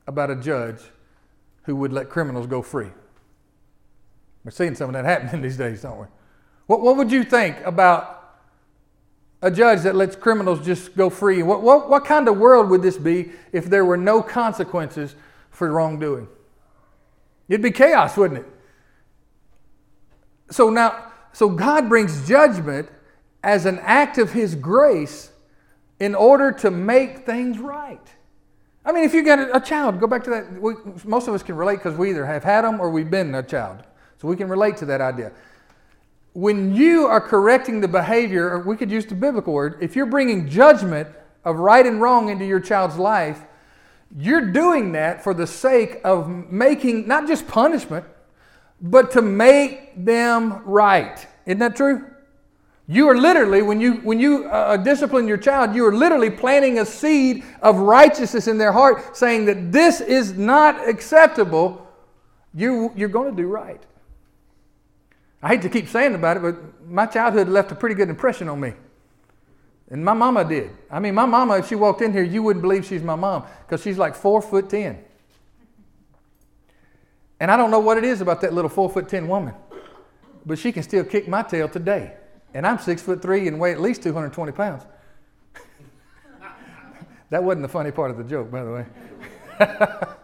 about 0.09 0.33
a 0.33 0.37
judge 0.37 0.81
who 1.62 1.77
would 1.77 1.92
let 1.92 2.09
criminals 2.09 2.49
go 2.49 2.61
free? 2.61 2.90
We're 4.44 4.51
seeing 4.51 4.75
some 4.75 4.92
of 4.92 4.94
that 4.94 5.05
happening 5.20 5.42
these 5.42 5.57
days, 5.57 5.83
don't 5.83 6.01
we? 6.01 6.07
What, 6.70 6.83
what 6.83 6.96
would 6.98 7.11
you 7.11 7.24
think 7.24 7.56
about 7.64 8.20
a 9.42 9.50
judge 9.50 9.80
that 9.83 9.96
lets 9.96 10.14
criminals 10.14 10.64
just 10.64 10.96
go 10.96 11.11
free. 11.11 11.42
What, 11.42 11.62
what, 11.62 11.90
what 11.90 12.04
kind 12.04 12.28
of 12.28 12.38
world 12.38 12.70
would 12.70 12.80
this 12.80 12.96
be 12.96 13.33
if 13.50 13.64
there 13.64 13.85
were 13.85 13.96
no 13.96 14.22
consequences 14.22 15.16
for 15.50 15.68
wrongdoing? 15.72 16.28
It'd 17.48 17.61
be 17.61 17.72
chaos, 17.72 18.16
wouldn't 18.16 18.40
it? 18.40 18.46
So 20.52 20.70
now, 20.70 21.11
so 21.33 21.48
God 21.48 21.88
brings 21.88 22.28
judgment 22.28 22.88
as 23.42 23.66
an 23.66 23.80
act 23.80 24.18
of 24.18 24.30
His 24.30 24.54
grace 24.54 25.33
in 25.98 26.14
order 26.14 26.52
to 26.52 26.70
make 26.70 27.26
things 27.26 27.59
right. 27.59 28.06
I 28.85 28.92
mean, 28.92 29.02
if 29.02 29.12
you 29.12 29.24
got 29.24 29.56
a, 29.56 29.59
child, 29.59 29.98
go 29.98 30.06
back 30.06 30.23
to 30.23 30.31
that. 30.31 30.52
We, 30.52 30.75
most 31.04 31.27
of 31.27 31.35
us 31.35 31.42
can 31.42 31.56
relate 31.56 31.79
because 31.79 31.98
we 31.98 32.10
either 32.10 32.27
have 32.27 32.44
had 32.44 32.62
them 32.62 32.79
or 32.79 32.90
we've 32.90 33.10
been 33.10 33.35
a 33.35 33.42
child. 33.42 33.83
So 34.18 34.29
we 34.29 34.37
can 34.37 34.48
relate 34.48 34.77
to 34.77 34.87
that 34.87 35.00
idea 35.00 35.33
when 36.33 36.74
you 36.74 37.06
are 37.06 37.20
correcting 37.20 37.81
the 37.81 37.88
behavior, 37.88 38.60
we 38.60 38.76
could 38.76 38.90
use 38.90 39.06
the 39.06 39.14
biblical 39.14 39.52
word, 39.52 39.78
if 39.81 39.96
you're 39.96 40.06
bringing 40.06 40.48
judgment 40.48 41.08
of 41.44 41.56
right 41.56 41.85
and 41.85 42.00
wrong 42.00 42.28
into 42.28 42.44
your 42.44 42.60
child's 42.60 42.96
life, 42.96 43.42
you're 44.16 44.52
doing 44.52 44.92
that 44.92 45.22
for 45.22 45.35
the 45.35 45.46
sake 45.46 46.00
of 46.04 46.28
making 46.50 47.06
not 47.06 47.26
just 47.26 47.46
punishment, 47.46 48.04
but 48.81 49.10
to 49.12 49.22
make 49.22 50.04
them 50.04 50.62
right. 50.64 51.26
Isn't 51.46 51.58
that 51.58 51.76
true? 51.76 52.06
You 52.87 53.08
are 53.08 53.16
literally, 53.16 53.62
when 53.62 53.81
you, 53.81 53.94
when 53.98 54.18
you 54.18 54.48
uh, 54.48 54.76
discipline 54.76 55.28
your 55.28 55.37
child, 55.37 55.76
you 55.76 55.87
are 55.87 55.94
literally 55.94 56.31
planting 56.31 56.81
a 56.81 56.85
seed 56.85 57.44
of 57.62 57.78
righteousness 57.78 58.48
in 58.48 58.58
their 58.58 58.72
heart, 58.72 59.16
saying 59.16 59.44
that 59.44 59.70
this 59.70 60.00
is 60.00 60.33
not 60.33 60.88
acceptable. 60.88 61.87
You, 62.52 62.92
you're 62.96 63.08
going 63.08 63.31
to 63.31 63.42
do 63.42 63.46
right. 63.46 63.81
I 65.43 65.49
hate 65.49 65.63
to 65.63 65.69
keep 65.69 65.88
saying 65.88 66.15
about 66.15 66.37
it, 66.37 66.41
but 66.41 66.88
my 66.88 67.07
childhood 67.07 67.49
left 67.49 67.73
a 67.73 67.75
pretty 67.75 67.95
good 67.95 68.09
impression 68.09 68.49
on 68.49 68.61
me. 68.61 68.75
And 69.91 70.05
my 70.05 70.13
mama 70.13 70.45
did. 70.45 70.71
I 70.91 71.01
mean, 71.01 71.15
my 71.15 71.27
mama, 71.27 71.59
if 71.59 71.69
she 71.69 71.75
walked 71.75 72.03
in 72.03 72.13
here, 72.13 72.23
you 72.23 72.43
wouldn't 72.43 72.63
believe 72.63 72.85
she's 72.85 73.03
my 73.03 73.17
mom 73.17 73.45
because 73.67 73.83
she's 73.83 73.99
like 73.99 74.15
four 74.15 74.41
foot 74.41 74.71
ten. 74.71 75.03
And 77.41 77.51
I 77.51 77.57
don't 77.57 77.71
know 77.71 77.81
what 77.81 77.99
it 77.99 78.05
is 78.05 78.21
about 78.21 78.41
that 78.43 78.53
little 78.53 78.69
four 78.69 78.88
foot 78.88 79.09
ten 79.09 79.27
woman, 79.27 79.55
but 80.47 80.59
she 80.59 80.71
can 80.71 80.83
still 80.83 81.05
kick 81.05 81.27
my 81.27 81.43
tail 81.43 81.69
today. 81.69 82.15
And 82.55 82.67
I'm 82.67 82.79
six 82.79 83.03
foot 83.03 83.23
three 83.23 83.49
and 83.49 83.59
weigh 83.59 83.73
at 83.73 83.81
least 83.81 84.03
220 84.03 84.53
pounds. 84.53 84.85
that 87.31 87.43
wasn't 87.43 87.63
the 87.63 87.69
funny 87.69 87.91
part 87.91 88.11
of 88.11 88.19
the 88.19 88.25
joke, 88.25 88.51
by 88.51 88.65
the 88.65 88.73
way. 88.73 88.87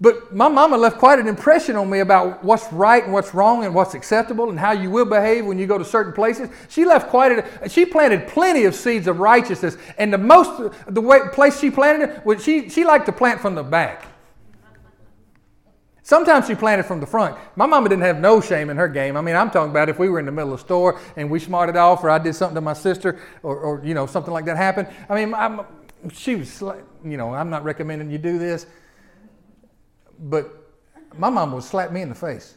but 0.00 0.34
my 0.34 0.48
mama 0.48 0.78
left 0.78 0.98
quite 0.98 1.18
an 1.18 1.28
impression 1.28 1.76
on 1.76 1.90
me 1.90 2.00
about 2.00 2.42
what's 2.42 2.72
right 2.72 3.04
and 3.04 3.12
what's 3.12 3.34
wrong 3.34 3.64
and 3.64 3.74
what's 3.74 3.92
acceptable 3.92 4.48
and 4.48 4.58
how 4.58 4.72
you 4.72 4.90
will 4.90 5.04
behave 5.04 5.44
when 5.44 5.58
you 5.58 5.66
go 5.66 5.76
to 5.76 5.84
certain 5.84 6.14
places. 6.14 6.48
She 6.70 6.86
left 6.86 7.10
quite 7.10 7.32
a, 7.32 7.68
she 7.68 7.84
planted 7.84 8.26
plenty 8.26 8.64
of 8.64 8.74
seeds 8.74 9.06
of 9.06 9.20
righteousness. 9.20 9.76
And 9.98 10.10
the 10.10 10.18
most, 10.18 10.72
the 10.88 11.02
way, 11.02 11.20
place 11.32 11.60
she 11.60 11.70
planted 11.70 12.22
it, 12.24 12.40
she, 12.40 12.70
she 12.70 12.82
liked 12.82 13.06
to 13.06 13.12
plant 13.12 13.42
from 13.42 13.54
the 13.54 13.62
back. 13.62 14.06
Sometimes 16.02 16.46
she 16.46 16.54
planted 16.54 16.84
from 16.84 16.98
the 16.98 17.06
front. 17.06 17.36
My 17.54 17.66
mama 17.66 17.90
didn't 17.90 18.02
have 18.02 18.18
no 18.18 18.40
shame 18.40 18.70
in 18.70 18.78
her 18.78 18.88
game. 18.88 19.18
I 19.18 19.20
mean, 19.20 19.36
I'm 19.36 19.50
talking 19.50 19.70
about 19.70 19.90
if 19.90 19.98
we 19.98 20.08
were 20.08 20.18
in 20.18 20.24
the 20.24 20.32
middle 20.32 20.54
of 20.54 20.60
the 20.60 20.64
store 20.64 20.98
and 21.16 21.30
we 21.30 21.38
smarted 21.38 21.76
off, 21.76 22.02
or 22.02 22.08
I 22.08 22.18
did 22.18 22.34
something 22.34 22.54
to 22.54 22.62
my 22.62 22.72
sister, 22.72 23.20
or, 23.42 23.56
or 23.56 23.82
you 23.84 23.92
know 23.94 24.06
something 24.06 24.32
like 24.32 24.46
that 24.46 24.56
happened. 24.56 24.88
I 25.10 25.14
mean, 25.14 25.34
I'm, 25.34 25.60
she 26.12 26.36
was, 26.36 26.62
you 27.04 27.16
know, 27.18 27.34
I'm 27.34 27.50
not 27.50 27.64
recommending 27.64 28.10
you 28.10 28.18
do 28.18 28.38
this, 28.38 28.66
but 30.20 30.72
my 31.16 31.30
mom 31.30 31.52
would 31.52 31.64
slap 31.64 31.90
me 31.92 32.02
in 32.02 32.08
the 32.08 32.14
face. 32.14 32.54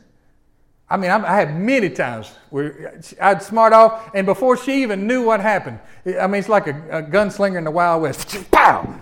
I 0.89 0.97
mean, 0.97 1.09
I, 1.09 1.35
had 1.35 1.59
many 1.59 1.89
times 1.89 2.31
where 2.49 3.01
I'd 3.19 3.41
smart 3.41 3.73
off, 3.73 4.11
and 4.13 4.25
before 4.27 4.57
she 4.57 4.83
even 4.83 5.07
knew 5.07 5.23
what 5.23 5.39
happened, 5.39 5.79
I 6.05 6.27
mean, 6.27 6.39
it's 6.39 6.49
like 6.49 6.67
a, 6.67 6.99
a 6.99 7.01
gunslinger 7.01 7.57
in 7.57 7.63
the 7.63 7.71
Wild 7.71 8.03
West. 8.03 8.37
Pow! 8.51 8.99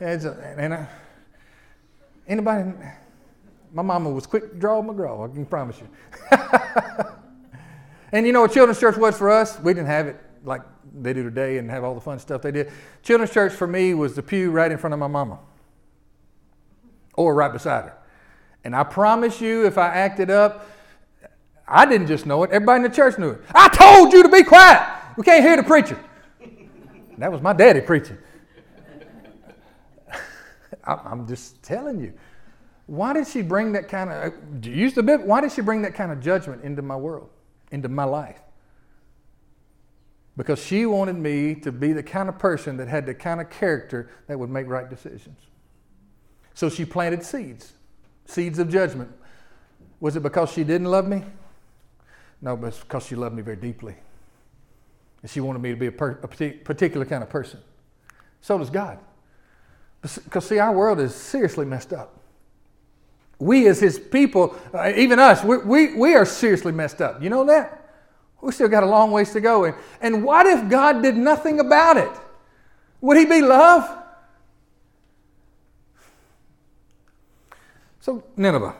And, 0.00 0.24
and 0.24 0.74
I, 0.74 0.88
anybody 2.26 2.72
my 3.72 3.82
mama 3.82 4.10
was 4.10 4.26
quick 4.26 4.50
to 4.50 4.58
draw 4.58 4.82
McGraw, 4.82 5.30
I 5.30 5.32
can 5.32 5.46
promise 5.46 5.80
you. 5.80 5.88
and 8.12 8.26
you 8.26 8.32
know 8.32 8.42
what 8.42 8.52
children's 8.52 8.80
church 8.80 8.96
was 8.96 9.16
for 9.16 9.30
us? 9.30 9.58
We 9.60 9.74
didn't 9.74 9.88
have 9.88 10.06
it 10.06 10.20
like 10.44 10.62
they 11.00 11.12
do 11.12 11.22
today 11.22 11.58
and 11.58 11.70
have 11.70 11.84
all 11.84 11.94
the 11.94 12.00
fun 12.00 12.18
stuff 12.18 12.42
they 12.42 12.50
did. 12.50 12.70
Children's 13.02 13.32
church 13.32 13.52
for 13.52 13.66
me 13.66 13.94
was 13.94 14.14
the 14.14 14.22
pew 14.22 14.50
right 14.50 14.70
in 14.70 14.78
front 14.78 14.94
of 14.94 15.00
my 15.00 15.06
mama 15.06 15.38
or 17.14 17.34
right 17.34 17.52
beside 17.52 17.84
her. 17.84 17.97
And 18.64 18.74
I 18.74 18.82
promise 18.84 19.40
you, 19.40 19.66
if 19.66 19.78
I 19.78 19.88
acted 19.88 20.30
up, 20.30 20.68
I 21.66 21.86
didn't 21.86 22.06
just 22.06 22.26
know 22.26 22.42
it, 22.44 22.50
everybody 22.50 22.84
in 22.84 22.90
the 22.90 22.96
church 22.96 23.18
knew 23.18 23.30
it. 23.30 23.40
I 23.54 23.68
told 23.68 24.12
you 24.12 24.22
to 24.22 24.28
be 24.28 24.42
quiet. 24.42 24.86
We 25.16 25.22
can't 25.22 25.44
hear 25.44 25.56
the 25.56 25.62
preacher. 25.62 25.98
that 27.18 27.30
was 27.30 27.42
my 27.42 27.52
daddy 27.52 27.80
preaching. 27.80 28.18
I'm 30.84 31.26
just 31.26 31.62
telling 31.62 32.00
you. 32.00 32.14
Why 32.86 33.12
did 33.12 33.28
she 33.28 33.42
bring 33.42 33.72
that 33.72 33.88
kind 33.88 34.10
of, 34.10 34.64
use 34.64 34.94
the 34.94 35.02
bit, 35.02 35.20
why 35.20 35.42
did 35.42 35.52
she 35.52 35.60
bring 35.60 35.82
that 35.82 35.94
kind 35.94 36.10
of 36.10 36.20
judgment 36.20 36.64
into 36.64 36.80
my 36.80 36.96
world, 36.96 37.28
into 37.70 37.88
my 37.88 38.04
life? 38.04 38.40
Because 40.38 40.58
she 40.64 40.86
wanted 40.86 41.16
me 41.16 41.54
to 41.56 41.70
be 41.70 41.92
the 41.92 42.02
kind 42.02 42.30
of 42.30 42.38
person 42.38 42.78
that 42.78 42.88
had 42.88 43.04
the 43.04 43.12
kind 43.12 43.42
of 43.42 43.50
character 43.50 44.08
that 44.26 44.38
would 44.38 44.48
make 44.48 44.68
right 44.68 44.88
decisions. 44.88 45.38
So 46.54 46.70
she 46.70 46.86
planted 46.86 47.22
seeds, 47.22 47.74
seeds 48.28 48.60
of 48.60 48.70
judgment. 48.70 49.10
Was 49.98 50.14
it 50.14 50.22
because 50.22 50.52
she 50.52 50.62
didn't 50.62 50.86
love 50.86 51.08
me? 51.08 51.24
No, 52.40 52.56
but 52.56 52.68
it's 52.68 52.78
because 52.78 53.04
she 53.06 53.16
loved 53.16 53.34
me 53.34 53.42
very 53.42 53.56
deeply. 53.56 53.96
And 55.22 55.30
she 55.30 55.40
wanted 55.40 55.60
me 55.60 55.70
to 55.70 55.76
be 55.76 55.86
a, 55.86 55.92
per, 55.92 56.12
a 56.22 56.28
particular 56.28 57.04
kind 57.04 57.24
of 57.24 57.28
person. 57.28 57.58
So 58.40 58.56
does 58.58 58.70
God. 58.70 59.00
Because, 60.00 60.46
see, 60.46 60.60
our 60.60 60.72
world 60.72 61.00
is 61.00 61.12
seriously 61.12 61.66
messed 61.66 61.92
up 61.92 62.18
we 63.38 63.68
as 63.68 63.78
his 63.80 63.98
people, 63.98 64.56
uh, 64.74 64.92
even 64.96 65.18
us, 65.18 65.44
we, 65.44 65.58
we, 65.58 65.94
we 65.94 66.14
are 66.14 66.24
seriously 66.24 66.72
messed 66.72 67.00
up. 67.00 67.22
You 67.22 67.30
know 67.30 67.44
that? 67.46 67.74
We 68.40 68.52
still 68.52 68.68
got 68.68 68.82
a 68.82 68.86
long 68.86 69.10
ways 69.10 69.32
to 69.32 69.40
go. 69.40 69.64
And, 69.64 69.74
and 70.00 70.24
what 70.24 70.46
if 70.46 70.68
God 70.68 71.02
did 71.02 71.16
nothing 71.16 71.60
about 71.60 71.96
it? 71.96 72.10
Would 73.00 73.16
he 73.16 73.24
be 73.26 73.40
love? 73.40 73.97
So, 78.08 78.24
Nineveh. 78.38 78.74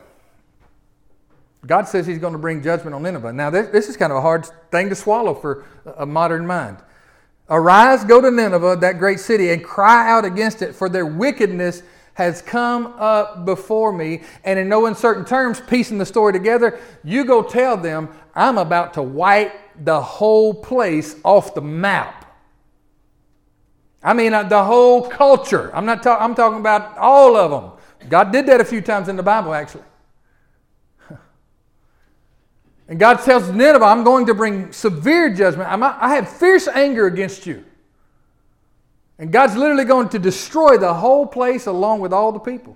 God 1.63 1.87
says 1.87 2.07
he's 2.07 2.17
going 2.17 2.33
to 2.33 2.39
bring 2.39 2.63
judgment 2.63 2.95
on 2.95 3.03
Nineveh. 3.03 3.31
Now, 3.31 3.51
this, 3.51 3.67
this 3.67 3.87
is 3.87 3.95
kind 3.95 4.11
of 4.11 4.17
a 4.17 4.21
hard 4.21 4.47
thing 4.71 4.89
to 4.89 4.95
swallow 4.95 5.35
for 5.35 5.65
a 5.97 6.05
modern 6.07 6.47
mind. 6.47 6.77
Arise, 7.47 8.03
go 8.03 8.21
to 8.21 8.31
Nineveh, 8.31 8.77
that 8.77 8.97
great 8.97 9.19
city, 9.19 9.51
and 9.51 9.63
cry 9.63 10.09
out 10.09 10.25
against 10.25 10.63
it, 10.63 10.73
for 10.73 10.89
their 10.89 11.05
wickedness 11.05 11.83
has 12.15 12.41
come 12.41 12.87
up 12.97 13.45
before 13.45 13.93
me. 13.93 14.23
And 14.43 14.57
in 14.57 14.67
no 14.67 14.87
uncertain 14.87 15.25
terms, 15.25 15.61
piecing 15.61 15.99
the 15.99 16.07
story 16.07 16.33
together, 16.33 16.79
you 17.03 17.23
go 17.23 17.43
tell 17.43 17.77
them, 17.77 18.09
I'm 18.33 18.57
about 18.57 18.95
to 18.95 19.03
wipe 19.03 19.53
the 19.79 20.01
whole 20.01 20.55
place 20.55 21.17
off 21.23 21.53
the 21.53 21.61
map. 21.61 22.33
I 24.01 24.13
mean, 24.15 24.33
uh, 24.33 24.41
the 24.41 24.63
whole 24.63 25.07
culture. 25.07 25.69
I'm 25.75 25.85
not 25.85 26.01
talking, 26.01 26.25
I'm 26.25 26.33
talking 26.33 26.59
about 26.61 26.97
all 26.97 27.35
of 27.35 27.51
them. 27.51 27.78
God 28.07 28.31
did 28.31 28.45
that 28.45 28.61
a 28.61 28.65
few 28.65 28.81
times 28.81 29.09
in 29.09 29.15
the 29.15 29.23
Bible, 29.23 29.53
actually. 29.53 29.83
And 32.89 32.99
God 32.99 33.17
tells 33.17 33.49
Nineveh, 33.51 33.85
I'm 33.85 34.03
going 34.03 34.25
to 34.25 34.33
bring 34.33 34.71
severe 34.71 35.33
judgment. 35.33 35.71
I'm, 35.71 35.83
I 35.83 36.15
have 36.15 36.27
fierce 36.27 36.67
anger 36.67 37.05
against 37.05 37.45
you. 37.45 37.63
And 39.19 39.31
God's 39.31 39.55
literally 39.55 39.85
going 39.85 40.09
to 40.09 40.19
destroy 40.19 40.77
the 40.77 40.93
whole 40.93 41.27
place 41.27 41.67
along 41.67 41.99
with 41.99 42.11
all 42.11 42.31
the 42.31 42.39
people. 42.39 42.75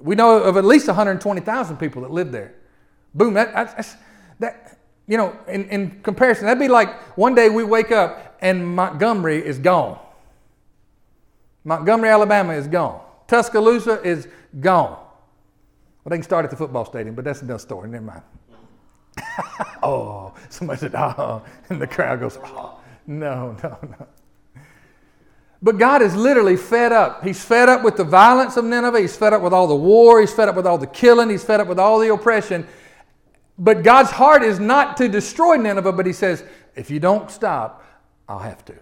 We 0.00 0.14
know 0.14 0.42
of 0.42 0.56
at 0.56 0.64
least 0.64 0.86
120,000 0.86 1.76
people 1.76 2.02
that 2.02 2.10
live 2.10 2.32
there. 2.32 2.54
Boom, 3.14 3.34
that, 3.34 3.52
that's, 3.52 3.96
that 4.38 4.78
you 5.06 5.18
know, 5.18 5.36
in, 5.48 5.68
in 5.68 6.00
comparison, 6.02 6.46
that'd 6.46 6.58
be 6.58 6.68
like 6.68 6.94
one 7.16 7.34
day 7.34 7.50
we 7.50 7.64
wake 7.64 7.90
up 7.90 8.38
and 8.40 8.66
Montgomery 8.66 9.44
is 9.44 9.58
gone. 9.58 9.98
Montgomery, 11.64 12.08
Alabama 12.08 12.54
is 12.54 12.68
gone. 12.68 13.02
Tuscaloosa 13.28 14.02
is 14.02 14.26
gone. 14.58 14.98
Well, 16.02 16.10
they 16.10 16.16
can 16.16 16.22
start 16.24 16.44
at 16.44 16.50
the 16.50 16.56
football 16.56 16.84
stadium, 16.84 17.14
but 17.14 17.24
that's 17.24 17.42
another 17.42 17.58
story. 17.58 17.88
Never 17.88 18.04
mind. 18.04 18.22
oh, 19.82 20.34
somebody 20.48 20.80
said, 20.80 20.94
oh, 20.94 21.42
and 21.68 21.80
the 21.80 21.86
crowd 21.86 22.20
goes, 22.20 22.38
oh, 22.42 22.80
no, 23.06 23.56
no, 23.62 23.78
no. 23.82 24.06
But 25.60 25.76
God 25.76 26.02
is 26.02 26.14
literally 26.14 26.56
fed 26.56 26.92
up. 26.92 27.24
He's 27.24 27.44
fed 27.44 27.68
up 27.68 27.82
with 27.82 27.96
the 27.96 28.04
violence 28.04 28.56
of 28.56 28.64
Nineveh. 28.64 29.00
He's 29.00 29.16
fed 29.16 29.32
up 29.32 29.42
with 29.42 29.52
all 29.52 29.66
the 29.66 29.74
war. 29.74 30.20
He's 30.20 30.32
fed 30.32 30.48
up 30.48 30.54
with 30.54 30.66
all 30.66 30.78
the 30.78 30.86
killing. 30.86 31.28
He's 31.30 31.42
fed 31.42 31.60
up 31.60 31.66
with 31.66 31.80
all 31.80 31.98
the 31.98 32.12
oppression. 32.12 32.66
But 33.58 33.82
God's 33.82 34.10
heart 34.10 34.44
is 34.44 34.60
not 34.60 34.96
to 34.98 35.08
destroy 35.08 35.56
Nineveh, 35.56 35.92
but 35.92 36.06
He 36.06 36.12
says, 36.12 36.44
if 36.76 36.90
you 36.90 37.00
don't 37.00 37.28
stop, 37.28 37.84
I'll 38.28 38.38
have 38.38 38.64
to. 38.66 38.74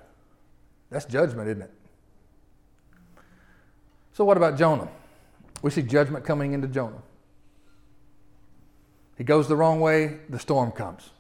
That's 0.91 1.07
judgment, 1.07 1.49
isn't 1.49 1.63
it? 1.63 1.71
So, 4.17 4.25
what 4.25 4.39
about 4.39 4.57
Jonah? 4.57 4.89
We 5.61 5.71
see 5.71 5.83
judgment 5.83 6.25
coming 6.25 6.55
into 6.55 6.67
Jonah. 6.69 7.03
He 9.19 9.25
goes 9.25 9.47
the 9.47 9.57
wrong 9.57 9.79
way, 9.79 10.21
the 10.31 10.39
storm 10.39 10.73
comes. 10.73 11.11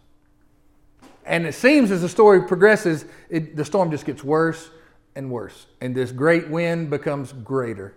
And 1.27 1.45
it 1.45 1.55
seems 1.55 1.91
as 1.91 2.01
the 2.01 2.09
story 2.09 2.45
progresses, 2.49 3.05
it, 3.29 3.55
the 3.55 3.67
storm 3.67 3.91
just 3.91 4.07
gets 4.07 4.25
worse 4.25 4.71
and 5.15 5.31
worse, 5.31 5.67
and 5.83 5.95
this 5.95 6.11
great 6.11 6.49
wind 6.49 6.89
becomes 6.89 7.35
greater. 7.35 7.93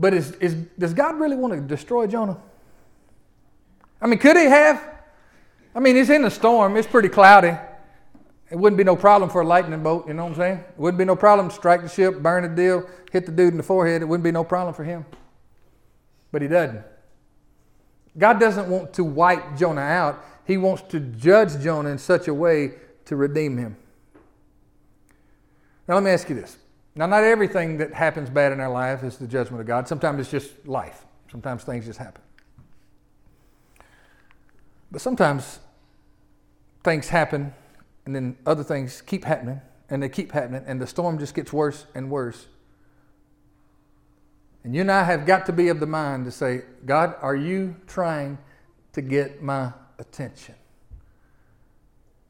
But 0.00 0.14
is, 0.14 0.32
is, 0.40 0.54
does 0.76 0.92
God 0.92 1.20
really 1.20 1.36
want 1.36 1.54
to 1.54 1.60
destroy 1.60 2.08
Jonah? 2.08 2.38
I 4.02 4.08
mean, 4.08 4.18
could 4.18 4.36
he 4.36 4.46
have? 4.46 4.82
I 5.76 5.78
mean, 5.78 5.94
he's 5.94 6.10
in 6.10 6.24
a 6.24 6.30
storm, 6.30 6.76
it's 6.76 6.88
pretty 6.88 7.08
cloudy. 7.08 7.56
It 8.50 8.56
wouldn't 8.56 8.76
be 8.76 8.84
no 8.84 8.94
problem 8.94 9.30
for 9.30 9.40
a 9.40 9.46
lightning 9.46 9.82
bolt, 9.82 10.06
you 10.06 10.14
know 10.14 10.24
what 10.24 10.32
I'm 10.32 10.36
saying? 10.36 10.58
It 10.58 10.78
wouldn't 10.78 10.98
be 10.98 11.04
no 11.04 11.16
problem 11.16 11.48
to 11.48 11.54
strike 11.54 11.82
the 11.82 11.88
ship, 11.88 12.20
burn 12.20 12.42
the 12.42 12.48
deal, 12.48 12.88
hit 13.10 13.26
the 13.26 13.32
dude 13.32 13.52
in 13.52 13.56
the 13.56 13.62
forehead. 13.62 14.02
It 14.02 14.04
wouldn't 14.04 14.24
be 14.24 14.32
no 14.32 14.44
problem 14.44 14.74
for 14.74 14.84
him. 14.84 15.06
But 16.30 16.42
he 16.42 16.48
doesn't. 16.48 16.84
God 18.16 18.38
doesn't 18.38 18.68
want 18.68 18.92
to 18.94 19.04
wipe 19.04 19.56
Jonah 19.56 19.80
out, 19.80 20.24
He 20.44 20.56
wants 20.56 20.82
to 20.90 21.00
judge 21.00 21.60
Jonah 21.62 21.88
in 21.88 21.98
such 21.98 22.28
a 22.28 22.34
way 22.34 22.74
to 23.06 23.16
redeem 23.16 23.56
him. 23.56 23.76
Now, 25.88 25.94
let 25.94 26.04
me 26.04 26.10
ask 26.10 26.28
you 26.28 26.34
this. 26.34 26.56
Now, 26.94 27.06
not 27.06 27.24
everything 27.24 27.78
that 27.78 27.92
happens 27.92 28.30
bad 28.30 28.52
in 28.52 28.60
our 28.60 28.70
life 28.70 29.02
is 29.02 29.16
the 29.16 29.26
judgment 29.26 29.60
of 29.60 29.66
God. 29.66 29.88
Sometimes 29.88 30.20
it's 30.20 30.30
just 30.30 30.66
life. 30.66 31.04
Sometimes 31.30 31.64
things 31.64 31.86
just 31.86 31.98
happen. 31.98 32.22
But 34.92 35.00
sometimes 35.00 35.58
things 36.84 37.08
happen 37.08 37.52
and 38.06 38.14
then 38.14 38.36
other 38.46 38.62
things 38.62 39.02
keep 39.02 39.24
happening 39.24 39.60
and 39.90 40.02
they 40.02 40.08
keep 40.08 40.32
happening 40.32 40.62
and 40.66 40.80
the 40.80 40.86
storm 40.86 41.18
just 41.18 41.34
gets 41.34 41.52
worse 41.52 41.86
and 41.94 42.10
worse. 42.10 42.46
And 44.62 44.74
you 44.74 44.80
and 44.80 44.90
I 44.90 45.04
have 45.04 45.26
got 45.26 45.46
to 45.46 45.52
be 45.52 45.68
of 45.68 45.78
the 45.78 45.86
mind 45.86 46.24
to 46.24 46.30
say, 46.30 46.62
God, 46.86 47.16
are 47.20 47.36
you 47.36 47.76
trying 47.86 48.38
to 48.94 49.02
get 49.02 49.42
my 49.42 49.72
attention? 49.98 50.54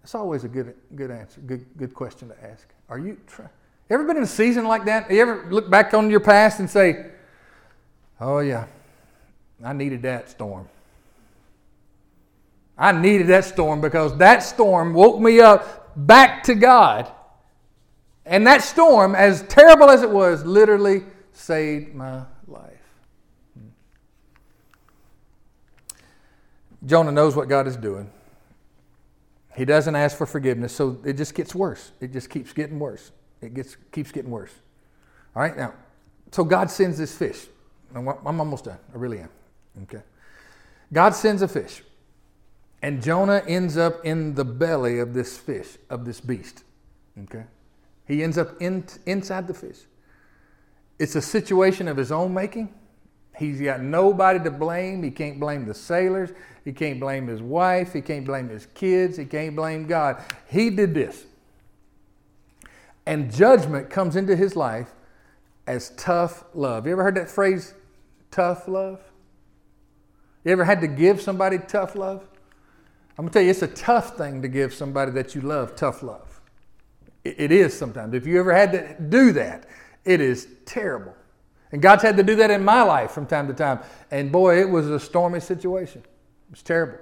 It's 0.02 0.14
always 0.14 0.44
a 0.44 0.48
good, 0.48 0.74
good 0.94 1.10
answer, 1.10 1.40
good, 1.40 1.64
good 1.76 1.94
question 1.94 2.28
to 2.28 2.44
ask. 2.44 2.68
Are 2.88 2.98
you? 2.98 3.18
Ever 3.88 4.04
been 4.04 4.16
in 4.16 4.22
a 4.22 4.26
season 4.26 4.64
like 4.64 4.84
that? 4.86 5.10
You 5.10 5.20
ever 5.20 5.46
look 5.50 5.70
back 5.70 5.94
on 5.94 6.10
your 6.10 6.20
past 6.20 6.58
and 6.58 6.68
say, 6.68 7.06
"Oh 8.20 8.40
yeah, 8.40 8.66
I 9.62 9.72
needed 9.72 10.02
that 10.02 10.28
storm. 10.28 10.68
I 12.76 12.92
needed 12.92 13.28
that 13.28 13.44
storm 13.44 13.80
because 13.80 14.16
that 14.18 14.42
storm 14.42 14.94
woke 14.94 15.20
me 15.20 15.40
up 15.40 15.96
back 15.96 16.42
to 16.44 16.54
God. 16.54 17.10
And 18.26 18.46
that 18.46 18.62
storm, 18.62 19.14
as 19.14 19.42
terrible 19.42 19.90
as 19.90 20.02
it 20.02 20.10
was, 20.10 20.44
literally 20.44 21.04
saved 21.32 21.94
my 21.94 22.24
life. 22.46 22.70
Jonah 26.86 27.12
knows 27.12 27.36
what 27.36 27.48
God 27.48 27.66
is 27.66 27.76
doing. 27.76 28.10
He 29.56 29.64
doesn't 29.64 29.94
ask 29.94 30.16
for 30.16 30.26
forgiveness, 30.26 30.74
so 30.74 30.98
it 31.04 31.14
just 31.14 31.34
gets 31.34 31.54
worse. 31.54 31.92
It 32.00 32.12
just 32.12 32.28
keeps 32.28 32.52
getting 32.52 32.78
worse. 32.78 33.12
It 33.40 33.54
gets, 33.54 33.76
keeps 33.92 34.10
getting 34.10 34.30
worse. 34.30 34.52
All 35.36 35.42
right, 35.42 35.56
now, 35.56 35.74
so 36.32 36.44
God 36.44 36.70
sends 36.70 36.98
this 36.98 37.16
fish. 37.16 37.46
I'm 37.94 38.08
almost 38.08 38.64
done. 38.64 38.78
I 38.92 38.98
really 38.98 39.20
am. 39.20 39.28
Okay. 39.84 40.02
God 40.92 41.14
sends 41.14 41.42
a 41.42 41.48
fish, 41.48 41.82
and 42.84 43.02
Jonah 43.02 43.42
ends 43.48 43.78
up 43.78 44.04
in 44.04 44.34
the 44.34 44.44
belly 44.44 44.98
of 44.98 45.14
this 45.14 45.38
fish, 45.38 45.78
of 45.88 46.04
this 46.04 46.20
beast. 46.20 46.64
Okay. 47.22 47.44
He 48.06 48.22
ends 48.22 48.36
up 48.36 48.60
in, 48.60 48.84
inside 49.06 49.46
the 49.48 49.54
fish. 49.54 49.78
It's 50.98 51.16
a 51.16 51.22
situation 51.22 51.88
of 51.88 51.96
his 51.96 52.12
own 52.12 52.34
making. 52.34 52.74
He's 53.38 53.58
got 53.58 53.80
nobody 53.80 54.38
to 54.40 54.50
blame. 54.50 55.02
He 55.02 55.10
can't 55.10 55.40
blame 55.40 55.64
the 55.64 55.72
sailors. 55.72 56.28
He 56.62 56.74
can't 56.74 57.00
blame 57.00 57.26
his 57.26 57.40
wife. 57.40 57.94
He 57.94 58.02
can't 58.02 58.26
blame 58.26 58.50
his 58.50 58.66
kids. 58.74 59.16
He 59.16 59.24
can't 59.24 59.56
blame 59.56 59.86
God. 59.86 60.22
He 60.50 60.68
did 60.68 60.92
this. 60.92 61.24
And 63.06 63.32
judgment 63.32 63.88
comes 63.88 64.14
into 64.14 64.36
his 64.36 64.56
life 64.56 64.90
as 65.66 65.88
tough 65.96 66.44
love. 66.52 66.84
You 66.84 66.92
ever 66.92 67.02
heard 67.02 67.14
that 67.14 67.30
phrase, 67.30 67.72
tough 68.30 68.68
love? 68.68 69.00
You 70.44 70.52
ever 70.52 70.64
had 70.64 70.82
to 70.82 70.86
give 70.86 71.22
somebody 71.22 71.56
tough 71.56 71.96
love? 71.96 72.28
I'm 73.16 73.26
to 73.26 73.32
tell 73.32 73.42
you, 73.42 73.50
it's 73.50 73.62
a 73.62 73.68
tough 73.68 74.16
thing 74.16 74.42
to 74.42 74.48
give 74.48 74.74
somebody 74.74 75.12
that 75.12 75.34
you 75.34 75.40
love 75.40 75.76
tough 75.76 76.02
love. 76.02 76.40
It 77.22 77.52
is 77.52 77.76
sometimes. 77.76 78.12
If 78.12 78.26
you 78.26 78.38
ever 78.38 78.52
had 78.52 78.72
to 78.72 78.96
do 79.00 79.32
that, 79.32 79.66
it 80.04 80.20
is 80.20 80.46
terrible. 80.66 81.14
And 81.72 81.80
God's 81.80 82.02
had 82.02 82.16
to 82.18 82.22
do 82.22 82.36
that 82.36 82.50
in 82.50 82.64
my 82.64 82.82
life 82.82 83.12
from 83.12 83.26
time 83.26 83.46
to 83.48 83.54
time. 83.54 83.80
And 84.10 84.30
boy, 84.30 84.60
it 84.60 84.68
was 84.68 84.90
a 84.90 85.00
stormy 85.00 85.40
situation. 85.40 86.02
It 86.02 86.50
was 86.50 86.62
terrible. 86.62 86.98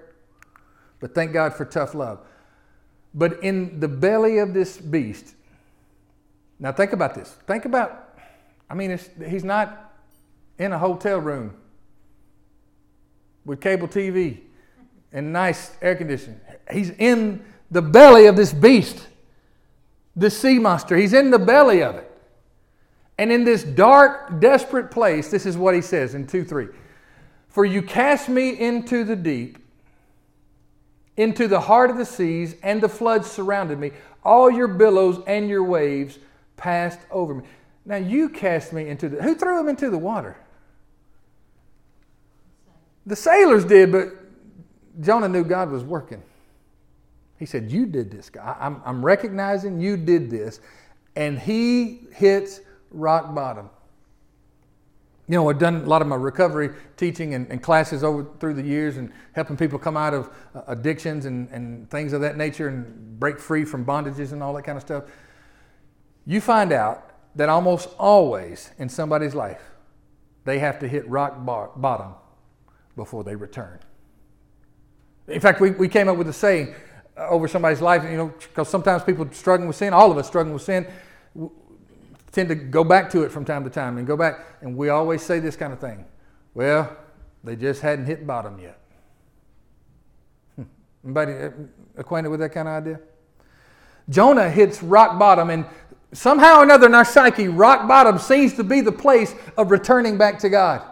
But 1.00 1.14
thank 1.14 1.32
God 1.32 1.54
for 1.54 1.64
tough 1.64 1.94
love. 1.94 2.20
But 3.14 3.42
in 3.42 3.80
the 3.80 3.88
belly 3.88 4.38
of 4.38 4.54
this 4.54 4.78
beast, 4.78 5.34
now 6.58 6.72
think 6.72 6.92
about 6.92 7.14
this. 7.14 7.30
Think 7.46 7.64
about, 7.64 8.16
I 8.70 8.74
mean, 8.74 8.98
he's 9.26 9.44
not 9.44 9.92
in 10.58 10.72
a 10.72 10.78
hotel 10.78 11.18
room 11.18 11.56
with 13.44 13.60
cable 13.60 13.88
TV 13.88 14.42
and 15.12 15.32
nice 15.32 15.72
air 15.82 15.94
conditioning. 15.94 16.40
He's 16.70 16.90
in 16.90 17.44
the 17.70 17.82
belly 17.82 18.26
of 18.26 18.36
this 18.36 18.52
beast, 18.52 19.06
this 20.16 20.38
sea 20.38 20.58
monster. 20.58 20.96
He's 20.96 21.12
in 21.12 21.30
the 21.30 21.38
belly 21.38 21.82
of 21.82 21.96
it. 21.96 22.08
And 23.18 23.30
in 23.30 23.44
this 23.44 23.62
dark, 23.62 24.40
desperate 24.40 24.90
place, 24.90 25.30
this 25.30 25.46
is 25.46 25.56
what 25.56 25.74
he 25.74 25.80
says 25.80 26.14
in 26.14 26.26
2 26.26 26.44
3. 26.44 26.68
For 27.48 27.64
you 27.64 27.82
cast 27.82 28.28
me 28.28 28.58
into 28.58 29.04
the 29.04 29.16
deep, 29.16 29.58
into 31.16 31.46
the 31.46 31.60
heart 31.60 31.90
of 31.90 31.98
the 31.98 32.06
seas, 32.06 32.56
and 32.62 32.80
the 32.80 32.88
floods 32.88 33.30
surrounded 33.30 33.78
me. 33.78 33.92
All 34.24 34.50
your 34.50 34.68
billows 34.68 35.22
and 35.26 35.48
your 35.48 35.62
waves 35.62 36.18
passed 36.56 37.00
over 37.10 37.34
me. 37.34 37.44
Now 37.84 37.96
you 37.96 38.28
cast 38.28 38.72
me 38.72 38.88
into 38.88 39.08
the. 39.08 39.22
Who 39.22 39.34
threw 39.34 39.60
him 39.60 39.68
into 39.68 39.90
the 39.90 39.98
water? 39.98 40.36
The 43.04 43.16
sailors 43.16 43.64
did, 43.64 43.90
but 43.90 44.08
Jonah 45.00 45.28
knew 45.28 45.44
God 45.44 45.70
was 45.70 45.82
working. 45.84 46.22
He 47.38 47.46
said, 47.46 47.70
You 47.70 47.86
did 47.86 48.10
this. 48.10 48.30
I'm, 48.40 48.80
I'm 48.84 49.04
recognizing 49.04 49.80
you 49.80 49.96
did 49.96 50.30
this. 50.30 50.60
And 51.16 51.38
he 51.38 52.02
hits 52.12 52.60
rock 52.90 53.34
bottom. 53.34 53.68
You 55.28 55.36
know, 55.36 55.48
I've 55.48 55.58
done 55.58 55.76
a 55.76 55.86
lot 55.86 56.02
of 56.02 56.08
my 56.08 56.16
recovery 56.16 56.70
teaching 56.96 57.34
and, 57.34 57.50
and, 57.50 57.62
classes 57.62 58.04
over 58.04 58.26
through 58.38 58.54
the 58.54 58.62
years 58.62 58.96
and 58.96 59.12
helping 59.32 59.56
people 59.56 59.78
come 59.78 59.96
out 59.96 60.14
of 60.14 60.30
uh, 60.54 60.62
addictions 60.68 61.26
and, 61.26 61.48
and 61.50 61.88
things 61.90 62.12
of 62.12 62.20
that 62.20 62.36
nature 62.36 62.68
and 62.68 63.18
break 63.18 63.38
free 63.38 63.64
from 63.64 63.84
bondages 63.84 64.32
and 64.32 64.42
all 64.42 64.52
that 64.54 64.62
kind 64.62 64.76
of 64.76 64.82
stuff. 64.82 65.04
You 66.26 66.40
find 66.40 66.72
out 66.72 67.10
that 67.36 67.48
almost 67.48 67.88
always 67.98 68.70
in 68.78 68.88
somebody's 68.88 69.34
life, 69.34 69.62
they 70.44 70.58
have 70.58 70.78
to 70.80 70.88
hit 70.88 71.08
rock 71.08 71.44
bar- 71.44 71.70
bottom 71.76 72.14
before 72.96 73.24
they 73.24 73.36
return. 73.36 73.78
In 75.32 75.40
fact, 75.40 75.60
we, 75.60 75.70
we 75.70 75.88
came 75.88 76.08
up 76.08 76.16
with 76.16 76.28
a 76.28 76.32
saying 76.32 76.74
uh, 77.16 77.28
over 77.28 77.48
somebody's 77.48 77.80
life, 77.80 78.04
you 78.04 78.16
know, 78.16 78.28
because 78.38 78.68
sometimes 78.68 79.02
people 79.02 79.26
struggling 79.32 79.66
with 79.66 79.76
sin, 79.76 79.92
all 79.92 80.10
of 80.10 80.18
us 80.18 80.26
struggling 80.26 80.52
with 80.52 80.62
sin, 80.62 80.86
tend 82.30 82.48
to 82.48 82.54
go 82.54 82.84
back 82.84 83.10
to 83.10 83.22
it 83.22 83.32
from 83.32 83.44
time 83.44 83.64
to 83.64 83.70
time 83.70 83.98
and 83.98 84.06
go 84.06 84.16
back, 84.16 84.40
and 84.60 84.76
we 84.76 84.90
always 84.90 85.22
say 85.22 85.38
this 85.38 85.56
kind 85.56 85.72
of 85.72 85.80
thing. 85.80 86.04
Well, 86.54 86.94
they 87.44 87.56
just 87.56 87.80
hadn't 87.80 88.06
hit 88.06 88.26
bottom 88.26 88.58
yet. 88.58 88.78
Hmm. 90.56 90.62
Anybody 91.04 91.32
uh, 91.32 91.50
acquainted 91.96 92.28
with 92.28 92.40
that 92.40 92.50
kind 92.50 92.68
of 92.68 92.74
idea? 92.74 93.00
Jonah 94.08 94.50
hits 94.50 94.82
rock 94.82 95.18
bottom, 95.18 95.50
and 95.50 95.64
somehow 96.12 96.58
or 96.58 96.62
another 96.62 96.86
in 96.86 96.94
our 96.94 97.04
psyche, 97.04 97.48
rock 97.48 97.88
bottom 97.88 98.18
seems 98.18 98.54
to 98.54 98.64
be 98.64 98.80
the 98.80 98.92
place 98.92 99.34
of 99.56 99.70
returning 99.70 100.18
back 100.18 100.38
to 100.40 100.48
God. 100.48 100.82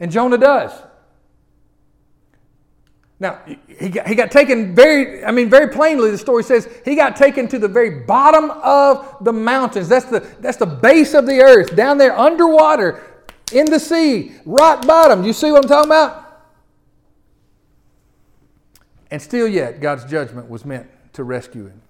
And 0.00 0.10
Jonah 0.10 0.38
does. 0.38 0.72
Now, 3.18 3.40
he 3.66 3.88
got, 3.88 4.06
he 4.06 4.14
got 4.14 4.30
taken 4.30 4.74
very, 4.74 5.24
I 5.24 5.30
mean, 5.30 5.48
very 5.48 5.68
plainly, 5.68 6.10
the 6.10 6.18
story 6.18 6.42
says 6.42 6.68
he 6.84 6.94
got 6.94 7.16
taken 7.16 7.48
to 7.48 7.58
the 7.58 7.68
very 7.68 8.04
bottom 8.04 8.50
of 8.50 9.16
the 9.22 9.32
mountains. 9.32 9.88
That's 9.88 10.04
the, 10.04 10.20
that's 10.40 10.58
the 10.58 10.66
base 10.66 11.14
of 11.14 11.26
the 11.26 11.40
earth, 11.40 11.74
down 11.74 11.96
there 11.96 12.16
underwater, 12.16 13.24
in 13.52 13.66
the 13.66 13.80
sea, 13.80 14.32
rock 14.44 14.86
bottom. 14.86 15.24
You 15.24 15.32
see 15.32 15.50
what 15.50 15.64
I'm 15.64 15.68
talking 15.68 15.90
about? 15.90 16.24
And 19.10 19.22
still 19.22 19.48
yet, 19.48 19.80
God's 19.80 20.04
judgment 20.04 20.50
was 20.50 20.66
meant 20.66 20.86
to 21.14 21.24
rescue 21.24 21.66
him. 21.66 21.80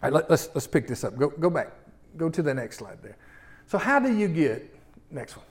All 0.00 0.10
right, 0.10 0.12
let, 0.12 0.30
let's, 0.30 0.48
let's 0.54 0.66
pick 0.68 0.86
this 0.86 1.02
up. 1.02 1.16
Go, 1.16 1.30
go 1.30 1.50
back. 1.50 1.72
Go 2.16 2.28
to 2.28 2.42
the 2.42 2.54
next 2.54 2.78
slide 2.78 3.02
there. 3.02 3.16
So, 3.66 3.78
how 3.78 3.98
do 3.98 4.14
you 4.14 4.28
get, 4.28 4.72
next 5.10 5.36
one, 5.36 5.46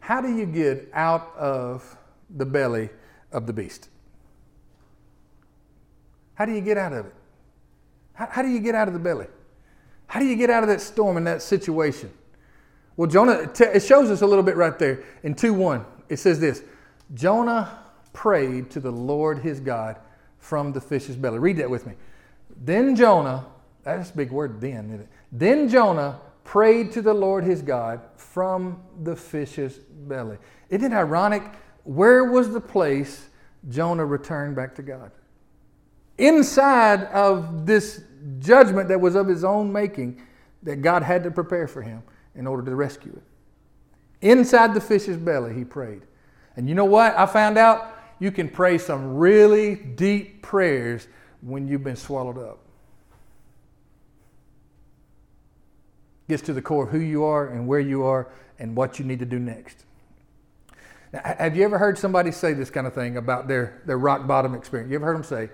how 0.00 0.20
do 0.20 0.34
you 0.34 0.46
get 0.46 0.88
out 0.94 1.32
of 1.36 1.96
the 2.36 2.46
belly 2.46 2.88
of 3.30 3.46
the 3.46 3.52
beast? 3.52 3.88
How 6.36 6.44
do 6.44 6.52
you 6.52 6.60
get 6.60 6.78
out 6.78 6.92
of 6.92 7.06
it? 7.06 7.14
How, 8.14 8.28
how 8.30 8.42
do 8.42 8.48
you 8.48 8.60
get 8.60 8.74
out 8.74 8.88
of 8.88 8.94
the 8.94 9.00
belly? 9.00 9.26
How 10.06 10.20
do 10.20 10.26
you 10.26 10.36
get 10.36 10.48
out 10.48 10.62
of 10.62 10.68
that 10.68 10.80
storm 10.80 11.16
and 11.16 11.26
that 11.26 11.42
situation? 11.42 12.10
Well, 12.96 13.10
Jonah, 13.10 13.50
it 13.58 13.82
shows 13.82 14.10
us 14.10 14.22
a 14.22 14.26
little 14.26 14.44
bit 14.44 14.56
right 14.56 14.78
there 14.78 15.02
in 15.22 15.34
2 15.34 15.52
1. 15.52 15.84
It 16.08 16.18
says 16.18 16.38
this 16.38 16.62
Jonah 17.14 17.78
prayed 18.12 18.70
to 18.70 18.80
the 18.80 18.92
Lord 18.92 19.40
his 19.40 19.60
God 19.60 19.96
from 20.38 20.72
the 20.72 20.80
fish's 20.80 21.16
belly. 21.16 21.38
Read 21.38 21.56
that 21.58 21.68
with 21.68 21.86
me. 21.86 21.94
Then 22.64 22.96
Jonah, 22.96 23.46
that's 23.82 24.10
a 24.10 24.16
big 24.16 24.30
word, 24.30 24.60
then, 24.60 24.86
isn't 24.86 25.00
it? 25.00 25.08
Then 25.32 25.68
Jonah 25.68 26.20
prayed 26.44 26.92
to 26.92 27.02
the 27.02 27.12
Lord 27.12 27.44
his 27.44 27.60
God 27.60 28.00
from 28.16 28.82
the 29.02 29.16
fish's 29.16 29.78
belly. 29.78 30.38
Isn't 30.70 30.92
it 30.92 30.94
ironic? 30.94 31.42
Where 31.84 32.24
was 32.24 32.52
the 32.52 32.60
place 32.60 33.28
Jonah 33.68 34.06
returned 34.06 34.56
back 34.56 34.74
to 34.76 34.82
God? 34.82 35.10
Inside 36.18 37.04
of 37.04 37.66
this 37.66 38.02
judgment 38.38 38.88
that 38.88 39.00
was 39.00 39.14
of 39.14 39.26
his 39.26 39.44
own 39.44 39.72
making 39.72 40.22
that 40.62 40.82
God 40.82 41.02
had 41.02 41.22
to 41.24 41.30
prepare 41.30 41.68
for 41.68 41.82
him 41.82 42.02
in 42.34 42.46
order 42.46 42.62
to 42.64 42.74
rescue 42.74 43.12
it. 43.12 43.22
Inside 44.26 44.74
the 44.74 44.80
fish's 44.80 45.16
belly, 45.16 45.54
he 45.54 45.64
prayed. 45.64 46.02
And 46.56 46.68
you 46.68 46.74
know 46.74 46.84
what? 46.84 47.16
I 47.16 47.26
found 47.26 47.58
out 47.58 47.94
you 48.18 48.30
can 48.32 48.48
pray 48.48 48.78
some 48.78 49.16
really 49.16 49.74
deep 49.74 50.42
prayers 50.42 51.06
when 51.42 51.68
you've 51.68 51.84
been 51.84 51.96
swallowed 51.96 52.38
up. 52.38 52.58
Gets 56.28 56.42
to 56.42 56.52
the 56.52 56.62
core 56.62 56.84
of 56.84 56.90
who 56.90 56.98
you 56.98 57.24
are 57.24 57.48
and 57.48 57.68
where 57.68 57.78
you 57.80 58.02
are 58.04 58.28
and 58.58 58.74
what 58.74 58.98
you 58.98 59.04
need 59.04 59.20
to 59.20 59.26
do 59.26 59.38
next. 59.38 59.84
Now, 61.12 61.20
have 61.22 61.56
you 61.56 61.62
ever 61.64 61.78
heard 61.78 61.98
somebody 61.98 62.32
say 62.32 62.52
this 62.52 62.70
kind 62.70 62.86
of 62.86 62.94
thing 62.94 63.16
about 63.16 63.46
their, 63.46 63.82
their 63.86 63.98
rock 63.98 64.26
bottom 64.26 64.54
experience? 64.54 64.90
You 64.90 64.96
ever 64.96 65.06
heard 65.06 65.16
them 65.16 65.24
say, 65.24 65.50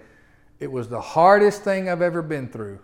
it 0.62 0.70
was 0.70 0.86
the 0.86 1.00
hardest 1.00 1.64
thing 1.64 1.88
I've 1.88 2.02
ever 2.02 2.22
been 2.22 2.48
through, 2.48 2.78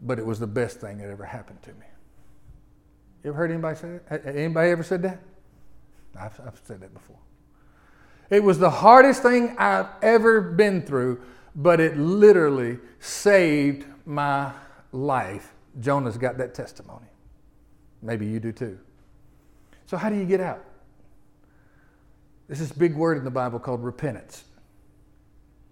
but 0.00 0.18
it 0.18 0.24
was 0.24 0.38
the 0.38 0.46
best 0.46 0.80
thing 0.80 0.96
that 0.96 1.10
ever 1.10 1.26
happened 1.26 1.62
to 1.64 1.74
me. 1.74 1.84
You 3.22 3.30
ever 3.30 3.36
heard 3.36 3.50
anybody 3.50 3.76
say 3.76 4.00
that? 4.08 4.26
Anybody 4.26 4.70
ever 4.70 4.82
said 4.82 5.02
that? 5.02 5.20
I've, 6.18 6.40
I've 6.40 6.58
said 6.64 6.80
that 6.80 6.94
before. 6.94 7.18
It 8.30 8.42
was 8.42 8.58
the 8.58 8.70
hardest 8.70 9.22
thing 9.22 9.54
I've 9.58 9.88
ever 10.00 10.40
been 10.40 10.80
through, 10.80 11.20
but 11.54 11.80
it 11.80 11.98
literally 11.98 12.78
saved 12.98 13.84
my 14.06 14.52
life. 14.92 15.52
Jonah's 15.80 16.16
got 16.16 16.38
that 16.38 16.54
testimony. 16.54 17.08
Maybe 18.00 18.24
you 18.24 18.40
do 18.40 18.52
too. 18.52 18.78
So, 19.84 19.98
how 19.98 20.08
do 20.08 20.16
you 20.16 20.24
get 20.24 20.40
out? 20.40 20.64
There's 22.48 22.60
this 22.60 22.72
big 22.72 22.94
word 22.94 23.18
in 23.18 23.24
the 23.24 23.30
Bible 23.30 23.58
called 23.58 23.84
repentance. 23.84 24.44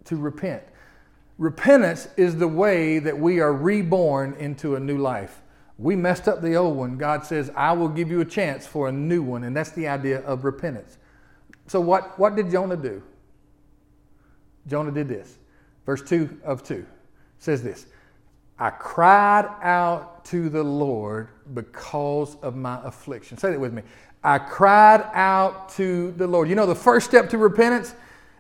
To 0.07 0.17
repent. 0.17 0.63
Repentance 1.39 2.09
is 2.17 2.37
the 2.37 2.49
way 2.49 2.99
that 3.01 3.19
we 3.19 3.41
are 3.41 3.53
reborn 3.53 4.35
into 4.35 4.77
a 4.77 4.81
new 4.81 4.99
life. 4.99 5.41
We 5.79 5.97
messed 5.97 6.29
up 6.29 6.41
the 6.41 6.55
old 6.55 6.77
one. 6.77 6.97
God 6.97 7.27
says, 7.27 7.51
I 7.57 7.73
will 7.73 7.89
give 7.89 8.11
you 8.11 8.21
a 8.21 8.25
chance 8.25 8.67
for 8.67 8.89
a 8.89 8.93
new 8.93 9.23
one. 9.23 9.43
And 9.45 9.57
that's 9.57 9.71
the 9.71 9.89
idea 9.89 10.21
of 10.21 10.45
repentance. 10.45 10.99
So, 11.67 11.81
what, 11.81 12.19
what 12.19 12.37
did 12.37 12.51
Jonah 12.51 12.77
do? 12.77 13.03
Jonah 14.69 14.93
did 14.93 15.09
this. 15.09 15.39
Verse 15.85 16.03
2 16.03 16.41
of 16.45 16.63
2 16.63 16.87
says 17.39 17.63
this 17.63 17.87
I 18.59 18.71
cried 18.71 19.47
out 19.63 20.25
to 20.27 20.49
the 20.49 20.63
Lord 20.63 21.29
because 21.53 22.37
of 22.37 22.55
my 22.57 22.81
affliction. 22.85 23.37
Say 23.37 23.51
that 23.51 23.61
with 23.61 23.73
me. 23.73 23.83
I 24.23 24.39
cried 24.39 25.07
out 25.13 25.69
to 25.71 26.13
the 26.13 26.27
Lord. 26.27 26.49
You 26.49 26.55
know, 26.55 26.67
the 26.67 26.75
first 26.75 27.07
step 27.07 27.29
to 27.31 27.39
repentance 27.39 27.95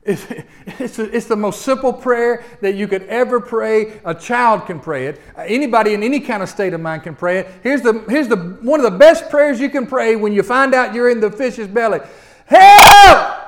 it's, 0.04 0.26
it's, 0.66 0.98
it's, 0.98 1.26
the 1.26 1.36
most 1.36 1.62
simple 1.62 1.92
prayer 1.92 2.44
that 2.60 2.74
you 2.74 2.86
could 2.86 3.04
ever 3.04 3.40
pray. 3.40 4.00
A 4.04 4.14
child 4.14 4.66
can 4.66 4.78
pray 4.78 5.06
it. 5.06 5.20
Anybody 5.36 5.94
in 5.94 6.02
any 6.02 6.20
kind 6.20 6.42
of 6.42 6.48
state 6.50 6.74
of 6.74 6.80
mind 6.80 7.04
can 7.04 7.14
pray 7.14 7.38
it. 7.38 7.48
Here's, 7.62 7.80
the, 7.80 8.04
here's 8.08 8.28
the, 8.28 8.36
one 8.36 8.80
of 8.80 8.84
the 8.84 8.98
best 8.98 9.30
prayers 9.30 9.60
you 9.60 9.70
can 9.70 9.86
pray 9.86 10.14
when 10.16 10.34
you 10.34 10.42
find 10.42 10.74
out 10.74 10.94
you're 10.94 11.10
in 11.10 11.20
the 11.20 11.30
fish's 11.30 11.68
belly 11.68 12.00
Help! 12.46 13.40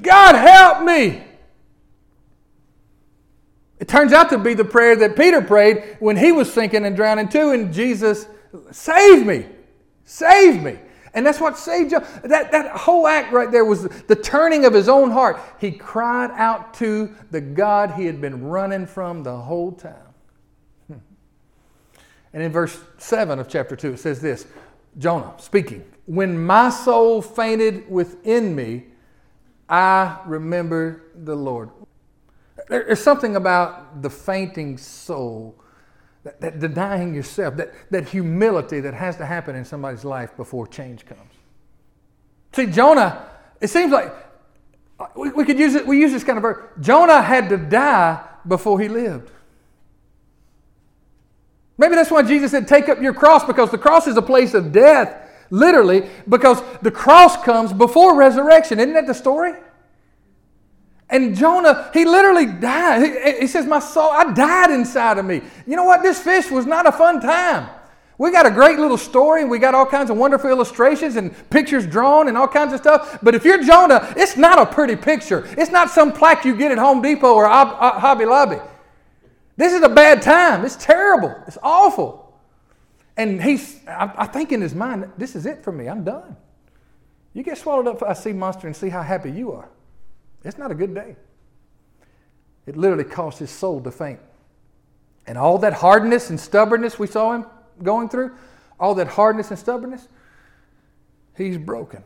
God, 0.00 0.34
help 0.36 0.84
me! 0.84 1.24
It 3.80 3.88
turns 3.88 4.12
out 4.12 4.30
to 4.30 4.38
be 4.38 4.54
the 4.54 4.64
prayer 4.64 4.94
that 4.94 5.16
Peter 5.16 5.42
prayed 5.42 5.96
when 5.98 6.16
he 6.16 6.30
was 6.30 6.52
sinking 6.52 6.86
and 6.86 6.94
drowning 6.94 7.28
too, 7.28 7.50
and 7.50 7.74
Jesus, 7.74 8.26
save 8.70 9.26
me! 9.26 9.46
Save 10.04 10.62
me! 10.62 10.78
And 11.14 11.26
that's 11.26 11.40
what 11.40 11.58
saved 11.58 11.90
John. 11.90 12.06
That, 12.24 12.52
that 12.52 12.74
whole 12.74 13.06
act 13.06 13.32
right 13.32 13.50
there 13.50 13.64
was 13.64 13.82
the 13.82 14.16
turning 14.16 14.64
of 14.64 14.72
his 14.72 14.88
own 14.88 15.10
heart. 15.10 15.38
He 15.60 15.70
cried 15.70 16.30
out 16.32 16.74
to 16.74 17.14
the 17.30 17.40
God 17.40 17.92
he 17.92 18.06
had 18.06 18.20
been 18.20 18.44
running 18.44 18.86
from 18.86 19.22
the 19.22 19.36
whole 19.36 19.72
time. 19.72 20.14
Hmm. 20.86 20.98
And 22.32 22.42
in 22.42 22.50
verse 22.50 22.78
7 22.96 23.38
of 23.38 23.48
chapter 23.48 23.76
2, 23.76 23.94
it 23.94 23.98
says 23.98 24.20
this 24.20 24.46
Jonah 24.98 25.34
speaking, 25.38 25.84
When 26.06 26.42
my 26.42 26.70
soul 26.70 27.20
fainted 27.20 27.90
within 27.90 28.54
me, 28.54 28.84
I 29.68 30.18
remember 30.26 31.02
the 31.14 31.34
Lord. 31.34 31.70
There's 32.68 33.00
something 33.02 33.36
about 33.36 34.02
the 34.02 34.10
fainting 34.10 34.78
soul 34.78 35.61
that, 36.24 36.40
that 36.40 36.60
denying 36.60 37.14
yourself, 37.14 37.56
that, 37.56 37.72
that 37.90 38.08
humility 38.08 38.80
that 38.80 38.94
has 38.94 39.16
to 39.16 39.26
happen 39.26 39.56
in 39.56 39.64
somebody's 39.64 40.04
life 40.04 40.36
before 40.36 40.66
change 40.66 41.04
comes. 41.04 41.20
See, 42.52 42.66
Jonah, 42.66 43.28
it 43.60 43.68
seems 43.68 43.92
like 43.92 44.12
uh, 45.00 45.06
we, 45.16 45.30
we 45.30 45.44
could 45.44 45.58
use 45.58 45.74
it, 45.74 45.86
we 45.86 45.98
use 45.98 46.12
this 46.12 46.24
kind 46.24 46.38
of 46.38 46.42
verse. 46.42 46.62
Jonah 46.80 47.22
had 47.22 47.48
to 47.48 47.56
die 47.56 48.22
before 48.46 48.78
he 48.78 48.88
lived. 48.88 49.30
Maybe 51.78 51.96
that's 51.96 52.10
why 52.10 52.22
Jesus 52.22 52.50
said, 52.50 52.68
Take 52.68 52.88
up 52.88 53.00
your 53.00 53.14
cross, 53.14 53.44
because 53.44 53.70
the 53.70 53.78
cross 53.78 54.06
is 54.06 54.16
a 54.16 54.22
place 54.22 54.54
of 54.54 54.70
death, 54.70 55.28
literally, 55.50 56.08
because 56.28 56.62
the 56.82 56.90
cross 56.90 57.42
comes 57.42 57.72
before 57.72 58.16
resurrection. 58.16 58.78
Isn't 58.78 58.92
that 58.94 59.06
the 59.06 59.14
story? 59.14 59.54
And 61.12 61.36
Jonah, 61.36 61.90
he 61.92 62.06
literally 62.06 62.46
died. 62.46 63.02
He, 63.02 63.40
he, 63.40 63.46
says, 63.46 63.66
My 63.66 63.80
soul, 63.80 64.10
I 64.10 64.32
died 64.32 64.70
inside 64.70 65.18
of 65.18 65.26
me. 65.26 65.42
You 65.66 65.76
know 65.76 65.84
what? 65.84 66.02
This 66.02 66.18
fish 66.18 66.50
was 66.50 66.64
not 66.64 66.86
a 66.86 66.92
fun 66.92 67.20
time. 67.20 67.68
We 68.16 68.30
got 68.30 68.46
a 68.46 68.50
great 68.50 68.78
little 68.78 68.96
story 68.96 69.42
and 69.42 69.50
we 69.50 69.58
got 69.58 69.74
all 69.74 69.84
kinds 69.84 70.08
of 70.08 70.16
wonderful 70.16 70.48
illustrations 70.48 71.16
and 71.16 71.34
pictures 71.50 71.86
drawn 71.86 72.28
and 72.28 72.38
all 72.38 72.48
kinds 72.48 72.72
of 72.72 72.80
stuff. 72.80 73.18
But 73.22 73.34
if 73.34 73.44
you're 73.44 73.62
Jonah, 73.62 74.14
it's 74.16 74.38
not 74.38 74.58
a 74.58 74.64
pretty 74.64 74.96
picture. 74.96 75.46
It's 75.58 75.70
not 75.70 75.90
some 75.90 76.12
plaque 76.12 76.46
you 76.46 76.56
get 76.56 76.72
at 76.72 76.78
Home 76.78 77.02
Depot 77.02 77.34
or 77.34 77.46
uh, 77.46 77.98
Hobby 77.98 78.24
Lobby. 78.24 78.58
This 79.56 79.74
is 79.74 79.82
a 79.82 79.88
bad 79.90 80.22
time. 80.22 80.64
It's 80.64 80.76
terrible. 80.76 81.34
It's 81.46 81.58
awful. 81.62 82.40
And 83.18 83.42
he's, 83.42 83.86
I, 83.86 84.12
I 84.16 84.26
think 84.26 84.50
in 84.50 84.62
his 84.62 84.74
mind, 84.74 85.12
this 85.18 85.36
is 85.36 85.44
it 85.44 85.62
for 85.62 85.72
me. 85.72 85.88
I'm 85.88 86.04
done. 86.04 86.36
You 87.34 87.42
get 87.42 87.58
swallowed 87.58 87.86
up 87.86 88.00
by 88.00 88.12
a 88.12 88.14
sea 88.14 88.32
monster 88.32 88.66
and 88.66 88.74
see 88.74 88.88
how 88.88 89.02
happy 89.02 89.30
you 89.30 89.52
are. 89.52 89.68
It's 90.44 90.58
not 90.58 90.70
a 90.70 90.74
good 90.74 90.94
day. 90.94 91.16
It 92.66 92.76
literally 92.76 93.04
caused 93.04 93.38
his 93.38 93.50
soul 93.50 93.80
to 93.82 93.90
faint. 93.90 94.20
And 95.26 95.38
all 95.38 95.58
that 95.58 95.72
hardness 95.72 96.30
and 96.30 96.38
stubbornness 96.38 96.98
we 96.98 97.06
saw 97.06 97.32
him 97.32 97.46
going 97.82 98.08
through, 98.08 98.32
all 98.78 98.94
that 98.96 99.08
hardness 99.08 99.50
and 99.50 99.58
stubbornness, 99.58 100.08
he's 101.36 101.58
broken. 101.58 102.02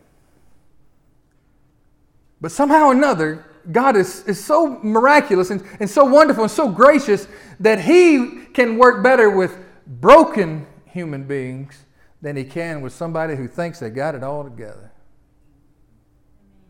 But 2.40 2.52
somehow 2.52 2.86
or 2.86 2.92
another, 2.92 3.46
God 3.72 3.96
is, 3.96 4.24
is 4.26 4.42
so 4.42 4.78
miraculous 4.82 5.50
and, 5.50 5.62
and 5.80 5.88
so 5.88 6.04
wonderful 6.04 6.44
and 6.44 6.50
so 6.50 6.68
gracious 6.68 7.26
that 7.60 7.80
He 7.80 8.44
can 8.52 8.78
work 8.78 9.02
better 9.02 9.30
with 9.30 9.58
broken 9.86 10.66
human 10.84 11.24
beings 11.24 11.84
than 12.20 12.36
He 12.36 12.44
can 12.44 12.82
with 12.82 12.92
somebody 12.92 13.36
who 13.36 13.48
thinks 13.48 13.80
they 13.80 13.90
got 13.90 14.14
it 14.14 14.22
all 14.22 14.44
together. 14.44 14.92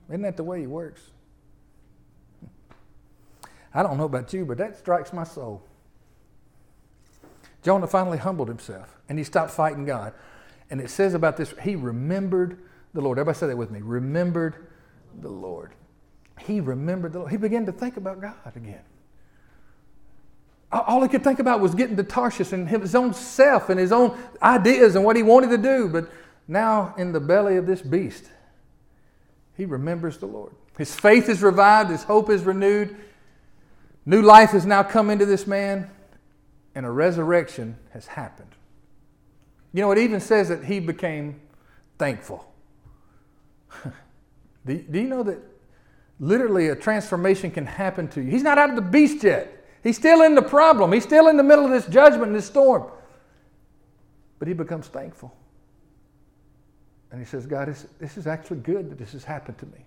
Isn't 0.08 0.22
that 0.22 0.36
the 0.36 0.44
way 0.44 0.60
He 0.60 0.66
works? 0.66 1.02
I 3.76 3.82
don't 3.82 3.98
know 3.98 4.04
about 4.04 4.32
you, 4.32 4.46
but 4.46 4.56
that 4.58 4.78
strikes 4.78 5.12
my 5.12 5.24
soul. 5.24 5.62
Jonah 7.62 7.86
finally 7.86 8.16
humbled 8.16 8.48
himself 8.48 8.96
and 9.08 9.18
he 9.18 9.24
stopped 9.24 9.50
fighting 9.50 9.84
God. 9.84 10.14
And 10.70 10.80
it 10.80 10.88
says 10.88 11.12
about 11.12 11.36
this, 11.36 11.54
he 11.62 11.76
remembered 11.76 12.58
the 12.94 13.02
Lord. 13.02 13.18
Everybody 13.18 13.38
say 13.38 13.46
that 13.48 13.56
with 13.56 13.70
me. 13.70 13.80
Remembered 13.82 14.66
the 15.20 15.28
Lord. 15.28 15.72
He 16.40 16.60
remembered 16.60 17.12
the 17.12 17.18
Lord. 17.20 17.30
He 17.30 17.36
began 17.36 17.66
to 17.66 17.72
think 17.72 17.98
about 17.98 18.20
God 18.20 18.34
again. 18.56 18.82
All 20.72 21.02
he 21.02 21.08
could 21.08 21.22
think 21.22 21.38
about 21.38 21.60
was 21.60 21.74
getting 21.74 21.96
to 21.96 22.02
Tarshish 22.02 22.52
and 22.52 22.68
his 22.68 22.94
own 22.94 23.12
self 23.12 23.68
and 23.68 23.78
his 23.78 23.92
own 23.92 24.18
ideas 24.42 24.96
and 24.96 25.04
what 25.04 25.16
he 25.16 25.22
wanted 25.22 25.50
to 25.50 25.58
do. 25.58 25.88
But 25.88 26.10
now, 26.48 26.94
in 26.96 27.12
the 27.12 27.20
belly 27.20 27.56
of 27.56 27.66
this 27.66 27.82
beast, 27.82 28.24
he 29.56 29.66
remembers 29.66 30.18
the 30.18 30.26
Lord. 30.26 30.52
His 30.78 30.94
faith 30.94 31.28
is 31.28 31.42
revived, 31.42 31.90
his 31.90 32.04
hope 32.04 32.30
is 32.30 32.42
renewed, 32.44 32.96
New 34.06 34.22
life 34.22 34.50
has 34.50 34.64
now 34.64 34.84
come 34.84 35.10
into 35.10 35.26
this 35.26 35.48
man, 35.48 35.90
and 36.76 36.86
a 36.86 36.90
resurrection 36.90 37.76
has 37.90 38.06
happened. 38.06 38.52
You 39.72 39.82
know, 39.82 39.90
it 39.90 39.98
even 39.98 40.20
says 40.20 40.48
that 40.48 40.64
he 40.64 40.78
became 40.78 41.40
thankful. 41.98 42.50
do, 44.64 44.84
you 44.92 45.02
know 45.02 45.24
that 45.24 45.38
literally 46.20 46.68
a 46.68 46.76
transformation 46.76 47.50
can 47.50 47.66
happen 47.66 48.06
to 48.08 48.22
you? 48.22 48.30
He's 48.30 48.44
not 48.44 48.58
out 48.58 48.70
of 48.70 48.76
the 48.76 48.82
beast 48.82 49.24
yet. 49.24 49.52
He's 49.82 49.96
still 49.96 50.22
in 50.22 50.36
the 50.36 50.42
problem. 50.42 50.92
He's 50.92 51.04
still 51.04 51.26
in 51.28 51.36
the 51.36 51.42
middle 51.42 51.64
of 51.64 51.72
this 51.72 51.86
judgment 51.86 52.28
and 52.28 52.34
this 52.36 52.46
storm. 52.46 52.84
But 54.38 54.46
he 54.48 54.54
becomes 54.54 54.86
thankful. 54.86 55.36
And 57.10 57.20
he 57.20 57.26
says, 57.26 57.46
God, 57.46 57.68
this 57.98 58.16
is 58.16 58.26
actually 58.26 58.60
good 58.60 58.90
that 58.90 58.98
this 58.98 59.12
has 59.12 59.24
happened 59.24 59.58
to 59.58 59.66
me. 59.66 59.84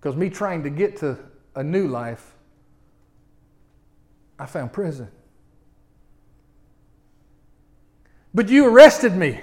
Because 0.00 0.16
me 0.16 0.30
trying 0.30 0.62
to 0.62 0.70
get 0.70 0.96
to 0.98 1.18
a 1.54 1.62
new 1.62 1.88
life, 1.88 2.34
I 4.38 4.46
found 4.46 4.72
prison. 4.72 5.08
But 8.34 8.48
you 8.48 8.66
arrested 8.66 9.14
me 9.14 9.40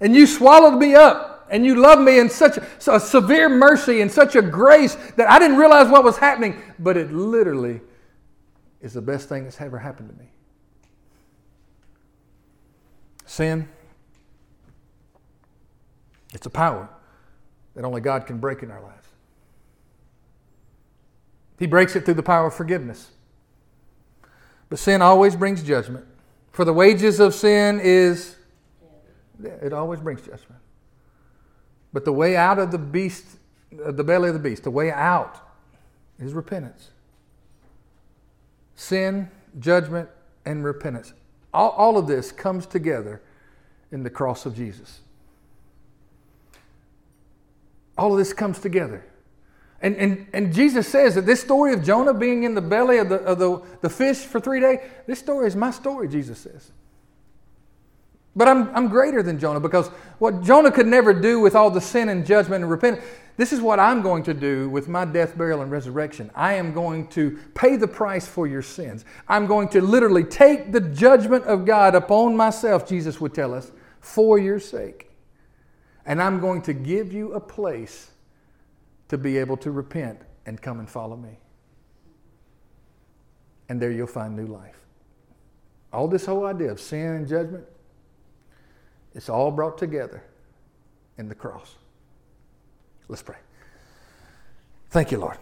and 0.00 0.14
you 0.14 0.26
swallowed 0.26 0.78
me 0.78 0.94
up 0.94 1.48
and 1.50 1.66
you 1.66 1.74
loved 1.74 2.02
me 2.02 2.20
in 2.20 2.30
such 2.30 2.56
a, 2.56 2.66
a, 2.86 3.00
severe 3.00 3.48
mercy 3.48 4.00
and 4.00 4.10
such 4.10 4.36
a 4.36 4.42
grace 4.42 4.94
that 5.16 5.28
I 5.28 5.38
didn't 5.40 5.56
realize 5.56 5.88
what 5.88 6.04
was 6.04 6.16
happening, 6.16 6.62
but 6.78 6.96
it 6.96 7.12
literally 7.12 7.80
is 8.80 8.92
the 8.92 9.02
best 9.02 9.28
thing 9.28 9.44
that's 9.44 9.60
ever 9.60 9.78
happened 9.78 10.10
to 10.10 10.14
me. 10.14 10.30
Sin, 13.26 13.68
it's 16.32 16.46
a 16.46 16.50
power 16.50 16.88
that 17.74 17.84
only 17.84 18.00
God 18.00 18.26
can 18.26 18.38
break 18.38 18.62
in 18.62 18.70
our 18.70 18.80
lives. 18.80 19.06
He 21.60 21.66
breaks 21.66 21.94
it 21.94 22.06
through 22.06 22.14
the 22.14 22.22
power 22.22 22.46
of 22.46 22.54
forgiveness. 22.54 23.10
But 24.70 24.78
sin 24.78 25.02
always 25.02 25.36
brings 25.36 25.62
judgment. 25.62 26.06
For 26.52 26.64
the 26.64 26.72
wages 26.72 27.20
of 27.20 27.34
sin 27.34 27.80
is, 27.82 28.36
it 29.44 29.74
always 29.74 30.00
brings 30.00 30.22
judgment. 30.22 30.60
But 31.92 32.06
the 32.06 32.14
way 32.14 32.34
out 32.34 32.58
of 32.58 32.70
the 32.70 32.78
beast, 32.78 33.26
the 33.70 34.02
belly 34.02 34.28
of 34.28 34.34
the 34.34 34.40
beast, 34.40 34.64
the 34.64 34.70
way 34.70 34.90
out 34.90 35.36
is 36.18 36.32
repentance. 36.32 36.88
Sin, 38.74 39.30
judgment, 39.58 40.08
and 40.46 40.64
repentance. 40.64 41.12
All, 41.52 41.70
all 41.70 41.98
of 41.98 42.06
this 42.06 42.32
comes 42.32 42.64
together 42.64 43.20
in 43.92 44.02
the 44.02 44.10
cross 44.10 44.46
of 44.46 44.56
Jesus. 44.56 45.00
All 47.98 48.12
of 48.12 48.18
this 48.18 48.32
comes 48.32 48.60
together. 48.60 49.04
And, 49.82 49.96
and, 49.96 50.26
and 50.32 50.52
Jesus 50.52 50.86
says 50.86 51.14
that 51.14 51.24
this 51.24 51.40
story 51.40 51.72
of 51.72 51.82
Jonah 51.82 52.12
being 52.12 52.42
in 52.42 52.54
the 52.54 52.60
belly 52.60 52.98
of, 52.98 53.08
the, 53.08 53.16
of 53.16 53.38
the, 53.38 53.62
the 53.80 53.88
fish 53.88 54.18
for 54.18 54.38
three 54.38 54.60
days, 54.60 54.80
this 55.06 55.18
story 55.18 55.46
is 55.46 55.56
my 55.56 55.70
story, 55.70 56.06
Jesus 56.06 56.38
says. 56.38 56.70
But 58.36 58.46
I'm, 58.46 58.74
I'm 58.76 58.88
greater 58.88 59.22
than 59.22 59.38
Jonah 59.38 59.58
because 59.58 59.88
what 60.18 60.42
Jonah 60.42 60.70
could 60.70 60.86
never 60.86 61.12
do 61.12 61.40
with 61.40 61.56
all 61.56 61.70
the 61.70 61.80
sin 61.80 62.10
and 62.10 62.24
judgment 62.24 62.62
and 62.62 62.70
repentance, 62.70 63.04
this 63.36 63.52
is 63.52 63.60
what 63.60 63.80
I'm 63.80 64.02
going 64.02 64.22
to 64.24 64.34
do 64.34 64.68
with 64.68 64.86
my 64.86 65.06
death, 65.06 65.36
burial, 65.36 65.62
and 65.62 65.70
resurrection. 65.70 66.30
I 66.34 66.54
am 66.54 66.72
going 66.74 67.08
to 67.08 67.38
pay 67.54 67.76
the 67.76 67.88
price 67.88 68.28
for 68.28 68.46
your 68.46 68.62
sins. 68.62 69.06
I'm 69.28 69.46
going 69.46 69.68
to 69.70 69.80
literally 69.80 70.24
take 70.24 70.72
the 70.72 70.80
judgment 70.80 71.44
of 71.46 71.64
God 71.64 71.94
upon 71.94 72.36
myself, 72.36 72.86
Jesus 72.86 73.18
would 73.20 73.34
tell 73.34 73.54
us, 73.54 73.72
for 74.00 74.38
your 74.38 74.60
sake. 74.60 75.10
And 76.04 76.22
I'm 76.22 76.38
going 76.38 76.62
to 76.62 76.74
give 76.74 77.12
you 77.12 77.32
a 77.32 77.40
place 77.40 78.09
to 79.10 79.18
be 79.18 79.38
able 79.38 79.56
to 79.56 79.72
repent 79.72 80.20
and 80.46 80.62
come 80.62 80.78
and 80.78 80.88
follow 80.88 81.16
me. 81.16 81.36
And 83.68 83.82
there 83.82 83.90
you'll 83.90 84.06
find 84.06 84.36
new 84.36 84.46
life. 84.46 84.76
All 85.92 86.06
this 86.06 86.26
whole 86.26 86.46
idea 86.46 86.70
of 86.70 86.80
sin 86.80 87.16
and 87.16 87.28
judgment, 87.28 87.64
it's 89.12 89.28
all 89.28 89.50
brought 89.50 89.76
together 89.78 90.22
in 91.18 91.28
the 91.28 91.34
cross. 91.34 91.74
Let's 93.08 93.22
pray. 93.22 93.38
Thank 94.90 95.10
you, 95.10 95.18
Lord. 95.18 95.38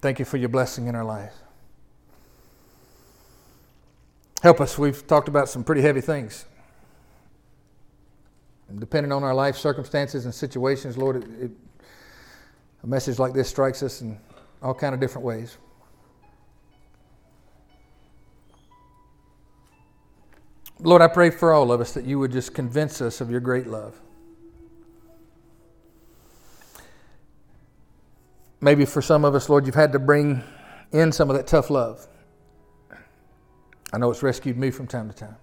Thank 0.00 0.20
you 0.20 0.24
for 0.24 0.36
your 0.36 0.48
blessing 0.48 0.86
in 0.86 0.94
our 0.94 1.04
lives. 1.04 1.34
Help 4.42 4.60
us. 4.60 4.78
We've 4.78 5.04
talked 5.08 5.26
about 5.26 5.48
some 5.48 5.64
pretty 5.64 5.82
heavy 5.82 6.00
things. 6.00 6.44
And 8.68 8.78
depending 8.78 9.10
on 9.10 9.24
our 9.24 9.34
life 9.34 9.56
circumstances 9.56 10.24
and 10.24 10.32
situations, 10.32 10.96
Lord, 10.96 11.16
it, 11.16 11.44
it, 11.46 11.50
a 12.86 12.88
message 12.88 13.18
like 13.18 13.32
this 13.32 13.48
strikes 13.48 13.82
us 13.82 14.00
in 14.00 14.16
all 14.62 14.72
kind 14.72 14.94
of 14.94 15.00
different 15.00 15.26
ways. 15.26 15.58
Lord, 20.78 21.02
I 21.02 21.08
pray 21.08 21.30
for 21.30 21.52
all 21.52 21.72
of 21.72 21.80
us 21.80 21.92
that 21.92 22.04
you 22.04 22.18
would 22.18 22.30
just 22.30 22.54
convince 22.54 23.00
us 23.00 23.20
of 23.20 23.30
your 23.30 23.40
great 23.40 23.66
love. 23.66 24.00
Maybe 28.60 28.84
for 28.84 29.02
some 29.02 29.24
of 29.24 29.34
us, 29.34 29.48
Lord, 29.48 29.66
you've 29.66 29.74
had 29.74 29.92
to 29.92 29.98
bring 29.98 30.44
in 30.92 31.10
some 31.12 31.28
of 31.28 31.36
that 31.36 31.46
tough 31.46 31.70
love. 31.70 32.06
I 33.92 33.98
know 33.98 34.10
it's 34.10 34.22
rescued 34.22 34.56
me 34.56 34.70
from 34.70 34.86
time 34.86 35.08
to 35.08 35.14
time. 35.14 35.36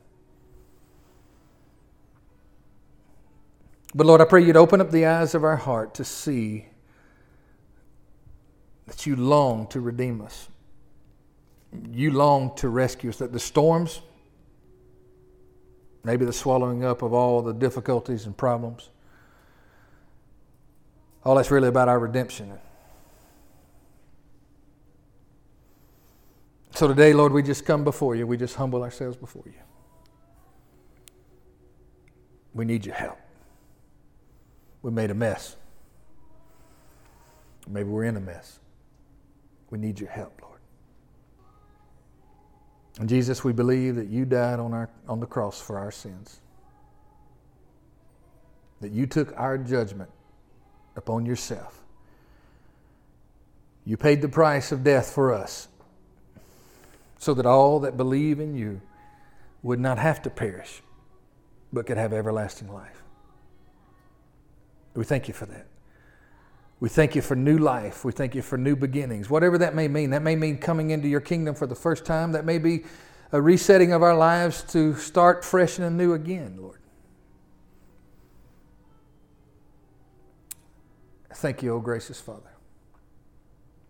But 3.95 4.07
Lord, 4.07 4.21
I 4.21 4.25
pray 4.25 4.43
you'd 4.43 4.57
open 4.57 4.79
up 4.79 4.91
the 4.91 5.05
eyes 5.05 5.35
of 5.35 5.43
our 5.43 5.57
heart 5.57 5.93
to 5.95 6.05
see 6.05 6.67
that 8.87 9.05
you 9.05 9.15
long 9.15 9.67
to 9.67 9.79
redeem 9.79 10.21
us. 10.21 10.49
You 11.91 12.11
long 12.11 12.55
to 12.57 12.69
rescue 12.69 13.09
us, 13.09 13.17
that 13.17 13.31
the 13.31 13.39
storms, 13.39 14.01
maybe 16.03 16.25
the 16.25 16.33
swallowing 16.33 16.83
up 16.83 17.01
of 17.01 17.13
all 17.13 17.41
the 17.41 17.53
difficulties 17.53 18.25
and 18.25 18.35
problems. 18.35 18.89
All 21.25 21.35
that's 21.35 21.49
really 21.49 21.69
about 21.69 21.87
our 21.87 21.99
redemption. 21.99 22.51
So 26.71 26.87
today, 26.87 27.13
Lord, 27.13 27.31
we 27.31 27.43
just 27.43 27.65
come 27.65 27.83
before 27.83 28.15
you. 28.15 28.27
We 28.27 28.35
just 28.35 28.55
humble 28.55 28.83
ourselves 28.83 29.15
before 29.15 29.43
you. 29.45 29.53
We 32.53 32.65
need 32.65 32.85
your 32.85 32.95
help. 32.95 33.19
We 34.81 34.91
made 34.91 35.11
a 35.11 35.15
mess. 35.15 35.55
Maybe 37.67 37.89
we're 37.89 38.03
in 38.03 38.17
a 38.17 38.19
mess. 38.19 38.59
We 39.73 39.79
need 39.79 39.99
your 39.99 40.11
help, 40.11 40.39
Lord. 40.39 40.59
And 42.99 43.09
Jesus, 43.09 43.43
we 43.43 43.53
believe 43.53 43.95
that 43.95 44.07
you 44.07 44.23
died 44.23 44.59
on, 44.59 44.71
our, 44.71 44.87
on 45.07 45.19
the 45.19 45.25
cross 45.25 45.59
for 45.59 45.79
our 45.79 45.89
sins, 45.89 46.41
that 48.81 48.91
you 48.91 49.07
took 49.07 49.33
our 49.35 49.57
judgment 49.57 50.11
upon 50.95 51.25
yourself. 51.25 51.81
You 53.83 53.97
paid 53.97 54.21
the 54.21 54.29
price 54.29 54.71
of 54.71 54.83
death 54.83 55.09
for 55.09 55.33
us 55.33 55.67
so 57.17 57.33
that 57.33 57.47
all 57.47 57.79
that 57.79 57.97
believe 57.97 58.39
in 58.39 58.55
you 58.55 58.79
would 59.63 59.79
not 59.79 59.97
have 59.97 60.21
to 60.21 60.29
perish, 60.29 60.83
but 61.73 61.87
could 61.87 61.97
have 61.97 62.13
everlasting 62.13 62.71
life. 62.71 63.01
We 64.93 65.03
thank 65.03 65.27
you 65.27 65.33
for 65.33 65.47
that. 65.47 65.65
We 66.83 66.89
thank 66.89 67.15
you 67.15 67.21
for 67.21 67.37
new 67.37 67.59
life. 67.59 68.03
We 68.03 68.11
thank 68.11 68.35
you 68.35 68.41
for 68.41 68.57
new 68.57 68.75
beginnings. 68.75 69.29
Whatever 69.29 69.57
that 69.59 69.73
may 69.73 69.87
mean. 69.87 70.09
That 70.09 70.21
may 70.21 70.35
mean 70.35 70.57
coming 70.57 70.89
into 70.89 71.07
your 71.07 71.21
kingdom 71.21 71.55
for 71.55 71.65
the 71.65 71.75
first 71.75 72.03
time. 72.03 72.33
That 72.33 72.43
may 72.43 72.57
be 72.57 72.83
a 73.31 73.41
resetting 73.41 73.93
of 73.93 74.03
our 74.03 74.17
lives 74.17 74.63
to 74.73 74.93
start 74.97 75.45
fresh 75.45 75.77
and 75.77 75.87
anew 75.87 76.11
again, 76.11 76.57
Lord. 76.59 76.81
Thank 81.35 81.63
you, 81.63 81.73
O 81.73 81.79
gracious 81.79 82.19
Father. 82.19 82.52